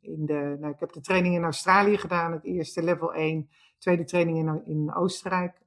in 0.00 0.26
de, 0.26 0.56
nou, 0.60 0.72
ik 0.72 0.80
heb 0.80 0.92
de 0.92 1.00
training 1.00 1.34
in 1.34 1.42
Australië 1.42 1.96
gedaan, 1.96 2.32
het 2.32 2.44
eerste 2.44 2.82
level 2.82 3.14
1, 3.14 3.48
tweede 3.78 4.04
training 4.04 4.38
in, 4.38 4.64
in 4.64 4.94
Oostenrijk. 4.94 5.58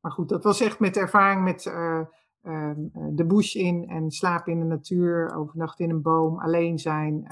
Maar 0.00 0.12
goed, 0.12 0.28
dat 0.28 0.44
was 0.44 0.60
echt 0.60 0.78
met 0.78 0.96
ervaring 0.96 1.44
met 1.44 1.64
uh, 1.64 2.00
uh, 2.42 2.72
de 3.12 3.26
bush 3.26 3.54
in 3.54 3.88
en 3.88 4.10
slapen 4.10 4.52
in 4.52 4.58
de 4.58 4.64
natuur, 4.64 5.34
overnachten 5.34 5.84
in 5.84 5.90
een 5.90 6.02
boom, 6.02 6.38
alleen 6.38 6.78
zijn. 6.78 7.26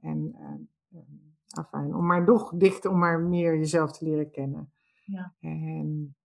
en 0.00 0.36
afijn, 1.56 1.94
om 1.94 2.06
maar 2.06 2.24
nog 2.24 2.52
dichter, 2.56 2.90
om 2.90 2.98
maar 2.98 3.20
meer 3.20 3.56
jezelf 3.56 3.92
te 3.92 4.04
leren 4.04 4.30
kennen. 4.30 4.72
Ja. 5.04 5.34
En, 5.40 6.16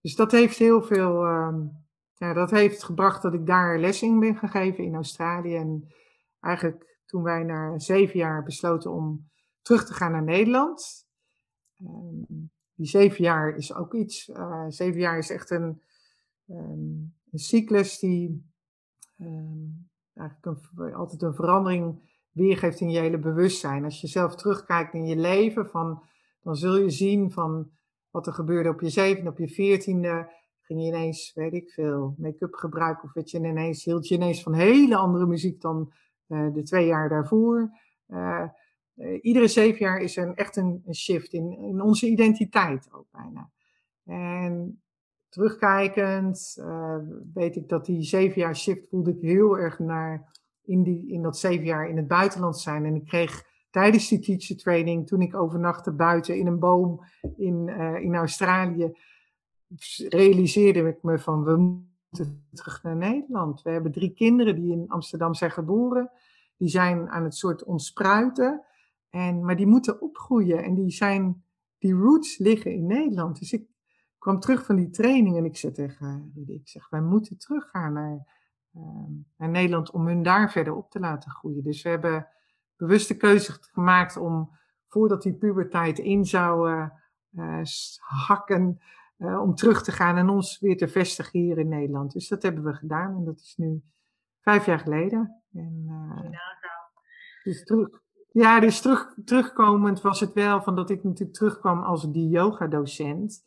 dus 0.00 0.14
dat 0.14 0.32
heeft 0.32 0.58
heel 0.58 0.82
veel, 0.82 1.26
um, 1.26 1.86
ja, 2.14 2.32
dat 2.32 2.50
heeft 2.50 2.82
gebracht 2.82 3.22
dat 3.22 3.34
ik 3.34 3.46
daar 3.46 3.78
les 3.78 4.02
in 4.02 4.20
ben 4.20 4.36
gegeven 4.36 4.84
in 4.84 4.94
Australië. 4.94 5.56
En 5.56 5.92
eigenlijk 6.40 7.00
toen 7.06 7.22
wij 7.22 7.42
na 7.42 7.78
zeven 7.78 8.18
jaar 8.18 8.42
besloten 8.42 8.92
om 8.92 9.30
terug 9.60 9.86
te 9.86 9.94
gaan 9.94 10.12
naar 10.12 10.22
Nederland. 10.22 11.06
Um, 11.76 12.50
die 12.82 12.90
zeven 12.90 13.24
jaar 13.24 13.56
is 13.56 13.74
ook 13.74 13.94
iets. 13.94 14.28
Uh, 14.28 14.64
zeven 14.68 15.00
jaar 15.00 15.18
is 15.18 15.30
echt 15.30 15.50
een, 15.50 15.80
um, 16.46 17.14
een 17.30 17.38
cyclus 17.38 17.98
die 17.98 18.50
um, 19.18 19.88
eigenlijk 20.14 20.60
een, 20.76 20.94
altijd 20.94 21.22
een 21.22 21.34
verandering 21.34 22.10
weergeeft 22.30 22.80
in 22.80 22.90
je 22.90 22.98
hele 22.98 23.18
bewustzijn. 23.18 23.84
Als 23.84 24.00
je 24.00 24.06
zelf 24.06 24.36
terugkijkt 24.36 24.94
in 24.94 25.06
je 25.06 25.16
leven, 25.16 25.66
van, 25.66 26.02
dan 26.40 26.56
zul 26.56 26.76
je 26.76 26.90
zien 26.90 27.30
van 27.30 27.70
wat 28.10 28.26
er 28.26 28.32
gebeurde 28.32 28.68
op 28.68 28.80
je 28.80 28.88
zevende, 28.88 29.30
op 29.30 29.38
je 29.38 29.48
veertiende. 29.48 30.32
Ging 30.60 30.80
je 30.80 30.86
ineens, 30.86 31.32
weet 31.34 31.52
ik 31.52 31.70
veel, 31.70 32.14
make-up 32.18 32.54
gebruiken 32.54 33.04
of 33.04 33.12
weet 33.12 33.30
je 33.30 33.38
ineens, 33.38 33.84
hield 33.84 34.08
je 34.08 34.14
ineens 34.14 34.42
van 34.42 34.54
hele 34.54 34.96
andere 34.96 35.26
muziek 35.26 35.60
dan 35.60 35.92
eh, 36.26 36.52
de 36.52 36.62
twee 36.62 36.86
jaar 36.86 37.08
daarvoor. 37.08 37.70
Eh, 38.06 38.42
eh, 38.42 38.48
iedere 39.20 39.48
zeven 39.48 39.78
jaar 39.78 40.00
is 40.00 40.16
er 40.16 40.26
een, 40.26 40.34
echt 40.34 40.56
een, 40.56 40.82
shift 40.92 41.32
in, 41.32 41.58
in, 41.58 41.80
onze 41.80 42.06
identiteit 42.06 42.88
ook 42.92 43.06
bijna. 43.10 43.50
En 44.04 44.82
terugkijkend 45.28 46.56
uh, 46.58 46.96
weet 47.34 47.56
ik 47.56 47.68
dat 47.68 47.86
die 47.86 48.02
zeven 48.02 48.40
jaar 48.40 48.56
shift 48.56 48.88
voelde 48.88 49.10
ik 49.10 49.20
heel 49.20 49.58
erg 49.58 49.78
naar 49.78 50.32
in, 50.62 50.82
die, 50.82 51.12
in 51.12 51.22
dat 51.22 51.38
zeven 51.38 51.64
jaar 51.64 51.88
in 51.88 51.96
het 51.96 52.08
buitenland 52.08 52.58
zijn. 52.58 52.84
En 52.84 52.94
ik 52.94 53.04
kreeg 53.04 53.44
tijdens 53.70 54.08
die 54.08 54.20
teacher 54.20 54.56
training, 54.56 55.06
toen 55.06 55.22
ik 55.22 55.34
overnachtte 55.34 55.92
buiten 55.92 56.38
in 56.38 56.46
een 56.46 56.58
boom 56.58 57.04
in, 57.36 57.68
uh, 57.68 57.94
in 57.94 58.14
Australië, 58.14 58.92
realiseerde 60.08 60.88
ik 60.88 61.02
me 61.02 61.18
van 61.18 61.44
we 61.44 61.56
moeten 61.56 62.44
terug 62.52 62.82
naar 62.82 62.96
Nederland. 62.96 63.62
We 63.62 63.70
hebben 63.70 63.92
drie 63.92 64.12
kinderen 64.12 64.54
die 64.54 64.72
in 64.72 64.88
Amsterdam 64.88 65.34
zijn 65.34 65.50
geboren 65.50 66.10
die 66.62 66.68
zijn 66.68 67.10
aan 67.10 67.24
het 67.24 67.34
soort 67.34 67.64
ontspruiten. 67.64 68.62
En, 69.12 69.44
maar 69.44 69.56
die 69.56 69.66
moeten 69.66 70.00
opgroeien 70.00 70.64
en 70.64 70.74
die 70.74 70.90
zijn, 70.90 71.44
die 71.78 71.94
roots 71.94 72.38
liggen 72.38 72.72
in 72.72 72.86
Nederland. 72.86 73.38
Dus 73.38 73.52
ik 73.52 73.68
kwam 74.18 74.40
terug 74.40 74.64
van 74.64 74.76
die 74.76 74.90
training 74.90 75.36
en 75.36 75.44
ik 75.44 75.56
zei 75.56 75.72
tegen 75.72 76.32
Rudy, 76.34 76.52
ik 76.52 76.68
zeg, 76.68 76.88
wij 76.88 77.00
moeten 77.00 77.38
teruggaan 77.38 77.92
naar, 77.92 78.26
uh, 78.76 79.06
naar 79.36 79.48
Nederland 79.48 79.90
om 79.90 80.06
hun 80.06 80.22
daar 80.22 80.50
verder 80.50 80.74
op 80.74 80.90
te 80.90 81.00
laten 81.00 81.30
groeien. 81.30 81.62
Dus 81.62 81.82
we 81.82 81.88
hebben 81.88 82.28
bewuste 82.76 83.16
keuze 83.16 83.52
gemaakt 83.60 84.16
om, 84.16 84.50
voordat 84.88 85.22
die 85.22 85.34
puberteit 85.34 85.98
in 85.98 86.24
zou 86.24 86.70
uh, 87.32 87.62
hakken, 88.26 88.80
uh, 89.18 89.40
om 89.40 89.54
terug 89.54 89.82
te 89.82 89.92
gaan 89.92 90.16
en 90.16 90.28
ons 90.28 90.58
weer 90.60 90.76
te 90.76 90.88
vestigen 90.88 91.40
hier 91.40 91.58
in 91.58 91.68
Nederland. 91.68 92.12
Dus 92.12 92.28
dat 92.28 92.42
hebben 92.42 92.64
we 92.64 92.74
gedaan 92.74 93.16
en 93.16 93.24
dat 93.24 93.40
is 93.40 93.54
nu 93.56 93.82
vijf 94.40 94.66
jaar 94.66 94.78
geleden. 94.78 95.42
En, 95.52 95.84
uh, 95.86 96.38
dus 97.42 97.64
terug, 97.64 98.01
ja, 98.32 98.60
dus 98.60 98.80
terug, 98.80 99.14
terugkomend 99.24 100.00
was 100.00 100.20
het 100.20 100.32
wel 100.32 100.62
van 100.62 100.76
dat 100.76 100.90
ik 100.90 101.04
natuurlijk 101.04 101.36
terugkwam 101.36 101.82
als 101.82 102.12
die 102.12 102.28
yoga-docent. 102.28 103.44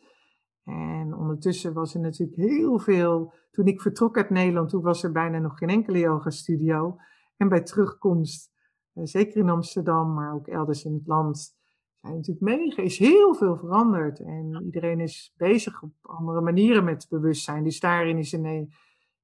En 0.63 1.15
ondertussen 1.15 1.73
was 1.73 1.93
er 1.93 1.99
natuurlijk 1.99 2.37
heel 2.37 2.79
veel. 2.79 3.33
Toen 3.51 3.65
ik 3.65 3.81
vertrok 3.81 4.17
uit 4.17 4.29
Nederland, 4.29 4.69
toen 4.69 4.81
was 4.81 5.03
er 5.03 5.11
bijna 5.11 5.39
nog 5.39 5.57
geen 5.57 5.69
enkele 5.69 5.99
yoga-studio. 5.99 6.97
En 7.37 7.49
bij 7.49 7.61
terugkomst 7.61 8.51
zeker 8.93 9.37
in 9.37 9.49
Amsterdam, 9.49 10.13
maar 10.13 10.33
ook 10.33 10.47
elders 10.47 10.85
in 10.85 10.93
het 10.93 11.07
land, 11.07 11.55
zijn 11.95 12.13
natuurlijk 12.13 12.45
mega, 12.45 12.81
is 12.81 12.97
heel 12.97 13.33
veel 13.33 13.57
veranderd. 13.57 14.19
En 14.19 14.61
iedereen 14.63 14.99
is 14.99 15.33
bezig 15.37 15.81
op 15.81 15.93
andere 16.01 16.41
manieren 16.41 16.83
met 16.83 17.07
bewustzijn. 17.09 17.63
Dus 17.63 17.79
daarin 17.79 18.17
is 18.17 18.31
een, 18.31 18.73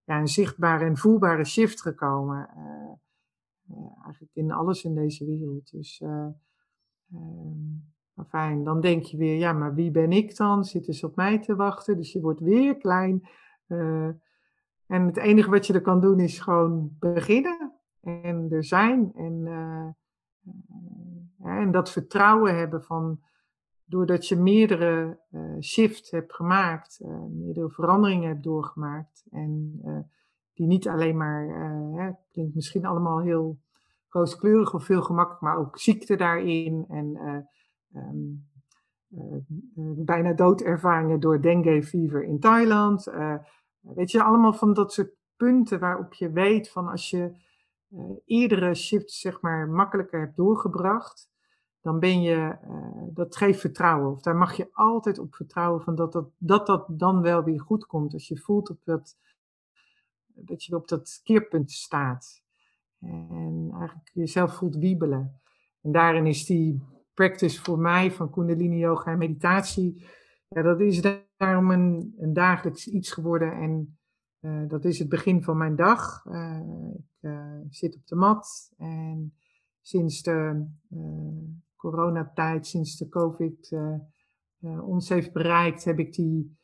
ja, 0.04 0.20
een 0.20 0.28
zichtbare 0.28 0.86
en 0.86 0.98
voelbare 0.98 1.46
shift 1.46 1.82
gekomen. 1.82 2.50
Eigenlijk 4.04 4.34
in 4.34 4.52
alles 4.52 4.84
in 4.84 4.96
deze 4.96 5.26
wereld. 5.26 5.72
Dus 5.72 6.04
maar 8.14 8.26
fijn, 8.26 8.64
dan 8.64 8.82
denk 8.82 9.04
je 9.04 9.18
weer, 9.18 9.38
ja, 9.38 9.54
maar 9.54 9.74
wie 9.74 9.92
ben 9.92 10.12
ik 10.12 10.38
dan? 10.38 10.64
Zitten 10.64 10.94
ze 10.94 11.06
op 11.06 11.16
mij 11.16 11.40
te 11.40 11.56
wachten? 11.56 11.98
Dus 11.98 12.12
je 12.12 12.22
wordt 12.22 12.40
weer 12.40 12.78
klein. 12.78 13.28
Uh, 13.68 14.10
en 14.86 15.06
het 15.06 15.18
enige 15.18 15.50
wat 15.50 15.68
je 15.68 15.74
er 15.74 15.82
kan 15.82 16.02
doen 16.02 16.20
is 16.20 16.40
gewoon 16.40 16.96
beginnen 17.00 17.74
en 18.02 18.48
er 18.50 18.64
zijn. 18.64 19.14
En, 19.16 19.48
en 21.44 21.72
dat 21.72 21.92
vertrouwen 21.92 22.58
hebben 22.58 22.84
van, 22.84 23.20
doordat 23.86 24.28
je 24.28 24.36
meerdere 24.36 25.20
uh, 25.32 25.60
shifts 25.60 26.12
hebt 26.12 26.34
gemaakt, 26.34 27.02
meerdere 27.30 27.70
veranderingen 27.70 28.30
hebt 28.30 28.44
doorgemaakt. 28.44 29.26
En 29.32 29.80
die 30.54 30.68
niet 30.68 30.88
alleen 30.88 31.18
maar, 31.18 31.48
hè, 31.96 32.12
klinkt 32.32 32.56
misschien 32.56 32.86
allemaal 32.86 33.22
heel 33.22 33.60
rooskleurig 34.10 34.74
of 34.74 34.84
veel 34.84 35.02
gemakkelijk, 35.02 35.42
maar 35.42 35.58
ook 35.58 35.80
ziekte 35.80 36.16
daarin. 36.16 36.86
En 36.88 37.18
um, 37.96 38.50
bijna 40.06 40.34
doodervaringen 40.34 41.20
door 41.20 41.42
dengue 41.42 41.84
fever 41.84 42.24
in 42.24 42.40
Thailand. 42.40 43.12
Weet 43.80 44.12
je, 44.12 44.24
allemaal 44.24 44.54
van 44.54 44.74
dat 44.74 44.94
soort 44.94 45.16
punten 45.36 45.80
waarop 45.80 46.14
je 46.14 46.32
weet 46.32 46.72
van 46.72 46.88
als 46.88 47.10
je 47.10 47.50
eerdere 48.26 48.76
shifts 48.76 49.20
zeg 49.20 49.42
maar 49.42 49.70
makkelijker 49.70 50.20
hebt 50.20 50.36
doorgebracht, 50.36 51.30
dan 51.82 52.00
ben 52.00 52.22
je, 52.22 52.58
dat 53.14 53.36
geeft 53.36 53.60
vertrouwen. 53.60 54.12
Of 54.12 54.22
daar 54.22 54.36
mag 54.36 54.54
je 54.54 54.70
altijd 54.72 55.20
op 55.20 55.36
vertrouwen 55.36 55.82
van 55.82 55.96
dat 55.96 56.12
dat, 56.12 56.30
dat 56.38 56.68
dat 56.68 56.86
dan 56.88 57.22
wel 57.22 57.44
weer 57.44 57.62
goed 57.62 57.86
komt. 57.86 58.14
Als 58.14 58.28
je 58.28 58.38
voelt 58.38 58.70
op 58.70 58.84
dat, 58.84 59.18
dat 60.46 60.64
je 60.64 60.76
op 60.76 60.88
dat 60.88 61.20
keerpunt 61.24 61.72
staat. 61.72 62.44
En 63.00 63.70
eigenlijk 63.72 64.10
jezelf 64.14 64.56
voelt 64.56 64.76
wiebelen. 64.76 65.42
En 65.82 65.92
daarin 65.92 66.26
is 66.26 66.46
die 66.46 66.84
practice 67.14 67.62
voor 67.62 67.80
mij 67.80 68.12
van 68.12 68.32
Kundalini 68.32 68.78
Yoga 68.78 69.12
en 69.12 69.18
meditatie. 69.18 70.06
Ja, 70.48 70.62
dat 70.62 70.80
is 70.80 71.02
daarom 71.38 71.72
een, 71.72 72.14
een 72.18 72.34
dagelijks 72.34 72.88
iets 72.88 73.12
geworden. 73.12 73.52
En 73.52 73.98
uh, 74.42 74.68
dat 74.68 74.86
is 74.86 75.00
het 75.00 75.10
begin 75.10 75.44
van 75.44 75.58
mijn 75.58 75.76
dag. 75.76 76.26
Uh, 76.26 76.60
ik 76.94 77.30
uh, 77.30 77.60
zit 77.70 77.96
op 77.96 78.08
de 78.08 78.16
mat 78.16 78.74
en 78.78 79.34
sinds 79.82 80.22
de 80.22 80.66
coronatijd, 81.76 82.68
sinds 82.68 82.98
de 82.98 83.10
COVID 83.10 83.76
ons 84.82 85.10
heeft 85.10 85.34
bereikt, 85.34 85.84
heb 85.84 86.00
ik 86.00 86.14
die, 86.14 86.58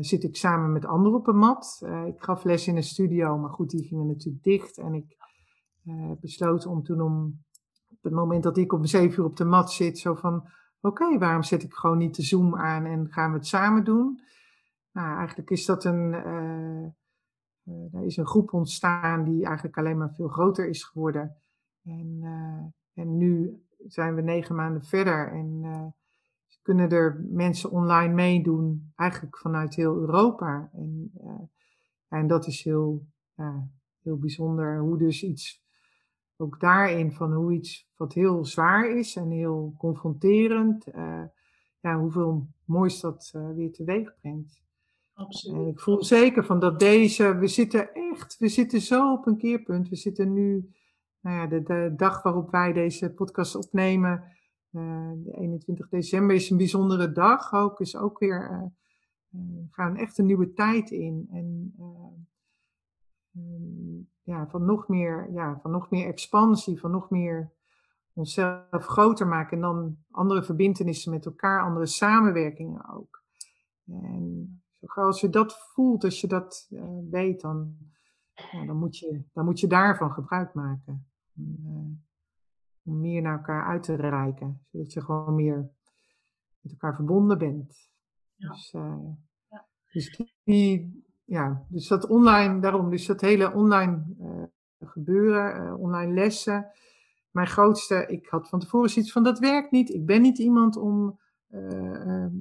zit 0.00 0.24
ik 0.24 0.36
samen 0.36 0.72
met 0.72 0.84
anderen 0.84 1.18
op 1.18 1.26
een 1.26 1.38
mat. 1.38 1.82
ik 2.06 2.22
gaf 2.22 2.44
les 2.44 2.66
in 2.66 2.76
een 2.76 2.82
studio, 2.82 3.38
maar 3.38 3.50
goed, 3.50 3.70
die 3.70 3.84
gingen 3.84 4.06
natuurlijk 4.06 4.44
dicht. 4.44 4.78
En 4.78 4.94
ik 4.94 5.16
heb 5.82 6.20
besloten 6.20 6.70
om 6.70 6.82
toen 6.82 7.00
om 7.00 7.44
het 8.04 8.12
moment 8.12 8.42
dat 8.42 8.56
ik 8.56 8.72
om 8.72 8.84
zeven 8.84 9.18
uur 9.18 9.28
op 9.28 9.36
de 9.36 9.44
mat 9.44 9.72
zit, 9.72 9.98
zo 9.98 10.14
van, 10.14 10.48
oké, 10.80 11.18
waarom 11.18 11.42
zet 11.42 11.62
ik 11.62 11.74
gewoon 11.74 11.98
niet 11.98 12.16
de 12.16 12.22
Zoom 12.22 12.56
aan 12.56 12.84
en 12.84 13.12
gaan 13.12 13.30
we 13.30 13.36
het 13.36 13.46
samen 13.46 13.84
doen? 13.84 14.22
Nou, 14.92 15.16
eigenlijk 15.16 15.50
is 15.50 15.64
dat 15.64 15.84
een, 15.84 16.12
uh, 16.12 16.86
uh, 17.64 17.94
er 17.94 18.04
is 18.04 18.16
een 18.16 18.26
groep 18.26 18.52
ontstaan 18.52 19.24
die 19.24 19.44
eigenlijk 19.44 19.78
alleen 19.78 19.98
maar 19.98 20.14
veel 20.14 20.28
groter 20.28 20.68
is 20.68 20.84
geworden. 20.84 21.36
En, 21.84 22.18
uh, 22.22 23.04
en 23.04 23.16
nu 23.16 23.62
zijn 23.86 24.14
we 24.14 24.22
negen 24.22 24.54
maanden 24.54 24.84
verder 24.84 25.32
en 25.32 25.62
kunnen 26.64 26.90
er 26.90 27.26
mensen 27.30 27.70
online 27.70 28.14
meedoen, 28.14 28.92
eigenlijk 28.96 29.38
vanuit 29.38 29.74
heel 29.74 29.94
Europa. 29.94 30.70
En, 30.72 31.12
en 32.08 32.26
dat 32.26 32.46
is 32.46 32.62
heel, 32.62 33.06
heel 34.02 34.18
bijzonder, 34.18 34.78
hoe 34.78 34.98
dus 34.98 35.22
iets 35.22 35.62
ook 36.36 36.60
daarin 36.60 37.12
van 37.12 37.32
hoe 37.32 37.52
iets 37.52 37.90
wat 37.96 38.12
heel 38.12 38.44
zwaar 38.44 38.90
is 38.90 39.16
en 39.16 39.30
heel 39.30 39.74
confronterend, 39.78 40.88
uh, 40.88 41.24
ja, 41.80 41.98
hoeveel 41.98 42.48
moois 42.64 43.00
dat 43.00 43.32
uh, 43.36 43.54
weer 43.54 43.72
teweeg 43.72 44.14
brengt. 44.20 44.62
Absoluut. 45.12 45.56
En 45.56 45.66
ik 45.66 45.80
voel 45.80 46.04
zeker 46.04 46.44
van 46.44 46.60
dat 46.60 46.78
deze, 46.78 47.36
we 47.36 47.46
zitten 47.46 47.92
echt, 47.92 48.38
we 48.38 48.48
zitten 48.48 48.80
zo 48.80 49.12
op 49.12 49.26
een 49.26 49.36
keerpunt. 49.36 49.88
We 49.88 49.96
zitten 49.96 50.32
nu, 50.32 50.70
nou 51.20 51.36
ja, 51.36 51.46
de, 51.46 51.62
de 51.62 51.92
dag 51.96 52.22
waarop 52.22 52.50
wij 52.50 52.72
deze 52.72 53.12
podcast 53.12 53.54
opnemen, 53.54 54.24
de 55.24 55.32
21 55.32 55.88
december 55.88 56.36
is 56.36 56.50
een 56.50 56.56
bijzondere 56.56 57.12
dag 57.12 57.52
ook, 57.52 57.80
is 57.80 57.96
ook 57.96 58.18
weer, 58.18 58.72
we 59.28 59.66
gaan 59.70 59.96
echt 59.96 60.18
een 60.18 60.26
nieuwe 60.26 60.52
tijd 60.52 60.90
in. 60.90 61.28
En 61.30 61.74
ja, 64.22 64.46
van, 64.48 64.64
nog 64.64 64.88
meer, 64.88 65.32
ja, 65.32 65.58
van 65.62 65.70
nog 65.70 65.90
meer 65.90 66.06
expansie, 66.06 66.80
van 66.80 66.90
nog 66.90 67.10
meer 67.10 67.52
onszelf 68.12 68.86
groter 68.86 69.26
maken 69.26 69.56
en 69.56 69.62
dan 69.62 69.98
andere 70.10 70.42
verbindenissen 70.42 71.12
met 71.12 71.26
elkaar, 71.26 71.62
andere 71.62 71.86
samenwerkingen 71.86 72.88
ook. 72.94 73.22
En 73.86 74.62
als 74.94 75.20
je 75.20 75.28
dat 75.28 75.56
voelt, 75.72 76.04
als 76.04 76.20
je 76.20 76.26
dat 76.26 76.68
weet, 77.10 77.40
dan, 77.40 77.76
dan, 78.66 78.76
moet 78.76 78.98
je, 78.98 79.24
dan 79.32 79.44
moet 79.44 79.60
je 79.60 79.66
daarvan 79.66 80.12
gebruik 80.12 80.54
maken. 80.54 81.06
Uh, 81.38 81.90
om 82.84 83.00
meer 83.00 83.22
naar 83.22 83.36
elkaar 83.36 83.64
uit 83.66 83.82
te 83.82 83.94
reiken, 83.94 84.60
zodat 84.70 84.92
je 84.92 85.00
gewoon 85.00 85.34
meer 85.34 85.70
met 86.60 86.72
elkaar 86.72 86.94
verbonden 86.94 87.38
bent. 87.38 87.90
Ja. 88.34 88.48
Dus, 88.48 88.72
uh, 88.72 88.96
ja. 89.50 89.66
dus 89.92 90.32
die, 90.44 91.04
ja, 91.24 91.66
dus 91.68 91.88
dat 91.88 92.06
online, 92.06 92.60
daarom, 92.60 92.90
dus 92.90 93.06
dat 93.06 93.20
hele 93.20 93.52
online 93.52 94.04
uh, 94.20 94.42
gebeuren, 94.88 95.64
uh, 95.64 95.80
online 95.80 96.12
lessen. 96.12 96.66
Mijn 97.30 97.46
grootste, 97.46 98.06
ik 98.06 98.26
had 98.26 98.48
van 98.48 98.60
tevoren 98.60 98.90
zoiets 98.90 99.12
van 99.12 99.22
dat 99.22 99.38
werkt 99.38 99.70
niet. 99.70 99.90
Ik 99.90 100.06
ben 100.06 100.22
niet 100.22 100.38
iemand 100.38 100.76
om, 100.76 101.18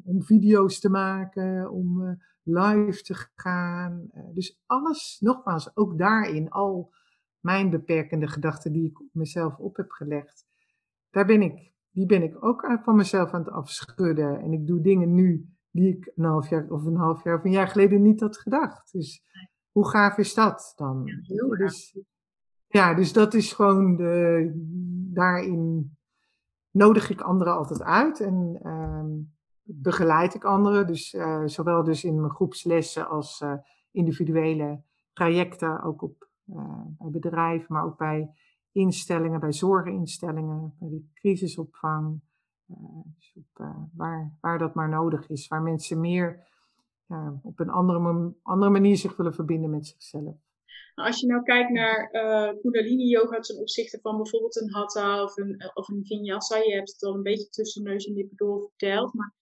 om 0.04 0.24
video's 0.24 0.80
te 0.80 0.90
maken, 0.90 1.72
om 1.72 2.18
live 2.44 3.02
te 3.02 3.28
gaan. 3.36 4.10
dus 4.34 4.62
alles, 4.66 5.18
nogmaals, 5.20 5.76
ook 5.76 5.98
daarin, 5.98 6.50
al 6.50 6.94
mijn 7.44 7.70
beperkende 7.70 8.28
gedachten 8.28 8.72
die 8.72 8.86
ik 8.86 9.02
mezelf 9.12 9.58
op 9.58 9.76
heb 9.76 9.92
gelegd, 9.92 10.46
daar 11.10 11.26
ben 11.26 11.42
ik, 11.42 11.72
die 11.90 12.06
ben 12.06 12.24
ik 12.24 12.44
ook 12.44 12.80
van 12.84 12.96
mezelf 12.96 13.32
aan 13.32 13.44
het 13.44 13.54
afschudden. 13.54 14.40
En 14.40 14.54
ik 14.54 14.68
doe 14.68 14.82
dingen 14.82 15.14
nu 15.14 15.50
die 15.72 15.98
ik 15.98 16.12
een 16.16 16.26
half 16.26 16.50
jaar 16.50 16.70
of 16.70 16.86
een 16.86 16.96
half 16.96 17.24
jaar 17.24 17.38
of 17.38 17.44
een 17.44 17.52
jaar 17.52 17.68
geleden 17.68 18.02
niet 18.02 18.20
had 18.20 18.38
gedacht. 18.38 18.92
Dus 18.92 19.24
hoe 19.72 19.90
gaaf 19.90 20.18
is 20.18 20.34
dat 20.34 20.74
dan? 20.76 21.02
Ja, 21.06 21.18
heel 21.22 21.50
dus, 21.50 21.98
ja, 22.68 22.94
dus 22.94 23.14
dat 23.14 23.34
is 23.34 23.54
gewoon 23.54 23.96
de, 23.96 24.52
daarin 25.14 25.96
nodig 26.72 27.10
ik 27.10 27.22
anderen 27.22 27.54
altijd 27.54 27.82
uit 27.82 28.20
en 28.20 28.60
uh, 28.64 29.04
begeleid 29.64 30.34
ik 30.34 30.44
anderen. 30.44 30.88
Dus 30.88 31.14
uh, 31.14 31.42
zowel 31.46 31.84
dus 31.84 32.04
in 32.04 32.20
mijn 32.20 32.34
groepslessen 32.34 33.08
als 33.10 33.42
uh, 33.42 33.54
individuele 33.92 34.84
trajecten, 35.14 35.84
ook 35.84 36.02
op 36.02 36.32
bij 36.44 37.10
bedrijven, 37.12 37.74
maar 37.74 37.84
ook 37.84 37.98
bij 37.98 38.34
instellingen, 38.72 39.40
bij 39.40 39.54
zorginstellingen, 39.54 40.76
bij 40.80 40.90
de 40.90 41.06
crisisopvang. 41.14 42.22
Dus 43.16 43.34
op, 43.36 43.60
uh, 43.62 43.78
waar, 43.94 44.38
waar 44.42 44.58
dat 44.58 44.74
maar 44.74 44.90
nodig 44.90 45.30
is. 45.30 45.48
Waar 45.48 45.62
mensen 45.62 46.00
meer 46.00 46.48
ja, 47.08 47.40
op 47.44 47.60
een 47.60 47.70
andere, 47.70 48.34
andere 48.42 48.72
manier 48.72 48.98
zich 48.98 49.16
willen 49.16 49.34
verbinden 49.34 49.70
met 49.70 49.88
zichzelf. 49.88 50.36
Nou, 50.96 51.08
als 51.08 51.20
je 51.20 51.28
nou 51.28 51.44
kijkt 51.44 51.70
naar 51.70 52.10
uh, 52.12 52.62
Kundalini 52.62 53.08
yoga 53.08 53.40
ten 53.40 53.58
opzichte 53.58 54.00
van 54.02 54.18
bijvoorbeeld 54.18 54.62
een 54.62 54.74
Hatha 54.74 55.24
of 55.24 55.38
een, 55.38 55.72
of 55.74 55.88
een 55.88 56.06
Vinyasa, 56.06 56.58
je 56.58 56.74
hebt 56.74 56.92
het 56.92 57.04
al 57.04 57.16
een 57.16 57.24
beetje 57.24 57.50
tussen 57.50 57.84
neus 57.84 58.06
en 58.06 58.14
lippen 58.14 58.38
door 58.38 58.62
verteld, 58.62 59.14
maar 59.14 59.34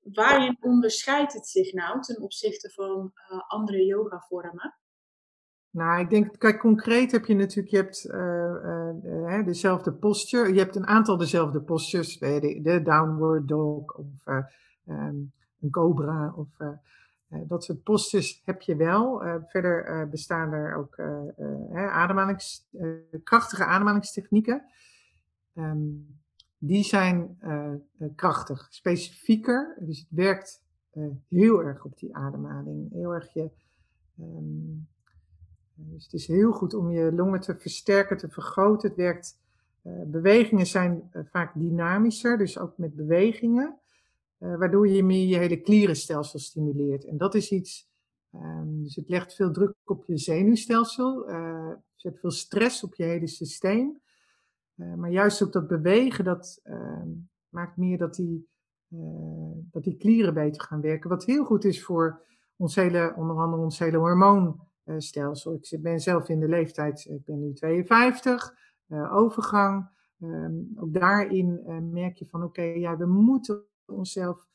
waarin 0.00 0.56
onderscheidt 0.60 1.32
het 1.32 1.46
zich 1.46 1.72
nou 1.72 2.00
ten 2.00 2.20
opzichte 2.20 2.70
van 2.70 3.12
uh, 3.32 3.40
andere 3.48 3.84
yogavormen? 3.84 4.76
Nou, 5.72 6.00
ik 6.00 6.10
denk, 6.10 6.38
kijk, 6.38 6.58
concreet 6.58 7.12
heb 7.12 7.24
je 7.24 7.34
natuurlijk, 7.34 7.68
je 7.68 7.76
hebt 7.76 8.06
uh, 8.06 9.38
uh, 9.38 9.44
dezelfde 9.44 9.92
posture, 9.92 10.52
je 10.52 10.58
hebt 10.58 10.76
een 10.76 10.86
aantal 10.86 11.16
dezelfde 11.16 11.60
postures, 11.60 12.18
de, 12.18 12.60
de 12.62 12.82
downward 12.82 13.48
dog 13.48 13.94
of 13.94 14.06
um, 14.86 15.32
een 15.60 15.70
cobra 15.70 16.32
of 16.36 16.48
dat 17.28 17.64
soort 17.64 17.82
postures 17.82 18.42
heb 18.44 18.60
je 18.60 18.76
wel. 18.76 19.22
verder 19.46 20.08
bestaan 20.08 20.52
er 20.52 20.76
ook 20.76 21.00
ademhalings, 21.74 22.68
krachtige 23.24 23.64
ademhalingstechnieken. 23.64 24.64
Um, 25.54 26.20
die 26.58 26.84
zijn 26.84 27.38
krachtig, 28.14 28.66
specifieker, 28.70 29.76
dus 29.80 29.98
het 29.98 30.08
werkt 30.10 30.62
heel 31.28 31.62
erg 31.62 31.84
op 31.84 31.98
die 31.98 32.16
ademhaling, 32.16 32.92
heel 32.92 33.14
erg 33.14 33.32
je... 33.32 33.50
Um, 34.20 34.90
dus 35.90 36.04
het 36.04 36.12
is 36.12 36.26
heel 36.26 36.52
goed 36.52 36.74
om 36.74 36.90
je 36.90 37.12
longen 37.12 37.40
te 37.40 37.56
versterken, 37.58 38.16
te 38.16 38.28
vergroten. 38.28 38.88
Het 38.88 38.98
werkt 38.98 39.40
bewegingen 40.06 40.66
zijn 40.66 41.10
vaak 41.12 41.52
dynamischer, 41.54 42.38
dus 42.38 42.58
ook 42.58 42.78
met 42.78 42.94
bewegingen, 42.94 43.78
waardoor 44.38 44.88
je 44.88 45.04
meer 45.04 45.26
je 45.26 45.36
hele 45.36 45.60
klierenstelsel 45.60 46.38
stimuleert. 46.38 47.04
En 47.04 47.16
dat 47.16 47.34
is 47.34 47.50
iets, 47.50 47.90
ehm, 48.32 48.82
dus 48.82 48.96
het 48.96 49.08
legt 49.08 49.34
veel 49.34 49.52
druk 49.52 49.74
op 49.84 50.04
je 50.04 50.18
zenuwstelsel, 50.18 51.24
zet 51.94 52.18
veel 52.18 52.30
stress 52.30 52.84
op 52.84 52.94
je 52.94 53.04
hele 53.04 53.26
systeem. 53.26 54.00
maar 54.74 55.10
juist 55.10 55.42
ook 55.42 55.52
dat 55.52 55.68
bewegen, 55.68 56.24
dat 56.24 56.60
ehm, 56.62 57.08
maakt 57.48 57.76
meer 57.76 57.98
dat 57.98 58.14
die, 58.14 58.48
dat 59.70 59.84
die 59.84 59.96
klieren 59.96 60.34
beter 60.34 60.62
gaan 60.62 60.80
werken. 60.80 61.10
Wat 61.10 61.24
heel 61.24 61.44
goed 61.44 61.64
is 61.64 61.84
voor 61.84 62.20
ons 62.56 62.74
hele, 62.74 63.14
onder 63.16 63.36
andere 63.36 63.62
ons 63.62 63.78
hele 63.78 63.98
hormoonstelsel. 64.84 65.58
Ik 65.60 65.82
ben 65.82 66.00
zelf 66.00 66.28
in 66.28 66.40
de 66.40 66.48
leeftijd, 66.48 67.06
ik 67.10 67.24
ben 67.24 67.40
nu 67.40 67.52
52, 67.52 68.54
uh, 68.88 69.16
overgang. 69.16 69.90
Ehm, 70.20 70.54
ook 70.76 70.94
daarin 70.94 71.62
merk 71.92 72.16
je 72.16 72.26
van 72.26 72.42
oké, 72.42 72.62
ja, 72.62 72.96
we 72.96 73.06
moeten 73.06 73.62
onszelf, 73.86 74.46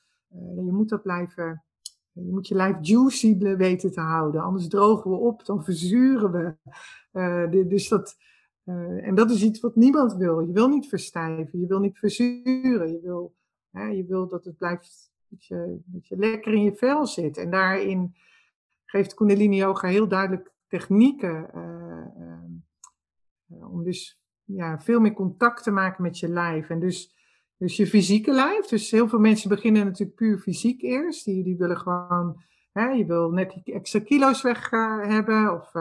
je 0.56 0.72
moet 0.72 0.90
dat 0.90 1.02
blijven, 1.02 1.64
je 2.12 2.32
moet 2.32 2.48
je 2.48 2.56
lijf 2.56 2.78
juicy 2.82 3.38
weten 3.38 3.92
te 3.92 4.02
houden. 4.02 4.42
Anders 4.42 4.68
drogen 4.68 5.12
we 5.12 5.18
op, 5.18 5.46
dan 5.46 5.64
verzuren 5.64 6.32
we. 6.32 7.68
dus 7.68 7.88
dat, 7.88 8.18
en 8.64 9.16
dat 9.16 9.32
is 9.32 9.44
iets 9.44 9.60
wat 9.60 9.76
niemand 9.76 10.16
wil. 10.16 10.40
Je 10.40 10.54
wil 10.54 10.68
niet 10.68 10.88
verstijven, 10.88 11.60
je 11.60 11.68
wil 11.68 11.80
niet 11.80 11.98
verzuren, 11.98 12.92
je 12.92 13.00
wil, 13.02 13.36
je 13.72 14.06
wil 14.08 14.28
dat 14.28 14.46
het 14.46 14.58
blijft 14.58 15.12
dat 15.30 16.08
je 16.08 16.16
lekker 16.18 16.54
in 16.54 16.64
je 16.64 16.76
vel 16.76 17.06
zit. 17.06 17.38
En 17.38 17.52
daarin 17.52 18.16
geeft 18.90 19.14
Kundalini 19.14 19.56
Yoga 19.56 19.88
heel 19.88 20.08
duidelijk 20.08 20.52
technieken 20.68 21.50
uh, 21.56 22.06
uh, 23.50 23.72
om 23.74 23.84
dus 23.84 24.22
ja, 24.44 24.80
veel 24.80 25.00
meer 25.00 25.14
contact 25.14 25.64
te 25.64 25.72
maken 25.72 26.04
met 26.04 26.20
je 26.20 26.28
lijf. 26.28 26.70
En 26.70 26.80
dus, 26.80 27.16
dus 27.58 27.78
je 27.78 27.88
fysieke 27.88 28.32
lijf. 28.32 28.66
Dus 28.66 28.92
heel 28.92 29.08
veel 29.08 29.20
mensen 29.20 29.50
beginnen 29.50 29.86
natuurlijk 29.86 30.18
puur 30.18 30.40
fysiek 30.40 30.82
eerst. 30.82 31.26
Die, 31.26 31.44
die 31.44 31.58
willen 31.58 31.78
gewoon, 31.78 32.44
hè, 32.72 32.90
je 32.90 33.06
wil 33.06 33.30
net 33.30 33.62
die 33.64 33.74
extra 33.74 34.00
kilo's 34.00 34.42
weg 34.42 34.70
hebben 35.02 35.54
of 35.54 35.72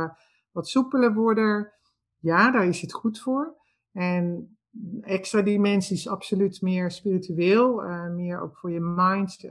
wat 0.51 0.69
soepeler 0.69 1.15
worden. 1.15 1.73
Ja, 2.19 2.51
daar 2.51 2.67
is 2.67 2.81
het 2.81 2.93
goed 2.93 3.21
voor. 3.21 3.57
En 3.93 4.57
extra 5.01 5.43
dimensies 5.43 6.09
absoluut 6.09 6.61
meer 6.63 6.91
spiritueel, 6.91 7.83
meer 8.11 8.41
ook 8.41 8.57
voor 8.57 8.71
je 8.71 8.81
mind, 8.81 9.51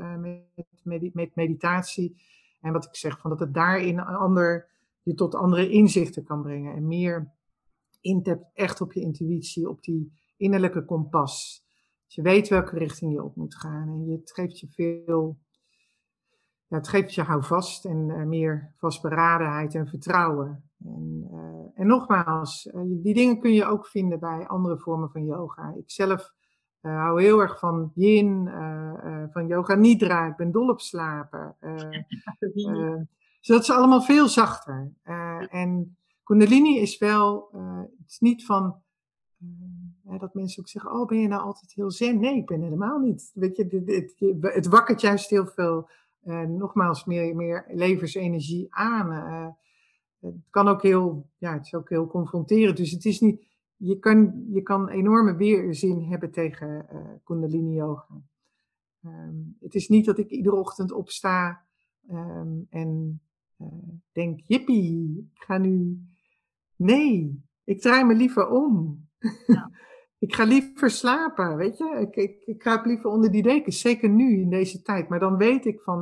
met, 0.84 1.12
met, 1.14 1.36
meditatie. 1.36 2.22
En 2.66 2.74
wat 2.74 2.86
ik 2.86 2.96
zeg, 2.96 3.20
van 3.20 3.30
dat 3.30 3.40
het 3.40 3.54
daarin 3.54 4.00
ander, 4.00 4.70
je 5.02 5.14
tot 5.14 5.36
andere 5.36 5.70
inzichten 5.70 6.24
kan 6.24 6.42
brengen. 6.42 6.76
En 6.76 6.88
meer 6.88 7.34
intapt 8.02 8.46
echt 8.54 8.82
op 8.82 8.94
je 8.94 9.00
intuïtie, 9.00 9.70
op 9.70 9.84
die 9.84 10.14
innerlijke 10.38 10.86
kompas. 10.86 11.64
Je 12.06 12.22
weet 12.22 12.48
welke 12.48 12.78
richting 12.78 13.14
je 13.14 13.24
op 13.24 13.36
moet 13.36 13.56
gaan. 13.56 13.88
En 13.88 14.10
het 14.10 14.32
geeft 14.32 14.60
je 14.60 14.68
veel, 14.68 15.40
ja, 16.68 16.78
het 16.78 16.88
geeft 16.88 17.14
je 17.14 17.22
houvast 17.22 17.86
en 17.86 18.10
uh, 18.10 18.24
meer 18.24 18.74
vastberadenheid 18.78 19.76
en 19.76 19.88
vertrouwen. 19.88 20.70
En, 20.86 21.28
uh, 21.32 21.82
en 21.82 21.88
nogmaals, 21.88 22.66
uh, 22.66 22.82
die 22.86 23.14
dingen 23.14 23.40
kun 23.40 23.54
je 23.54 23.66
ook 23.66 23.88
vinden 23.88 24.20
bij 24.20 24.48
andere 24.48 24.80
vormen 24.80 25.10
van 25.10 25.26
yoga. 25.26 25.74
Ik 25.78 25.92
zelf 25.92 26.35
uh, 26.86 27.02
hou 27.02 27.22
heel 27.22 27.42
erg 27.42 27.60
van 27.60 27.92
yin, 27.96 28.50
van 29.32 29.48
yoga 29.48 29.76
nidra. 29.76 30.28
Ik 30.28 30.36
ben 30.36 30.52
dol 30.52 30.70
op 30.70 30.82
slapen. 30.82 31.56
dus 32.40 33.48
dat 33.48 33.62
is 33.62 33.72
allemaal 33.72 34.02
veel 34.02 34.28
zachter. 34.28 34.92
en 35.50 35.98
kundalini 36.24 36.80
is 36.80 36.98
wel, 36.98 37.50
het 37.98 38.10
is 38.10 38.20
niet 38.20 38.46
van 38.46 38.82
dat 40.20 40.34
mensen 40.34 40.60
ook 40.62 40.70
zeggen, 40.70 40.92
oh 40.92 41.08
ben 41.08 41.20
je 41.20 41.28
nou 41.28 41.42
altijd 41.42 41.74
heel 41.74 41.92
zen? 41.92 42.20
Nee, 42.20 42.36
ik 42.36 42.46
ben 42.46 42.62
helemaal 42.62 43.00
niet. 43.00 43.32
Weet 43.34 43.56
je, 43.58 44.40
het 44.42 44.68
wakkert 44.68 45.02
juist 45.02 45.30
heel 45.30 45.46
veel, 45.46 45.90
nogmaals, 46.48 47.06
meer, 47.06 47.36
meer 47.36 47.66
levensenergie 47.68 48.68
aan 48.70 49.12
het 50.26 50.36
kan 50.50 50.68
ook 50.68 50.82
heel, 50.82 51.30
ja, 51.38 51.54
het 51.54 51.66
is 51.66 51.74
ook 51.74 51.90
heel 51.90 52.08
confronterend. 52.08 52.78
Dus 52.78 52.92
het 52.92 53.06
is 53.06 53.20
niet, 53.20 53.46
je 53.78 54.00
kan, 54.00 54.46
je 54.50 54.62
kan 54.62 54.90
enorme 54.90 55.36
weerzin 55.36 56.04
hebben 56.04 56.32
tegen 56.32 56.88
uh, 56.94 57.00
Kundalini 57.24 57.74
Yoga. 57.74 58.22
Um, 59.06 59.58
het 59.60 59.76
is 59.76 59.88
niet 59.88 60.06
dat 60.06 60.18
ik 60.18 60.30
iedere 60.30 60.56
ochtend 60.56 60.92
opsta 60.92 61.66
um, 62.10 62.68
en 62.70 63.22
uh, 63.58 63.68
denk, 64.12 64.40
jippie, 64.44 65.30
ik 65.34 65.44
ga 65.44 65.58
nu. 65.58 66.02
Nee, 66.76 67.44
ik 67.64 67.82
draai 67.82 68.04
me 68.04 68.16
liever 68.16 68.50
om. 68.50 69.06
Ja. 69.48 69.72
ik 70.26 70.36
ga 70.36 70.44
liever 70.44 70.90
slapen, 70.90 71.58
weet 71.58 71.78
je. 71.78 71.98
Ik, 72.00 72.16
ik, 72.16 72.42
ik 72.46 72.58
kruip 72.58 72.86
liever 72.86 73.10
onder 73.10 73.32
die 73.32 73.44
dekens, 73.44 73.80
zeker 73.80 74.10
nu 74.10 74.42
in 74.42 74.50
deze 74.50 74.82
tijd. 74.82 75.10
Maar 75.10 75.20
dan 75.20 75.38
weet 75.38 75.66
ik 75.66 75.82
van, 75.82 76.02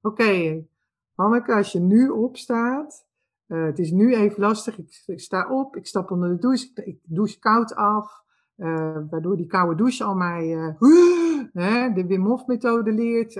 oké, 0.00 0.22
okay, 0.22 0.68
Hanneke, 1.14 1.54
als 1.54 1.72
je 1.72 1.80
nu 1.80 2.08
opstaat, 2.08 3.06
uh, 3.48 3.64
het 3.64 3.78
is 3.78 3.90
nu 3.90 4.14
even 4.14 4.40
lastig. 4.40 4.78
Ik, 4.78 5.02
ik, 5.06 5.20
sta 5.20 5.48
op, 5.50 5.76
ik 5.76 5.86
stap 5.86 6.10
onder 6.10 6.28
de 6.28 6.38
douche, 6.38 6.70
ik, 6.74 6.98
douche 7.02 7.38
koud 7.38 7.74
af. 7.74 8.22
Uh, 8.56 8.98
waardoor 9.10 9.36
die 9.36 9.46
koude 9.46 9.74
douche 9.74 10.04
al 10.04 10.14
mij 10.14 10.48
uh, 11.52 11.94
de 11.94 12.04
Wim 12.06 12.26
Hof 12.26 12.46
methode 12.46 12.92
leert. 12.92 13.36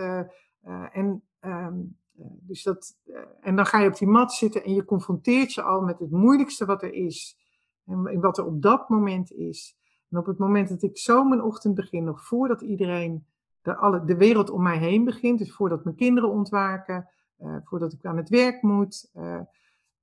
en, 0.92 1.22
um, 1.40 1.98
dus 2.40 2.62
dat, 2.62 2.96
en 3.40 3.56
dan 3.56 3.66
ga 3.66 3.80
je 3.80 3.88
op 3.88 3.98
die 3.98 4.08
mat 4.08 4.32
zitten 4.32 4.64
en 4.64 4.74
je 4.74 4.84
confronteert 4.84 5.52
je 5.52 5.62
al 5.62 5.80
met 5.80 5.98
het 5.98 6.10
moeilijkste 6.10 6.64
wat 6.64 6.82
er 6.82 6.92
is. 6.92 7.38
En, 7.86 8.06
en 8.06 8.20
wat 8.20 8.38
er 8.38 8.44
op 8.44 8.62
dat 8.62 8.88
moment 8.88 9.32
is. 9.32 9.76
En 10.10 10.18
op 10.18 10.26
het 10.26 10.38
moment 10.38 10.68
dat 10.68 10.82
ik 10.82 10.98
zo 10.98 11.24
mijn 11.24 11.42
ochtend 11.42 11.74
begin, 11.74 12.04
nog 12.04 12.24
voordat 12.24 12.60
iedereen, 12.60 13.26
de, 13.62 13.76
alle, 13.76 14.04
de 14.04 14.16
wereld 14.16 14.50
om 14.50 14.62
mij 14.62 14.78
heen 14.78 15.04
begint, 15.04 15.38
dus 15.38 15.52
voordat 15.52 15.84
mijn 15.84 15.96
kinderen 15.96 16.30
ontwaken, 16.30 17.08
voordat 17.64 17.92
ik 17.92 18.04
aan 18.04 18.16
het 18.16 18.28
werk 18.28 18.62
moet, 18.62 19.10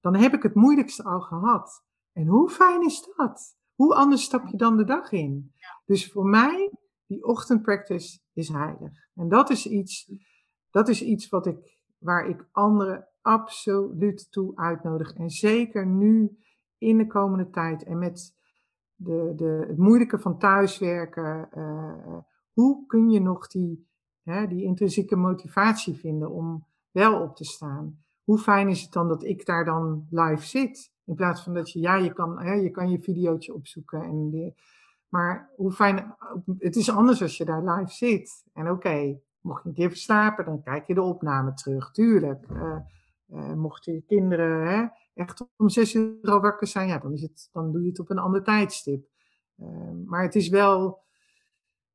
dan 0.01 0.15
heb 0.15 0.33
ik 0.33 0.43
het 0.43 0.55
moeilijkste 0.55 1.03
al 1.03 1.19
gehad. 1.19 1.83
En 2.11 2.27
hoe 2.27 2.49
fijn 2.49 2.85
is 2.85 3.11
dat? 3.15 3.57
Hoe 3.75 3.95
anders 3.95 4.23
stap 4.23 4.47
je 4.47 4.57
dan 4.57 4.77
de 4.77 4.83
dag 4.83 5.11
in? 5.11 5.51
Dus 5.85 6.11
voor 6.11 6.25
mij, 6.25 6.71
die 7.05 7.23
ochtendpractice 7.23 8.19
is 8.33 8.49
heilig. 8.49 8.91
En 9.15 9.29
dat 9.29 9.49
is 9.49 9.67
iets, 9.67 10.11
dat 10.69 10.89
is 10.89 11.03
iets 11.03 11.29
wat 11.29 11.45
ik, 11.45 11.79
waar 11.97 12.27
ik 12.27 12.47
anderen 12.51 13.07
absoluut 13.21 14.31
toe 14.31 14.55
uitnodig. 14.55 15.13
En 15.13 15.29
zeker 15.29 15.87
nu 15.87 16.37
in 16.77 16.97
de 16.97 17.07
komende 17.07 17.49
tijd 17.49 17.83
en 17.83 17.97
met 17.97 18.35
de, 18.95 19.33
de, 19.35 19.65
het 19.67 19.77
moeilijke 19.77 20.19
van 20.19 20.37
thuiswerken. 20.37 21.49
Uh, 21.57 22.17
hoe 22.51 22.85
kun 22.85 23.09
je 23.09 23.19
nog 23.19 23.47
die, 23.47 23.87
hè, 24.23 24.47
die 24.47 24.63
intrinsieke 24.63 25.15
motivatie 25.15 25.95
vinden 25.95 26.31
om 26.31 26.67
wel 26.91 27.21
op 27.21 27.35
te 27.35 27.43
staan? 27.43 28.03
Hoe 28.32 28.39
fijn 28.39 28.69
is 28.69 28.82
het 28.82 28.91
dan 28.91 29.07
dat 29.07 29.23
ik 29.23 29.45
daar 29.45 29.65
dan 29.65 30.07
live 30.09 30.45
zit? 30.45 30.91
In 31.05 31.15
plaats 31.15 31.43
van 31.43 31.53
dat 31.53 31.71
je, 31.71 31.79
ja, 31.79 31.95
je 31.95 32.13
kan, 32.13 32.39
hè, 32.39 32.53
je, 32.53 32.69
kan 32.69 32.89
je 32.89 33.01
videootje 33.01 33.53
opzoeken. 33.53 34.01
En 34.01 34.53
maar 35.09 35.49
hoe 35.55 35.71
fijn, 35.71 36.15
het 36.57 36.75
is 36.75 36.89
anders 36.89 37.21
als 37.21 37.38
je 37.38 37.45
daar 37.45 37.63
live 37.63 37.91
zit. 37.91 38.45
En 38.53 38.69
oké, 38.69 39.19
mocht 39.41 39.63
je 39.63 39.69
niet 39.69 39.79
even 39.79 39.97
slapen, 39.97 40.45
dan 40.45 40.63
kijk 40.63 40.88
je 40.88 40.93
de 40.93 41.01
opname 41.01 41.53
terug, 41.53 41.91
tuurlijk. 41.91 42.45
Uh, 42.49 43.53
mochten 43.53 43.93
je 43.93 44.01
kinderen 44.01 44.67
hè, 44.67 44.88
echt 45.13 45.45
om 45.57 45.69
zes 45.69 45.93
uur 45.93 46.17
al 46.21 46.41
wakker 46.41 46.67
zijn, 46.67 46.88
ja, 46.88 46.97
dan, 46.97 47.13
is 47.13 47.21
het, 47.21 47.49
dan 47.51 47.71
doe 47.71 47.82
je 47.82 47.89
het 47.89 47.99
op 47.99 48.09
een 48.09 48.17
ander 48.17 48.43
tijdstip. 48.43 49.07
Uh, 49.57 49.67
maar 50.05 50.23
het 50.23 50.36
is 50.36 50.49
wel, 50.49 51.03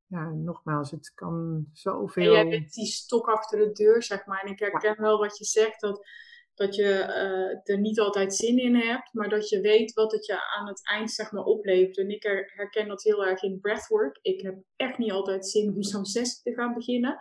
ja, 0.07 0.31
nogmaals, 0.31 0.91
het 0.91 1.13
kan 1.15 1.67
zoveel. 1.73 2.35
En 2.35 2.49
jij 2.49 2.49
bent 2.49 2.73
die 2.73 2.87
stok 2.87 3.27
achter 3.27 3.59
de 3.59 3.73
deur, 3.73 4.03
zeg 4.03 4.27
maar. 4.27 4.43
En 4.43 4.53
ik 4.53 4.59
herken 4.59 5.01
wel 5.01 5.19
wat 5.19 5.39
je 5.39 5.45
zegt, 5.45 5.81
dat, 5.81 6.07
dat 6.55 6.75
je 6.75 6.83
uh, 6.83 7.75
er 7.75 7.81
niet 7.81 8.01
altijd 8.01 8.35
zin 8.35 8.59
in 8.59 8.75
hebt, 8.75 9.13
maar 9.13 9.29
dat 9.29 9.49
je 9.49 9.61
weet 9.61 9.93
wat 9.93 10.13
het 10.13 10.27
je 10.27 10.57
aan 10.57 10.67
het 10.67 10.89
eind, 10.89 11.11
zeg 11.11 11.33
maar, 11.33 11.45
oplevert. 11.45 11.99
En 11.99 12.11
ik 12.11 12.23
herken 12.55 12.89
dat 12.89 13.03
heel 13.03 13.27
erg 13.27 13.43
in 13.43 13.61
breathwork. 13.61 14.19
Ik 14.23 14.41
heb 14.41 14.57
echt 14.77 14.99
niet 14.99 15.13
altijd 15.13 15.47
zin 15.47 15.75
om 15.75 15.83
zo'n 15.83 16.05
sessie 16.05 16.43
te 16.43 16.61
gaan 16.61 16.75
beginnen. 16.75 17.19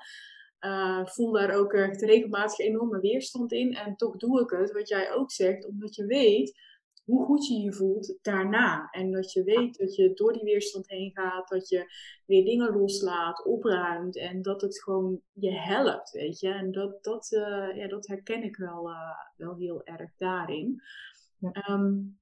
Uh, 0.60 1.06
voel 1.06 1.32
daar 1.32 1.56
ook 1.56 1.74
echt 1.74 2.02
regelmatig 2.02 2.60
enorme 2.60 3.00
weerstand 3.00 3.52
in. 3.52 3.74
En 3.74 3.96
toch 3.96 4.18
doe 4.18 4.42
ik 4.42 4.50
het, 4.50 4.72
wat 4.72 4.88
jij 4.88 5.14
ook 5.14 5.32
zegt, 5.32 5.68
omdat 5.68 5.96
je 5.96 6.06
weet 6.06 6.60
hoe 7.06 7.26
goed 7.26 7.48
je 7.48 7.60
je 7.60 7.74
voelt 7.74 8.18
daarna. 8.22 8.90
En 8.92 9.12
dat 9.12 9.32
je 9.32 9.44
weet 9.44 9.78
dat 9.78 9.96
je 9.96 10.14
door 10.14 10.34
die 10.34 10.44
weerstand 10.44 10.90
heen 10.90 11.12
gaat, 11.12 11.48
dat 11.48 11.70
je 11.70 11.94
weer 12.26 12.46
dingen 12.46 12.78
loslaat, 12.78 13.46
opruimt 13.46 14.18
en 14.18 14.42
dat 14.42 14.62
het 14.62 14.84
gewoon 14.84 15.22
je 15.34 15.52
helpt, 15.52 16.12
weet 16.12 16.40
je. 16.40 16.50
En 16.50 16.72
dat, 16.72 17.04
dat, 17.04 17.32
uh, 17.32 17.76
ja, 17.76 17.88
dat 17.88 18.08
herken 18.08 18.44
ik 18.44 18.56
wel, 18.56 18.90
uh, 18.90 19.12
wel 19.38 19.56
heel 19.56 19.84
erg 19.84 20.12
daarin. 20.18 20.82
Ja. 21.38 21.70
Um, 21.70 22.20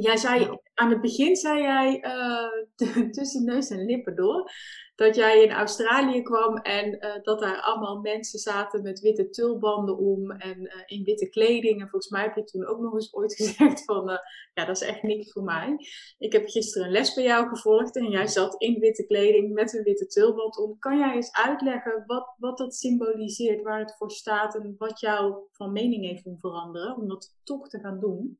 Jij 0.00 0.16
zei, 0.16 0.58
aan 0.74 0.90
het 0.90 1.00
begin 1.00 1.36
zei 1.36 1.62
jij 1.62 2.04
uh, 2.04 3.10
tussen 3.10 3.44
neus 3.44 3.70
en 3.70 3.84
lippen 3.84 4.16
door, 4.16 4.50
dat 4.94 5.16
jij 5.16 5.42
in 5.42 5.50
Australië 5.50 6.22
kwam 6.22 6.56
en 6.56 7.04
uh, 7.04 7.22
dat 7.22 7.40
daar 7.40 7.60
allemaal 7.60 8.00
mensen 8.00 8.38
zaten 8.38 8.82
met 8.82 9.00
witte 9.00 9.30
tulbanden 9.30 9.98
om 9.98 10.30
en 10.30 10.60
uh, 10.60 10.72
in 10.86 11.04
witte 11.04 11.28
kleding. 11.28 11.80
En 11.80 11.88
volgens 11.88 12.10
mij 12.10 12.22
heb 12.22 12.36
je 12.36 12.44
toen 12.44 12.66
ook 12.66 12.80
nog 12.80 12.94
eens 12.94 13.14
ooit 13.14 13.34
gezegd 13.40 13.84
van, 13.84 14.20
ja, 14.54 14.64
dat 14.64 14.76
is 14.80 14.88
echt 14.88 15.02
niks 15.02 15.32
voor 15.32 15.44
mij. 15.44 15.76
Ik 16.18 16.32
heb 16.32 16.48
gisteren 16.48 16.86
een 16.86 16.92
les 16.92 17.14
bij 17.14 17.24
jou 17.24 17.48
gevolgd 17.48 17.96
en 17.96 18.10
jij 18.10 18.26
zat 18.26 18.54
in 18.62 18.78
witte 18.78 19.06
kleding 19.06 19.52
met 19.52 19.74
een 19.74 19.82
witte 19.82 20.06
tulband 20.06 20.58
om. 20.58 20.78
Kan 20.78 20.98
jij 20.98 21.14
eens 21.14 21.32
uitleggen 21.32 22.04
wat, 22.06 22.34
wat 22.36 22.58
dat 22.58 22.74
symboliseert, 22.74 23.62
waar 23.62 23.80
het 23.80 23.96
voor 23.96 24.10
staat 24.10 24.54
en 24.54 24.74
wat 24.78 25.00
jou 25.00 25.34
van 25.52 25.72
mening 25.72 26.04
heeft 26.04 26.24
doen 26.24 26.38
veranderen 26.38 26.96
om 26.96 27.08
dat 27.08 27.36
toch 27.42 27.68
te 27.68 27.78
gaan 27.78 28.00
doen? 28.00 28.38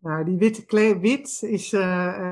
Nou, 0.00 0.24
die 0.24 0.38
witte 0.38 0.64
kle 0.66 0.98
wit 0.98 1.42
is 1.42 1.72
uh, 1.72 1.80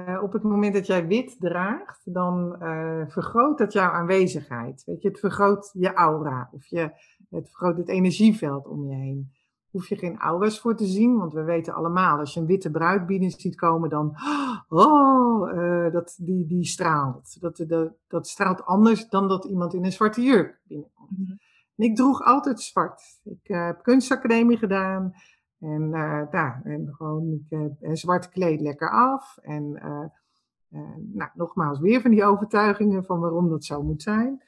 uh, 0.09 0.23
op 0.23 0.33
het 0.33 0.43
moment 0.43 0.75
dat 0.75 0.87
jij 0.87 1.07
wit 1.07 1.37
draagt, 1.39 2.01
dan 2.05 2.57
uh, 2.63 3.03
vergroot 3.07 3.59
dat 3.59 3.73
jouw 3.73 3.91
aanwezigheid. 3.91 4.85
Weet 4.85 5.03
je, 5.03 5.09
het 5.09 5.19
vergroot 5.19 5.71
je 5.73 5.93
aura 5.93 6.49
of 6.53 6.67
je, 6.67 6.81
het 7.31 7.49
vergroot 7.49 7.77
het 7.77 7.89
energieveld 7.89 8.67
om 8.67 8.89
je 8.89 8.95
heen. 8.95 9.33
Hoef 9.71 9.89
je 9.89 9.97
geen 9.97 10.19
aura's 10.19 10.61
voor 10.61 10.77
te 10.77 10.87
zien, 10.87 11.17
want 11.19 11.33
we 11.33 11.43
weten 11.43 11.75
allemaal, 11.75 12.19
als 12.19 12.35
je 12.35 12.41
een 12.41 12.47
witte 12.47 12.71
bruid 12.71 13.07
binnen 13.07 13.31
ziet 13.31 13.57
komen, 13.57 13.91
dan, 13.91 14.15
oh, 14.69 15.93
dat, 15.93 16.19
die, 16.21 16.47
die 16.47 16.65
straalt. 16.65 17.41
Dat, 17.41 17.65
dat, 17.67 17.93
dat 18.09 18.29
straalt 18.29 18.65
anders 18.65 19.09
dan 19.09 19.29
dat 19.29 19.45
iemand 19.45 19.75
in 19.75 19.85
een 19.85 19.93
zwarte 19.93 20.23
jurk 20.23 20.61
binnenkomt. 20.67 21.11
-hmm. 21.17 21.39
En 21.79 21.85
ik 21.85 21.97
droeg 21.97 22.23
altijd 22.25 22.61
zwart. 22.61 23.21
Ik 23.25 23.41
heb 23.43 23.83
kunstacademie 23.83 24.57
gedaan. 24.57 25.13
En, 25.61 25.83
uh, 25.93 26.57
en 26.63 26.95
gewoon 26.95 27.33
ik, 27.33 27.59
uh, 27.81 27.95
zwart 27.95 28.29
kleed 28.29 28.61
lekker 28.61 28.91
af. 28.91 29.37
En 29.37 29.81
uh, 29.85 30.07
nou, 31.13 31.31
nogmaals, 31.35 31.81
weer 31.81 32.01
van 32.01 32.11
die 32.11 32.25
overtuigingen 32.25 33.05
van 33.05 33.21
waarom 33.21 33.49
dat 33.49 33.65
zo 33.65 33.83
moet 33.83 34.03
zijn. 34.03 34.43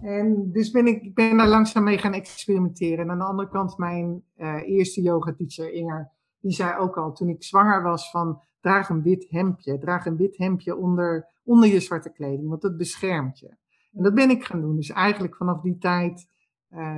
En 0.00 0.52
dus 0.52 0.70
ben 0.70 0.86
ik, 0.86 1.02
ik 1.02 1.14
ben 1.14 1.36
daar 1.36 1.48
langzaam 1.48 1.84
mee 1.84 1.98
gaan 1.98 2.12
experimenteren. 2.12 3.04
En 3.04 3.10
aan 3.10 3.18
de 3.18 3.24
andere 3.24 3.48
kant, 3.48 3.78
mijn 3.78 4.24
eerste 4.64 5.02
yoga 5.02 5.32
teacher 5.32 5.72
Inger, 5.72 6.10
die 6.40 6.52
zei 6.52 6.78
ook 6.78 6.96
al 6.96 7.12
toen 7.12 7.28
ik 7.28 7.42
zwanger 7.42 7.82
was 7.82 8.10
van 8.10 8.40
draag 8.60 8.88
een 8.88 9.02
wit 9.02 9.26
hemdje. 9.28 9.78
Draag 9.78 10.06
een 10.06 10.16
wit 10.16 10.36
hemdje 10.36 10.76
onder, 10.76 11.28
onder 11.44 11.68
je 11.68 11.80
zwarte 11.80 12.12
kleding, 12.12 12.48
want 12.48 12.62
dat 12.62 12.76
beschermt 12.76 13.38
je. 13.38 13.48
En 13.92 14.02
dat 14.02 14.14
ben 14.14 14.30
ik 14.30 14.44
gaan 14.44 14.60
doen. 14.60 14.76
Dus 14.76 14.90
eigenlijk 14.90 15.36
vanaf 15.36 15.60
die 15.60 15.78
tijd 15.78 16.28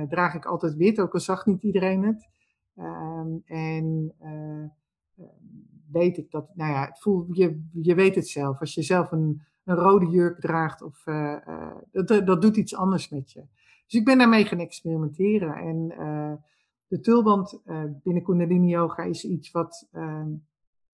draag 0.09 0.35
ik 0.35 0.45
altijd 0.45 0.75
wit, 0.75 0.99
ook 0.99 1.13
al 1.13 1.19
zag 1.19 1.45
niet 1.45 1.63
iedereen 1.63 2.03
het. 2.03 2.31
Um, 2.77 3.41
en 3.45 4.13
uh, 4.23 5.27
weet 5.91 6.17
ik 6.17 6.31
dat, 6.31 6.55
nou 6.55 6.71
ja, 6.71 6.85
het 6.85 6.99
voel, 6.99 7.27
je, 7.31 7.67
je 7.71 7.95
weet 7.95 8.15
het 8.15 8.27
zelf. 8.27 8.59
Als 8.59 8.73
je 8.73 8.81
zelf 8.81 9.11
een, 9.11 9.41
een 9.63 9.75
rode 9.75 10.05
jurk 10.05 10.39
draagt, 10.39 10.81
of, 10.81 11.05
uh, 11.05 11.37
uh, 11.47 11.75
dat, 11.91 12.27
dat 12.27 12.41
doet 12.41 12.57
iets 12.57 12.75
anders 12.75 13.09
met 13.09 13.31
je. 13.31 13.45
Dus 13.85 13.99
ik 13.99 14.05
ben 14.05 14.17
daarmee 14.17 14.45
gaan 14.45 14.59
experimenteren. 14.59 15.55
En 15.55 15.87
de 16.87 16.99
tulband 16.99 17.61
binnen 18.03 18.23
Kundalini 18.23 18.69
Yoga 18.69 19.03
is 19.03 19.23
iets 19.23 19.51
wat 19.51 19.87
ehm, 19.91 20.31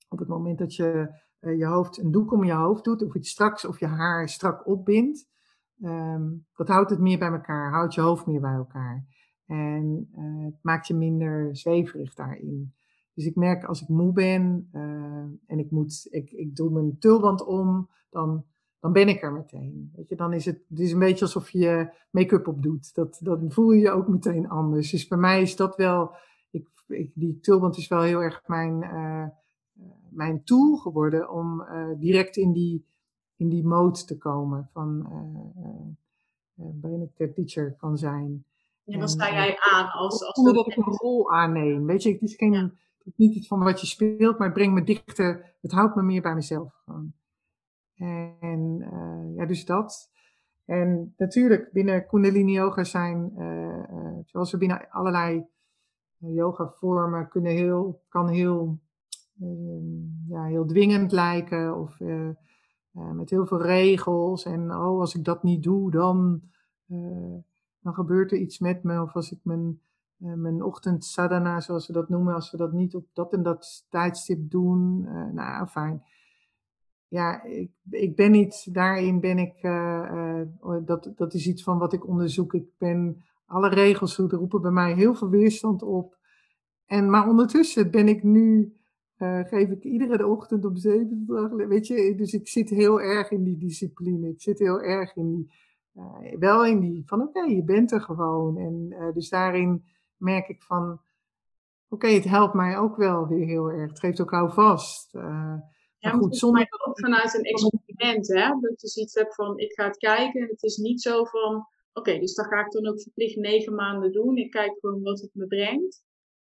op 0.10 0.20
het 0.20 0.28
moment 0.28 0.58
dat 0.58 0.76
je 0.76 1.14
je 1.40 1.66
hoofd, 1.66 1.98
een 1.98 2.12
doek 2.12 2.32
om 2.32 2.44
je 2.44 2.54
hoofd 2.54 2.84
doet, 2.84 3.04
of 3.04 3.16
iets 3.16 3.30
straks, 3.30 3.66
of 3.66 3.80
je 3.80 3.86
haar 3.86 4.30
strak 4.30 4.68
opbindt, 4.68 5.28
dat 6.56 6.68
houdt 6.68 6.90
het 6.90 7.00
meer 7.00 7.20
bij 7.20 7.32
elkaar, 7.32 7.72
houdt 7.72 7.94
je 7.94 8.02
hoofd 8.02 8.26
meer 8.26 8.42
bij 8.42 8.54
elkaar. 8.54 9.06
En 9.50 10.10
uh, 10.18 10.46
het 10.46 10.58
maakt 10.62 10.88
je 10.88 10.94
minder 10.94 11.56
zweverig 11.56 12.14
daarin. 12.14 12.74
Dus 13.14 13.26
ik 13.26 13.36
merk 13.36 13.64
als 13.64 13.82
ik 13.82 13.88
moe 13.88 14.12
ben 14.12 14.70
uh, 14.74 14.82
en 15.46 15.60
ik, 15.60 15.72
moet, 15.72 16.08
ik, 16.10 16.32
ik 16.32 16.56
doe 16.56 16.70
mijn 16.70 16.98
tulband 17.00 17.46
om, 17.46 17.90
dan, 18.10 18.46
dan 18.80 18.92
ben 18.92 19.08
ik 19.08 19.22
er 19.22 19.34
meteen. 19.34 19.92
Weet 19.96 20.10
je, 20.10 20.16
dan 20.16 20.34
is 20.34 20.46
het, 20.46 20.62
het 20.70 20.80
is 20.80 20.92
een 20.92 21.00
beetje 21.00 21.26
alsof 21.26 21.50
je 21.50 21.94
make-up 22.10 22.48
op 22.48 22.64
doet. 22.64 22.96
Dat, 22.96 23.20
dan 23.24 23.52
voel 23.52 23.72
je 23.72 23.82
je 23.82 23.92
ook 23.92 24.08
meteen 24.08 24.50
anders. 24.50 24.92
Dus 24.92 25.08
bij 25.08 25.18
mij 25.18 25.42
is 25.42 25.56
dat 25.56 25.76
wel, 25.76 26.12
ik, 26.50 26.70
ik, 26.88 27.12
die 27.14 27.40
tulband 27.40 27.78
is 27.78 27.88
wel 27.88 28.02
heel 28.02 28.22
erg 28.22 28.44
mijn, 28.48 28.84
uh, 28.84 29.28
mijn 30.10 30.44
tool 30.44 30.78
geworden 30.78 31.32
om 31.32 31.66
direct 32.00 32.38
in 32.38 32.52
die, 32.52 32.86
in 33.36 33.50
die 33.50 33.66
mode 33.66 34.04
te 34.06 34.18
komen 34.18 34.70
van 34.72 35.08
waarin 36.56 37.02
ik 37.02 37.18
de 37.18 37.34
teacher 37.34 37.74
kan 37.74 37.98
zijn. 37.98 38.44
En 38.90 39.00
dan 39.00 39.10
sta 39.10 39.32
jij 39.32 39.58
aan 39.60 39.92
als... 39.92 40.24
als 40.24 40.54
dat 40.54 40.68
ik 40.68 40.76
een 40.76 40.84
rol 40.84 41.32
aanneem. 41.32 41.86
Weet 41.86 42.04
je, 42.04 42.12
het 42.12 42.22
is 42.22 42.36
geen, 42.36 42.54
ja. 42.54 42.72
niet 43.16 43.36
iets 43.36 43.48
van 43.48 43.64
wat 43.64 43.82
je 43.82 43.88
speelt, 43.88 44.38
maar 44.38 44.48
het 44.48 44.56
brengt 44.56 44.74
me 44.74 44.84
dichter. 44.84 45.56
Het 45.62 45.72
houdt 45.72 45.96
me 45.96 46.02
meer 46.02 46.22
bij 46.22 46.36
mezelf. 46.36 46.84
En 48.40 48.90
uh, 48.94 49.36
ja, 49.36 49.46
dus 49.46 49.66
dat. 49.66 50.12
En 50.66 51.14
natuurlijk, 51.18 51.72
binnen 51.72 52.08
Kundalini 52.08 52.52
Yoga 52.52 52.84
zijn, 52.84 53.32
uh, 53.38 53.98
uh, 53.98 54.18
zoals 54.26 54.52
we 54.52 54.58
binnen 54.58 54.90
allerlei 54.90 55.46
yoga 56.18 56.68
vormen, 56.68 57.30
kunnen 57.30 57.52
heel, 57.52 58.02
kan 58.10 58.28
heel, 58.28 58.80
ja, 60.28 60.44
heel 60.44 60.66
dwingend 60.66 61.12
lijken. 61.12 61.78
Of 61.78 62.00
met 62.92 63.30
heel 63.30 63.46
veel 63.46 63.62
regels. 63.62 64.46
En 64.46 64.72
oh, 64.72 65.00
als 65.00 65.16
ik 65.16 65.24
dat 65.24 65.44
niet 65.44 65.64
doe, 65.64 65.92
dan 65.92 66.42
gebeurt 67.94 68.32
er 68.32 68.38
iets 68.38 68.60
met 68.60 68.84
me. 68.84 69.02
Of 69.02 69.16
als 69.16 69.32
ik 69.32 69.40
mijn, 69.44 69.80
uh, 70.20 70.34
mijn 70.34 70.64
ochtend 70.64 71.06
sadhana, 71.06 71.60
zoals 71.60 71.88
we 71.88 71.94
dat 71.94 72.10
noemen, 72.10 72.34
als 72.34 72.52
we 72.52 72.58
dat 72.58 72.72
niet 72.72 72.96
op 72.96 73.08
dat 73.14 73.34
en 73.34 73.44
dat 73.44 73.86
tijdstip 73.90 74.50
doen. 74.52 75.02
Uh, 75.06 75.32
nou, 75.34 75.68
fijn. 75.68 76.04
Ja, 77.08 77.44
ik, 77.44 77.72
ik 77.90 78.16
ben 78.16 78.32
niet, 78.32 78.74
daarin 78.74 79.20
ben 79.20 79.38
ik, 79.38 79.64
uh, 79.64 80.42
dat, 80.86 81.12
dat 81.16 81.34
is 81.34 81.48
iets 81.48 81.64
van 81.64 81.78
wat 81.78 81.94
ik 81.94 82.08
onderzoek. 82.08 82.54
Ik 82.54 82.68
ben, 82.78 83.24
alle 83.46 83.70
regels 83.70 84.18
roepen 84.18 84.62
bij 84.62 84.72
mij 84.72 84.94
heel 84.94 85.16
veel 85.16 85.30
weerstand 85.30 85.84
op. 85.84 86.18
En, 86.86 87.10
maar 87.10 87.28
ondertussen 87.28 87.92
ben 87.92 88.08
ik 88.08 88.24
nu, 88.24 88.74
geef 89.18 89.70
ik 89.70 89.84
iedere 89.84 90.28
ochtend 90.28 90.66
om 90.66 90.76
zeven 90.76 91.26
weet 91.68 91.88
je, 91.88 92.16
dus 92.16 92.34
ik 92.34 92.48
zit 92.48 92.70
heel 92.70 93.02
erg 93.02 93.32
in 93.32 93.44
die 93.44 93.58
discipline. 93.58 94.30
Ik 94.30 94.42
zit 94.42 94.60
heel 94.60 94.82
erg 94.82 95.16
in 95.16 95.32
die, 95.32 95.52
wel 96.40 96.66
in 96.66 96.80
die 96.80 97.04
van 97.06 97.22
oké, 97.22 97.40
okay, 97.40 97.56
je 97.56 97.64
bent 97.64 97.92
er 97.92 98.02
gewoon. 98.02 98.58
En 98.58 98.88
uh, 98.90 99.14
dus 99.14 99.30
daarin 99.30 99.86
merk 100.18 100.48
ik 100.48 100.64
van 100.64 100.92
oké, 100.92 101.02
okay, 101.90 102.14
het 102.14 102.24
helpt 102.24 102.54
mij 102.54 102.78
ook 102.78 102.96
wel 102.96 103.28
weer 103.28 103.46
heel 103.46 103.70
erg. 103.70 103.90
Het 103.90 104.00
geeft 104.00 104.22
ook 104.22 104.32
houvast. 104.32 105.16
Uh, 105.16 105.56
ja, 105.98 106.12
maar 106.12 106.22
goed, 106.22 106.38
zonder... 106.38 106.68
ook 106.88 107.00
vanuit 107.00 107.34
een 107.34 107.44
experiment, 107.44 108.28
hè? 108.28 108.48
Dat 108.60 108.82
je 108.82 108.88
zoiets 108.88 109.14
hebt 109.14 109.36
van 109.36 109.58
ik 109.58 109.74
ga 109.74 109.86
het 109.86 109.98
kijken 109.98 110.42
en 110.42 110.48
het 110.48 110.64
is 110.64 110.78
niet 110.78 111.02
zo 111.02 111.24
van 111.24 111.56
oké, 111.56 111.68
okay, 111.94 112.20
dus 112.20 112.36
dan 112.36 112.46
ga 112.46 112.66
ik 112.66 112.72
dan 112.72 112.88
ook 112.88 113.02
verplicht 113.02 113.36
negen 113.36 113.76
maanden 113.76 114.12
doen. 114.12 114.38
Ik 114.38 114.52
kijk 114.52 114.78
gewoon 114.80 115.02
wat 115.02 115.20
het 115.20 115.32
me 115.34 115.48
brengt 115.48 116.04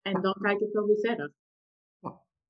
en 0.02 0.22
dan 0.22 0.36
kijk 0.42 0.60
ik 0.60 0.72
wel 0.72 0.86
weer 0.86 1.00
verder. 1.00 1.34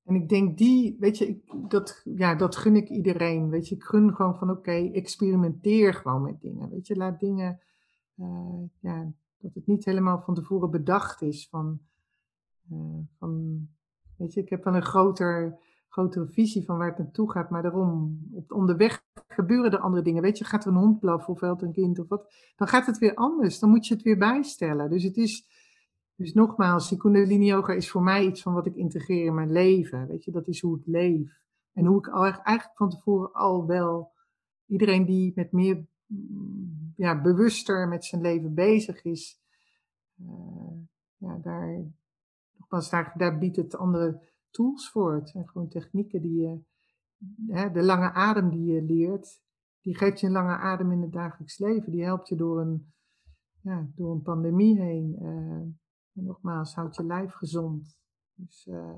En 0.03 0.15
ik 0.15 0.29
denk 0.29 0.57
die, 0.57 0.97
weet 0.99 1.17
je, 1.17 1.27
ik, 1.27 1.41
dat, 1.69 2.01
ja, 2.15 2.35
dat 2.35 2.55
gun 2.55 2.75
ik 2.75 2.89
iedereen. 2.89 3.49
Weet 3.49 3.67
je, 3.67 3.75
ik 3.75 3.83
gun 3.83 4.15
gewoon 4.15 4.35
van 4.35 4.49
oké, 4.49 4.89
experimenteer 4.93 5.93
gewoon 5.93 6.21
met 6.21 6.41
dingen. 6.41 6.69
Weet 6.69 6.87
je, 6.87 6.95
laat 6.95 7.19
dingen, 7.19 7.59
uh, 8.15 8.63
ja, 8.79 9.11
dat 9.37 9.53
het 9.53 9.67
niet 9.67 9.85
helemaal 9.85 10.21
van 10.21 10.33
tevoren 10.33 10.71
bedacht 10.71 11.21
is. 11.21 11.47
Van, 11.49 11.79
uh, 12.71 12.99
van 13.17 13.67
weet 14.17 14.33
je, 14.33 14.41
ik 14.41 14.49
heb 14.49 14.63
wel 14.63 14.75
een 14.75 14.83
groter, 14.83 15.59
grotere 15.89 16.27
visie 16.27 16.65
van 16.65 16.77
waar 16.77 16.89
het 16.89 16.97
naartoe 16.97 17.31
gaat. 17.31 17.49
Maar 17.49 17.61
daarom, 17.61 18.19
op, 18.31 18.51
onderweg 18.51 19.03
gebeuren 19.27 19.71
er 19.71 19.79
andere 19.79 20.03
dingen. 20.03 20.21
Weet 20.21 20.37
je, 20.37 20.43
gaat 20.43 20.65
er 20.65 20.71
een 20.71 20.77
hond 20.77 20.99
blaffen 20.99 21.33
of 21.33 21.39
veld 21.39 21.61
een 21.61 21.73
kind 21.73 21.99
of 21.99 22.07
wat. 22.07 22.33
Dan 22.55 22.67
gaat 22.67 22.85
het 22.85 22.97
weer 22.97 23.15
anders. 23.15 23.59
Dan 23.59 23.69
moet 23.69 23.87
je 23.87 23.93
het 23.93 24.03
weer 24.03 24.17
bijstellen. 24.17 24.89
Dus 24.89 25.03
het 25.03 25.17
is 25.17 25.47
dus 26.23 26.33
nogmaals, 26.33 26.89
die 26.89 26.97
Kundalini 26.97 27.45
Yoga 27.45 27.73
is 27.73 27.89
voor 27.89 28.03
mij 28.03 28.25
iets 28.25 28.41
van 28.41 28.53
wat 28.53 28.65
ik 28.65 28.75
integreer 28.75 29.25
in 29.25 29.33
mijn 29.33 29.51
leven. 29.51 30.07
Weet 30.07 30.23
je, 30.23 30.31
dat 30.31 30.47
is 30.47 30.61
hoe 30.61 30.77
ik 30.77 30.85
leef. 30.85 31.41
En 31.73 31.85
hoe 31.85 31.97
ik 31.97 32.07
eigenlijk 32.07 32.77
van 32.77 32.89
tevoren 32.89 33.33
al 33.33 33.65
wel 33.65 34.11
iedereen 34.65 35.05
die 35.05 35.31
met 35.35 35.51
meer 35.51 35.85
mm, 36.05 36.93
ja, 36.95 37.21
bewuster 37.21 37.87
met 37.87 38.05
zijn 38.05 38.21
leven 38.21 38.53
bezig 38.53 39.03
is, 39.03 39.41
uh, 40.21 40.77
ja, 41.17 41.37
daar, 41.37 41.83
daar, 43.17 43.37
biedt 43.37 43.55
het 43.55 43.75
andere 43.75 44.21
tools 44.49 44.89
voor. 44.89 45.13
Het 45.13 45.29
zijn 45.29 45.47
gewoon 45.47 45.67
technieken 45.67 46.21
die 46.21 46.41
je, 46.41 46.59
hè, 47.47 47.71
de 47.71 47.83
lange 47.83 48.11
adem 48.11 48.49
die 48.49 48.73
je 48.73 48.81
leert, 48.81 49.41
die 49.81 49.97
geeft 49.97 50.19
je 50.19 50.25
een 50.25 50.33
lange 50.33 50.57
adem 50.57 50.91
in 50.91 51.01
het 51.01 51.11
dagelijks 51.11 51.57
leven. 51.57 51.91
Die 51.91 52.03
helpt 52.03 52.27
je 52.27 52.35
door 52.35 52.61
een, 52.61 52.93
ja, 53.61 53.87
door 53.95 54.11
een 54.11 54.21
pandemie 54.21 54.81
heen. 54.81 55.17
Uh, 55.21 55.81
en 56.15 56.23
nogmaals, 56.23 56.75
houd 56.75 56.95
je 56.95 57.05
lijf 57.05 57.33
gezond. 57.33 57.97
Dus, 58.33 58.65
uh, 58.65 58.95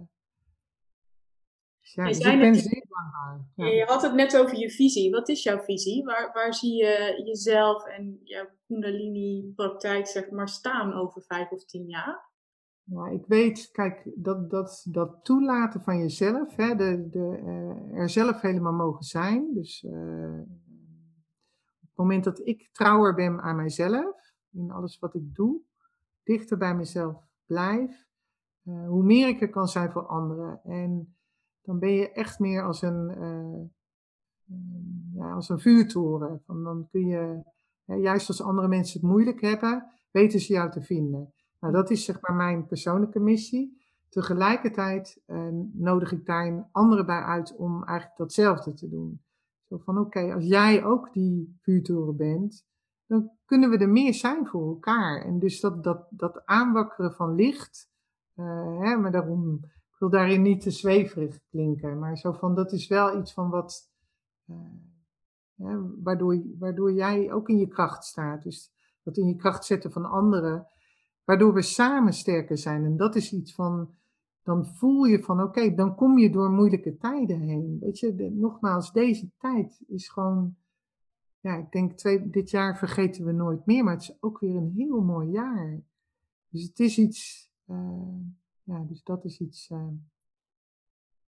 ja, 1.79 2.05
dus 2.05 2.19
ik 2.19 2.39
ben 2.39 2.55
zeer 2.55 2.85
dankbaar. 2.89 3.47
Ja. 3.55 3.65
Je 3.65 3.85
had 3.85 4.01
het 4.01 4.13
net 4.13 4.37
over 4.37 4.57
je 4.57 4.71
visie. 4.71 5.11
Wat 5.11 5.29
is 5.29 5.43
jouw 5.43 5.59
visie? 5.59 6.03
Waar, 6.03 6.31
waar 6.33 6.53
zie 6.53 6.73
je 6.73 7.21
jezelf 7.25 7.85
en 7.85 8.19
jouw 8.23 8.47
Kundalini-praktijk 8.67 10.07
zeg 10.07 10.29
maar, 10.29 10.49
staan 10.49 10.93
over 10.93 11.21
vijf 11.21 11.51
of 11.51 11.65
tien 11.65 11.87
jaar? 11.87 12.33
Ja, 12.83 13.07
ik 13.07 13.25
weet, 13.25 13.71
kijk, 13.71 14.11
dat, 14.15 14.49
dat, 14.49 14.85
dat 14.89 15.19
toelaten 15.23 15.81
van 15.81 15.97
jezelf, 15.97 16.55
hè, 16.55 16.75
de, 16.75 17.09
de, 17.09 17.39
uh, 17.43 17.99
er 17.99 18.09
zelf 18.09 18.41
helemaal 18.41 18.73
mogen 18.73 19.03
zijn. 19.03 19.53
Dus 19.53 19.83
uh, 19.83 20.39
op 21.81 21.87
het 21.87 21.95
moment 21.95 22.23
dat 22.23 22.47
ik 22.47 22.69
trouwer 22.71 23.15
ben 23.15 23.41
aan 23.41 23.55
mijzelf, 23.55 24.33
in 24.51 24.71
alles 24.71 24.99
wat 24.99 25.15
ik 25.15 25.35
doe, 25.35 25.61
dichter 26.25 26.57
bij 26.57 26.75
mezelf 26.75 27.27
blijf, 27.45 28.07
uh, 28.63 28.87
hoe 28.87 29.03
meer 29.03 29.27
ik 29.27 29.41
er 29.41 29.49
kan 29.49 29.67
zijn 29.67 29.91
voor 29.91 30.05
anderen. 30.05 30.59
En 30.63 31.15
dan 31.61 31.79
ben 31.79 31.91
je 31.91 32.11
echt 32.11 32.39
meer 32.39 32.63
als 32.63 32.81
een, 32.81 33.71
ja, 35.13 35.31
als 35.33 35.49
een 35.49 35.59
vuurtoren. 35.59 36.41
Van 36.45 36.63
dan 36.63 36.87
kun 36.91 37.07
je, 37.07 37.43
juist 37.85 38.27
als 38.27 38.41
andere 38.41 38.67
mensen 38.67 38.99
het 38.99 39.09
moeilijk 39.09 39.41
hebben, 39.41 39.91
weten 40.11 40.39
ze 40.39 40.53
jou 40.53 40.71
te 40.71 40.81
vinden. 40.81 41.33
Nou, 41.59 41.73
dat 41.73 41.89
is 41.89 42.05
zeg 42.05 42.21
maar 42.21 42.35
mijn 42.35 42.65
persoonlijke 42.65 43.19
missie. 43.19 43.83
Tegelijkertijd 44.09 45.21
eh, 45.25 45.47
nodig 45.73 46.11
ik 46.11 46.25
daarin 46.25 46.65
anderen 46.71 47.05
bij 47.05 47.21
uit 47.21 47.55
om 47.55 47.83
eigenlijk 47.83 48.17
datzelfde 48.17 48.73
te 48.73 48.89
doen. 48.89 49.21
Zo 49.67 49.77
van 49.77 49.97
oké, 49.97 50.33
als 50.33 50.45
jij 50.45 50.83
ook 50.83 51.13
die 51.13 51.57
vuurtoren 51.61 52.15
bent, 52.15 52.65
dan 53.07 53.31
kunnen 53.45 53.69
we 53.69 53.77
er 53.77 53.89
meer 53.89 54.13
zijn 54.13 54.47
voor 54.47 54.67
elkaar. 54.67 55.21
En 55.21 55.39
dus 55.39 55.59
dat, 55.59 55.83
dat, 55.83 56.07
dat 56.09 56.45
aanwakkeren 56.45 57.13
van 57.13 57.35
licht, 57.35 57.89
uh, 58.35 58.79
hè, 58.79 58.97
maar 58.97 59.11
daarom, 59.11 59.59
ik 59.63 59.95
wil 59.99 60.09
daarin 60.09 60.41
niet 60.41 60.61
te 60.61 60.71
zweverig 60.71 61.39
klinken, 61.49 61.99
maar 61.99 62.17
zo 62.17 62.31
van 62.31 62.55
dat 62.55 62.71
is 62.71 62.87
wel 62.87 63.19
iets 63.19 63.33
van 63.33 63.49
wat, 63.49 63.91
uh, 64.45 65.79
waardoor, 66.03 66.41
waardoor 66.59 66.93
jij 66.93 67.31
ook 67.31 67.49
in 67.49 67.57
je 67.57 67.67
kracht 67.67 68.03
staat. 68.03 68.43
Dus 68.43 68.71
dat 69.03 69.17
in 69.17 69.27
je 69.27 69.35
kracht 69.35 69.65
zetten 69.65 69.91
van 69.91 70.05
anderen 70.05 70.67
Waardoor 71.25 71.53
we 71.53 71.61
samen 71.61 72.13
sterker 72.13 72.57
zijn. 72.57 72.83
En 72.83 72.97
dat 72.97 73.15
is 73.15 73.33
iets 73.33 73.53
van, 73.53 73.93
dan 74.43 74.65
voel 74.65 75.03
je 75.03 75.23
van 75.23 75.41
oké, 75.41 75.75
dan 75.75 75.95
kom 75.95 76.17
je 76.17 76.31
door 76.31 76.49
moeilijke 76.49 76.97
tijden 76.97 77.39
heen. 77.39 77.77
Weet 77.79 77.99
je, 77.99 78.31
nogmaals, 78.35 78.91
deze 78.91 79.31
tijd 79.37 79.83
is 79.87 80.09
gewoon, 80.09 80.55
ja, 81.45 81.55
ik 81.55 81.71
denk 81.71 81.97
twee, 81.97 82.29
dit 82.29 82.49
jaar 82.49 82.77
vergeten 82.77 83.25
we 83.25 83.31
nooit 83.31 83.65
meer, 83.65 83.83
maar 83.83 83.93
het 83.93 84.01
is 84.01 84.17
ook 84.19 84.39
weer 84.39 84.55
een 84.55 84.73
heel 84.75 85.01
mooi 85.01 85.29
jaar. 85.29 85.81
Dus 86.49 86.63
het 86.63 86.79
is 86.79 86.97
iets, 86.97 87.51
uh, 87.65 88.19
ja, 88.63 88.83
dus 88.83 89.03
dat 89.03 89.25
is 89.25 89.39
iets, 89.39 89.69
uh, 89.69 89.87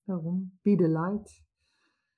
waarom? 0.03 0.57
Be 0.61 0.75
the 0.75 0.87
light. 0.87 1.43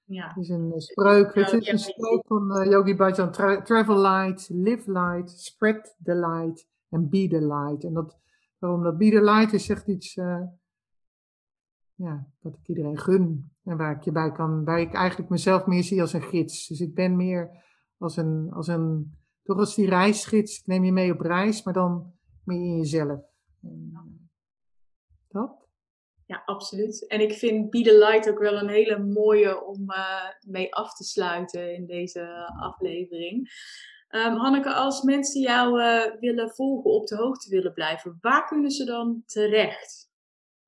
Ja. 0.04 0.28
Het 0.28 0.38
is 0.38 0.50
een 0.50 0.74
spreuk, 0.82 1.36
het 1.36 1.52
is 1.52 1.68
een 1.68 1.80
spreuk 1.80 2.24
van 2.28 2.58
uh, 2.58 2.66
Yogi 2.72 2.96
Bhajan, 2.96 3.32
travel 3.64 4.02
light, 4.02 4.50
live 4.50 4.92
light, 4.92 5.30
spread 5.30 5.96
the 6.04 6.16
light 6.16 6.68
en 6.90 7.10
be 7.10 7.28
the 7.28 7.42
light. 7.42 7.84
En 7.84 7.94
dat, 7.94 8.20
waarom 8.58 8.84
dat 8.84 8.98
be 8.98 9.10
the 9.10 9.24
light 9.24 9.54
is, 9.54 9.66
zegt 9.66 9.88
iets, 9.88 10.14
ja, 11.96 12.28
wat 12.40 12.54
ik 12.54 12.68
iedereen 12.68 12.98
gun. 12.98 13.52
En 13.64 13.78
waar 13.78 13.96
ik 13.96 14.04
je 14.04 14.12
bij 14.12 14.32
kan, 14.32 14.64
waar 14.64 14.80
ik 14.80 14.94
eigenlijk 14.94 15.30
mezelf 15.30 15.66
meer 15.66 15.84
zie 15.84 16.02
als 16.02 16.14
een 16.14 16.22
gids. 16.22 16.68
Dus 16.68 16.80
ik 16.80 16.94
ben 16.94 17.16
meer 17.16 17.62
als 17.98 18.18
een, 18.18 18.50
als 18.52 18.68
een 18.68 19.18
toch 19.44 19.58
als 19.58 19.76
die 19.76 19.90
reisgids. 19.90 20.60
Ik 20.60 20.68
neem 20.68 20.84
je 20.84 20.92
mee 20.92 21.14
op 21.14 21.20
reis, 21.20 21.64
maar 21.64 21.74
dan 21.74 22.14
meer 22.44 22.58
in 22.58 22.78
jezelf. 22.78 23.20
En, 23.62 23.90
uh, 23.94 24.00
dat? 25.28 25.68
Ja, 26.26 26.42
absoluut. 26.46 27.08
En 27.08 27.22
ik 27.22 27.34
vind 27.34 27.70
Be 27.70 27.82
the 27.82 27.98
Light 27.98 28.30
ook 28.30 28.40
wel 28.40 28.58
een 28.58 28.70
hele 28.70 28.98
mooie 28.98 29.66
om 29.66 29.92
uh, 29.92 30.30
mee 30.48 30.76
af 30.76 30.96
te 30.96 31.04
sluiten 31.04 31.76
in 31.76 31.86
deze 31.86 32.52
aflevering. 32.60 33.50
Um, 34.10 34.36
Hanneke, 34.36 34.74
als 34.74 35.02
mensen 35.02 35.42
jou 35.42 35.82
uh, 35.82 36.20
willen 36.20 36.50
volgen, 36.50 36.92
op 36.92 37.08
de 37.08 37.16
hoogte 37.16 37.50
willen 37.50 37.74
blijven, 37.74 38.18
waar 38.22 38.46
kunnen 38.46 38.72
ze 38.72 38.86
dan 38.86 39.24
terecht? 39.26 40.12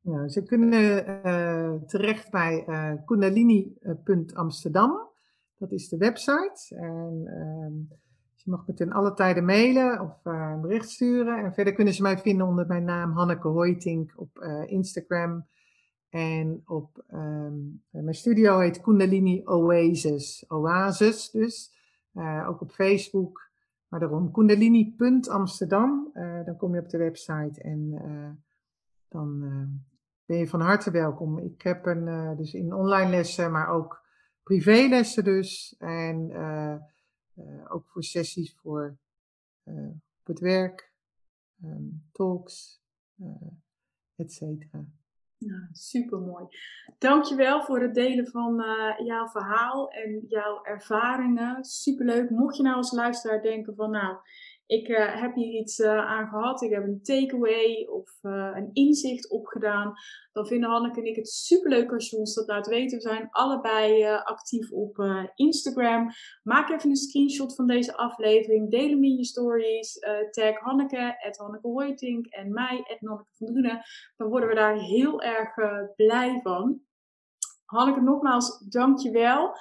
Nou, 0.01 0.29
ze 0.29 0.43
kunnen 0.43 1.05
uh, 1.25 1.73
terecht 1.85 2.31
bij 2.31 2.65
uh, 2.67 2.93
kundalini.amsterdam. 3.05 5.13
Dat 5.57 5.71
is 5.71 5.89
de 5.89 5.97
website. 5.97 6.75
En, 6.75 7.21
uh, 7.25 7.97
je 8.33 8.51
mag 8.51 8.67
me 8.67 8.73
ten 8.73 8.91
alle 8.91 9.13
tijden 9.13 9.45
mailen 9.45 10.01
of 10.01 10.19
een 10.23 10.61
bericht 10.61 10.89
sturen. 10.89 11.43
En 11.43 11.53
verder 11.53 11.73
kunnen 11.73 11.93
ze 11.93 12.01
mij 12.01 12.17
vinden 12.17 12.47
onder 12.47 12.67
mijn 12.67 12.83
naam 12.83 13.11
Hanneke 13.11 13.47
Hoytink 13.47 14.13
op 14.15 14.39
Instagram. 14.65 15.47
En 16.09 16.61
op 16.65 17.03
um, 17.13 17.83
mijn 17.89 18.13
studio 18.13 18.59
heet 18.59 18.81
Kundalini 18.81 19.41
Oasis. 19.45 20.45
Oasis 20.47 21.31
dus. 21.31 21.73
Uh, 22.13 22.45
ook 22.49 22.61
op 22.61 22.71
Facebook. 22.71 23.49
Maar 23.87 23.99
daarom 23.99 24.31
kundalini.amsterdam. 24.31 26.11
Dan 26.45 26.57
kom 26.57 26.73
je 26.73 26.81
op 26.81 26.89
de 26.89 26.97
website 26.97 27.61
en 27.61 27.91
dan 29.09 29.39
ben 30.25 30.37
je 30.37 30.47
van 30.47 30.61
harte 30.61 30.91
welkom. 30.91 31.39
Ik 31.39 31.61
heb 31.61 31.85
een, 31.85 32.35
dus 32.37 32.53
in 32.53 32.73
online 32.73 33.09
lessen, 33.09 33.51
maar 33.51 33.67
ook 33.67 34.04
privélessen 34.45 35.23
dus. 35.23 35.75
En 35.77 36.31
ook 37.67 37.85
voor 37.87 38.03
sessies 38.03 38.55
voor 38.61 38.97
op 40.19 40.25
het 40.25 40.39
werk, 40.39 40.91
um, 41.63 42.03
talks, 42.11 42.81
et 44.15 44.31
cetera. 44.31 44.85
Nou, 45.37 45.67
super 45.71 46.19
mooi. 46.19 46.45
Dankjewel 46.97 47.63
voor 47.63 47.81
het 47.81 47.93
delen 47.93 48.27
van 48.27 48.63
jouw 49.05 49.27
verhaal 49.27 49.89
en 49.91 50.25
jouw 50.27 50.63
ervaringen. 50.63 51.63
Superleuk. 51.63 52.29
Mocht 52.29 52.57
je 52.57 52.63
nou 52.63 52.75
als 52.75 52.91
luisteraar 52.91 53.41
denken 53.41 53.75
van 53.75 53.91
nou, 53.91 54.17
ik 54.67 54.87
uh, 54.87 55.21
heb 55.21 55.35
hier 55.35 55.59
iets 55.59 55.79
uh, 55.79 56.05
aan 56.05 56.27
gehad, 56.27 56.61
ik 56.61 56.71
heb 56.71 56.83
een 56.83 57.03
takeaway 57.03 57.87
of 57.89 58.17
uh, 58.21 58.51
een 58.53 58.69
inzicht 58.73 59.29
opgedaan, 59.29 59.93
dan 60.31 60.47
vinden 60.47 60.69
Hanneke 60.69 60.99
en 60.99 61.05
ik 61.05 61.15
het 61.15 61.29
superleuk 61.29 61.91
als 61.91 62.09
je 62.09 62.17
ons 62.17 62.33
dat 62.33 62.47
laat 62.47 62.67
weten. 62.67 62.97
We 62.97 63.03
zijn 63.03 63.27
allebei 63.31 64.05
actief 64.05 64.71
op 64.71 64.97
Instagram. 65.35 66.09
Maak 66.43 66.69
even 66.69 66.89
een 66.89 66.95
screenshot 66.95 67.55
van 67.55 67.67
deze 67.67 67.97
aflevering, 67.97 68.71
deel 68.71 68.89
hem 68.89 69.03
in 69.03 69.15
je 69.15 69.25
stories, 69.25 69.99
tag 70.31 70.59
Hanneke, 70.59 71.25
at 71.27 71.37
Hanneke 71.37 71.67
Hoytink 71.67 72.25
en 72.25 72.53
mij, 72.53 72.77
at 72.77 73.25
van 73.31 73.47
Drunen. 73.47 73.81
Dan 74.17 74.29
worden 74.29 74.49
we 74.49 74.55
daar 74.55 74.77
heel 74.77 75.21
erg 75.21 75.53
blij 75.95 76.39
van. 76.43 76.81
Hanneke, 77.65 78.01
nogmaals, 78.01 78.59
dank 78.69 78.99
je 78.99 79.11
wel. 79.11 79.57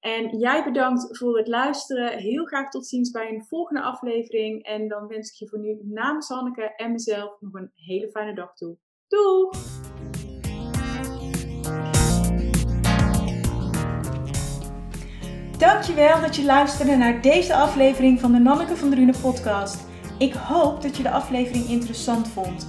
En 0.00 0.38
jij 0.38 0.64
bedankt 0.64 1.18
voor 1.18 1.38
het 1.38 1.48
luisteren. 1.48 2.18
Heel 2.18 2.44
graag 2.44 2.70
tot 2.70 2.86
ziens 2.86 3.10
bij 3.10 3.28
een 3.28 3.44
volgende 3.44 3.82
aflevering. 3.82 4.64
En 4.64 4.88
dan 4.88 5.06
wens 5.06 5.30
ik 5.30 5.38
je 5.38 5.48
voor 5.48 5.58
nu 5.58 5.78
namens 5.82 6.28
Hanneke 6.28 6.74
en 6.76 6.92
mezelf 6.92 7.40
nog 7.40 7.54
een 7.54 7.70
hele 7.74 8.10
fijne 8.10 8.34
dag 8.34 8.54
toe. 8.54 8.76
Doei! 9.08 9.48
Dankjewel 15.58 16.20
dat 16.20 16.36
je 16.36 16.44
luisterde 16.44 16.96
naar 16.96 17.22
deze 17.22 17.54
aflevering 17.54 18.20
van 18.20 18.32
de 18.32 18.38
Nanneke 18.38 18.76
van 18.76 18.90
Drunen 18.90 19.20
podcast. 19.20 19.86
Ik 20.18 20.32
hoop 20.32 20.82
dat 20.82 20.96
je 20.96 21.02
de 21.02 21.10
aflevering 21.10 21.68
interessant 21.68 22.28
vond. 22.28 22.68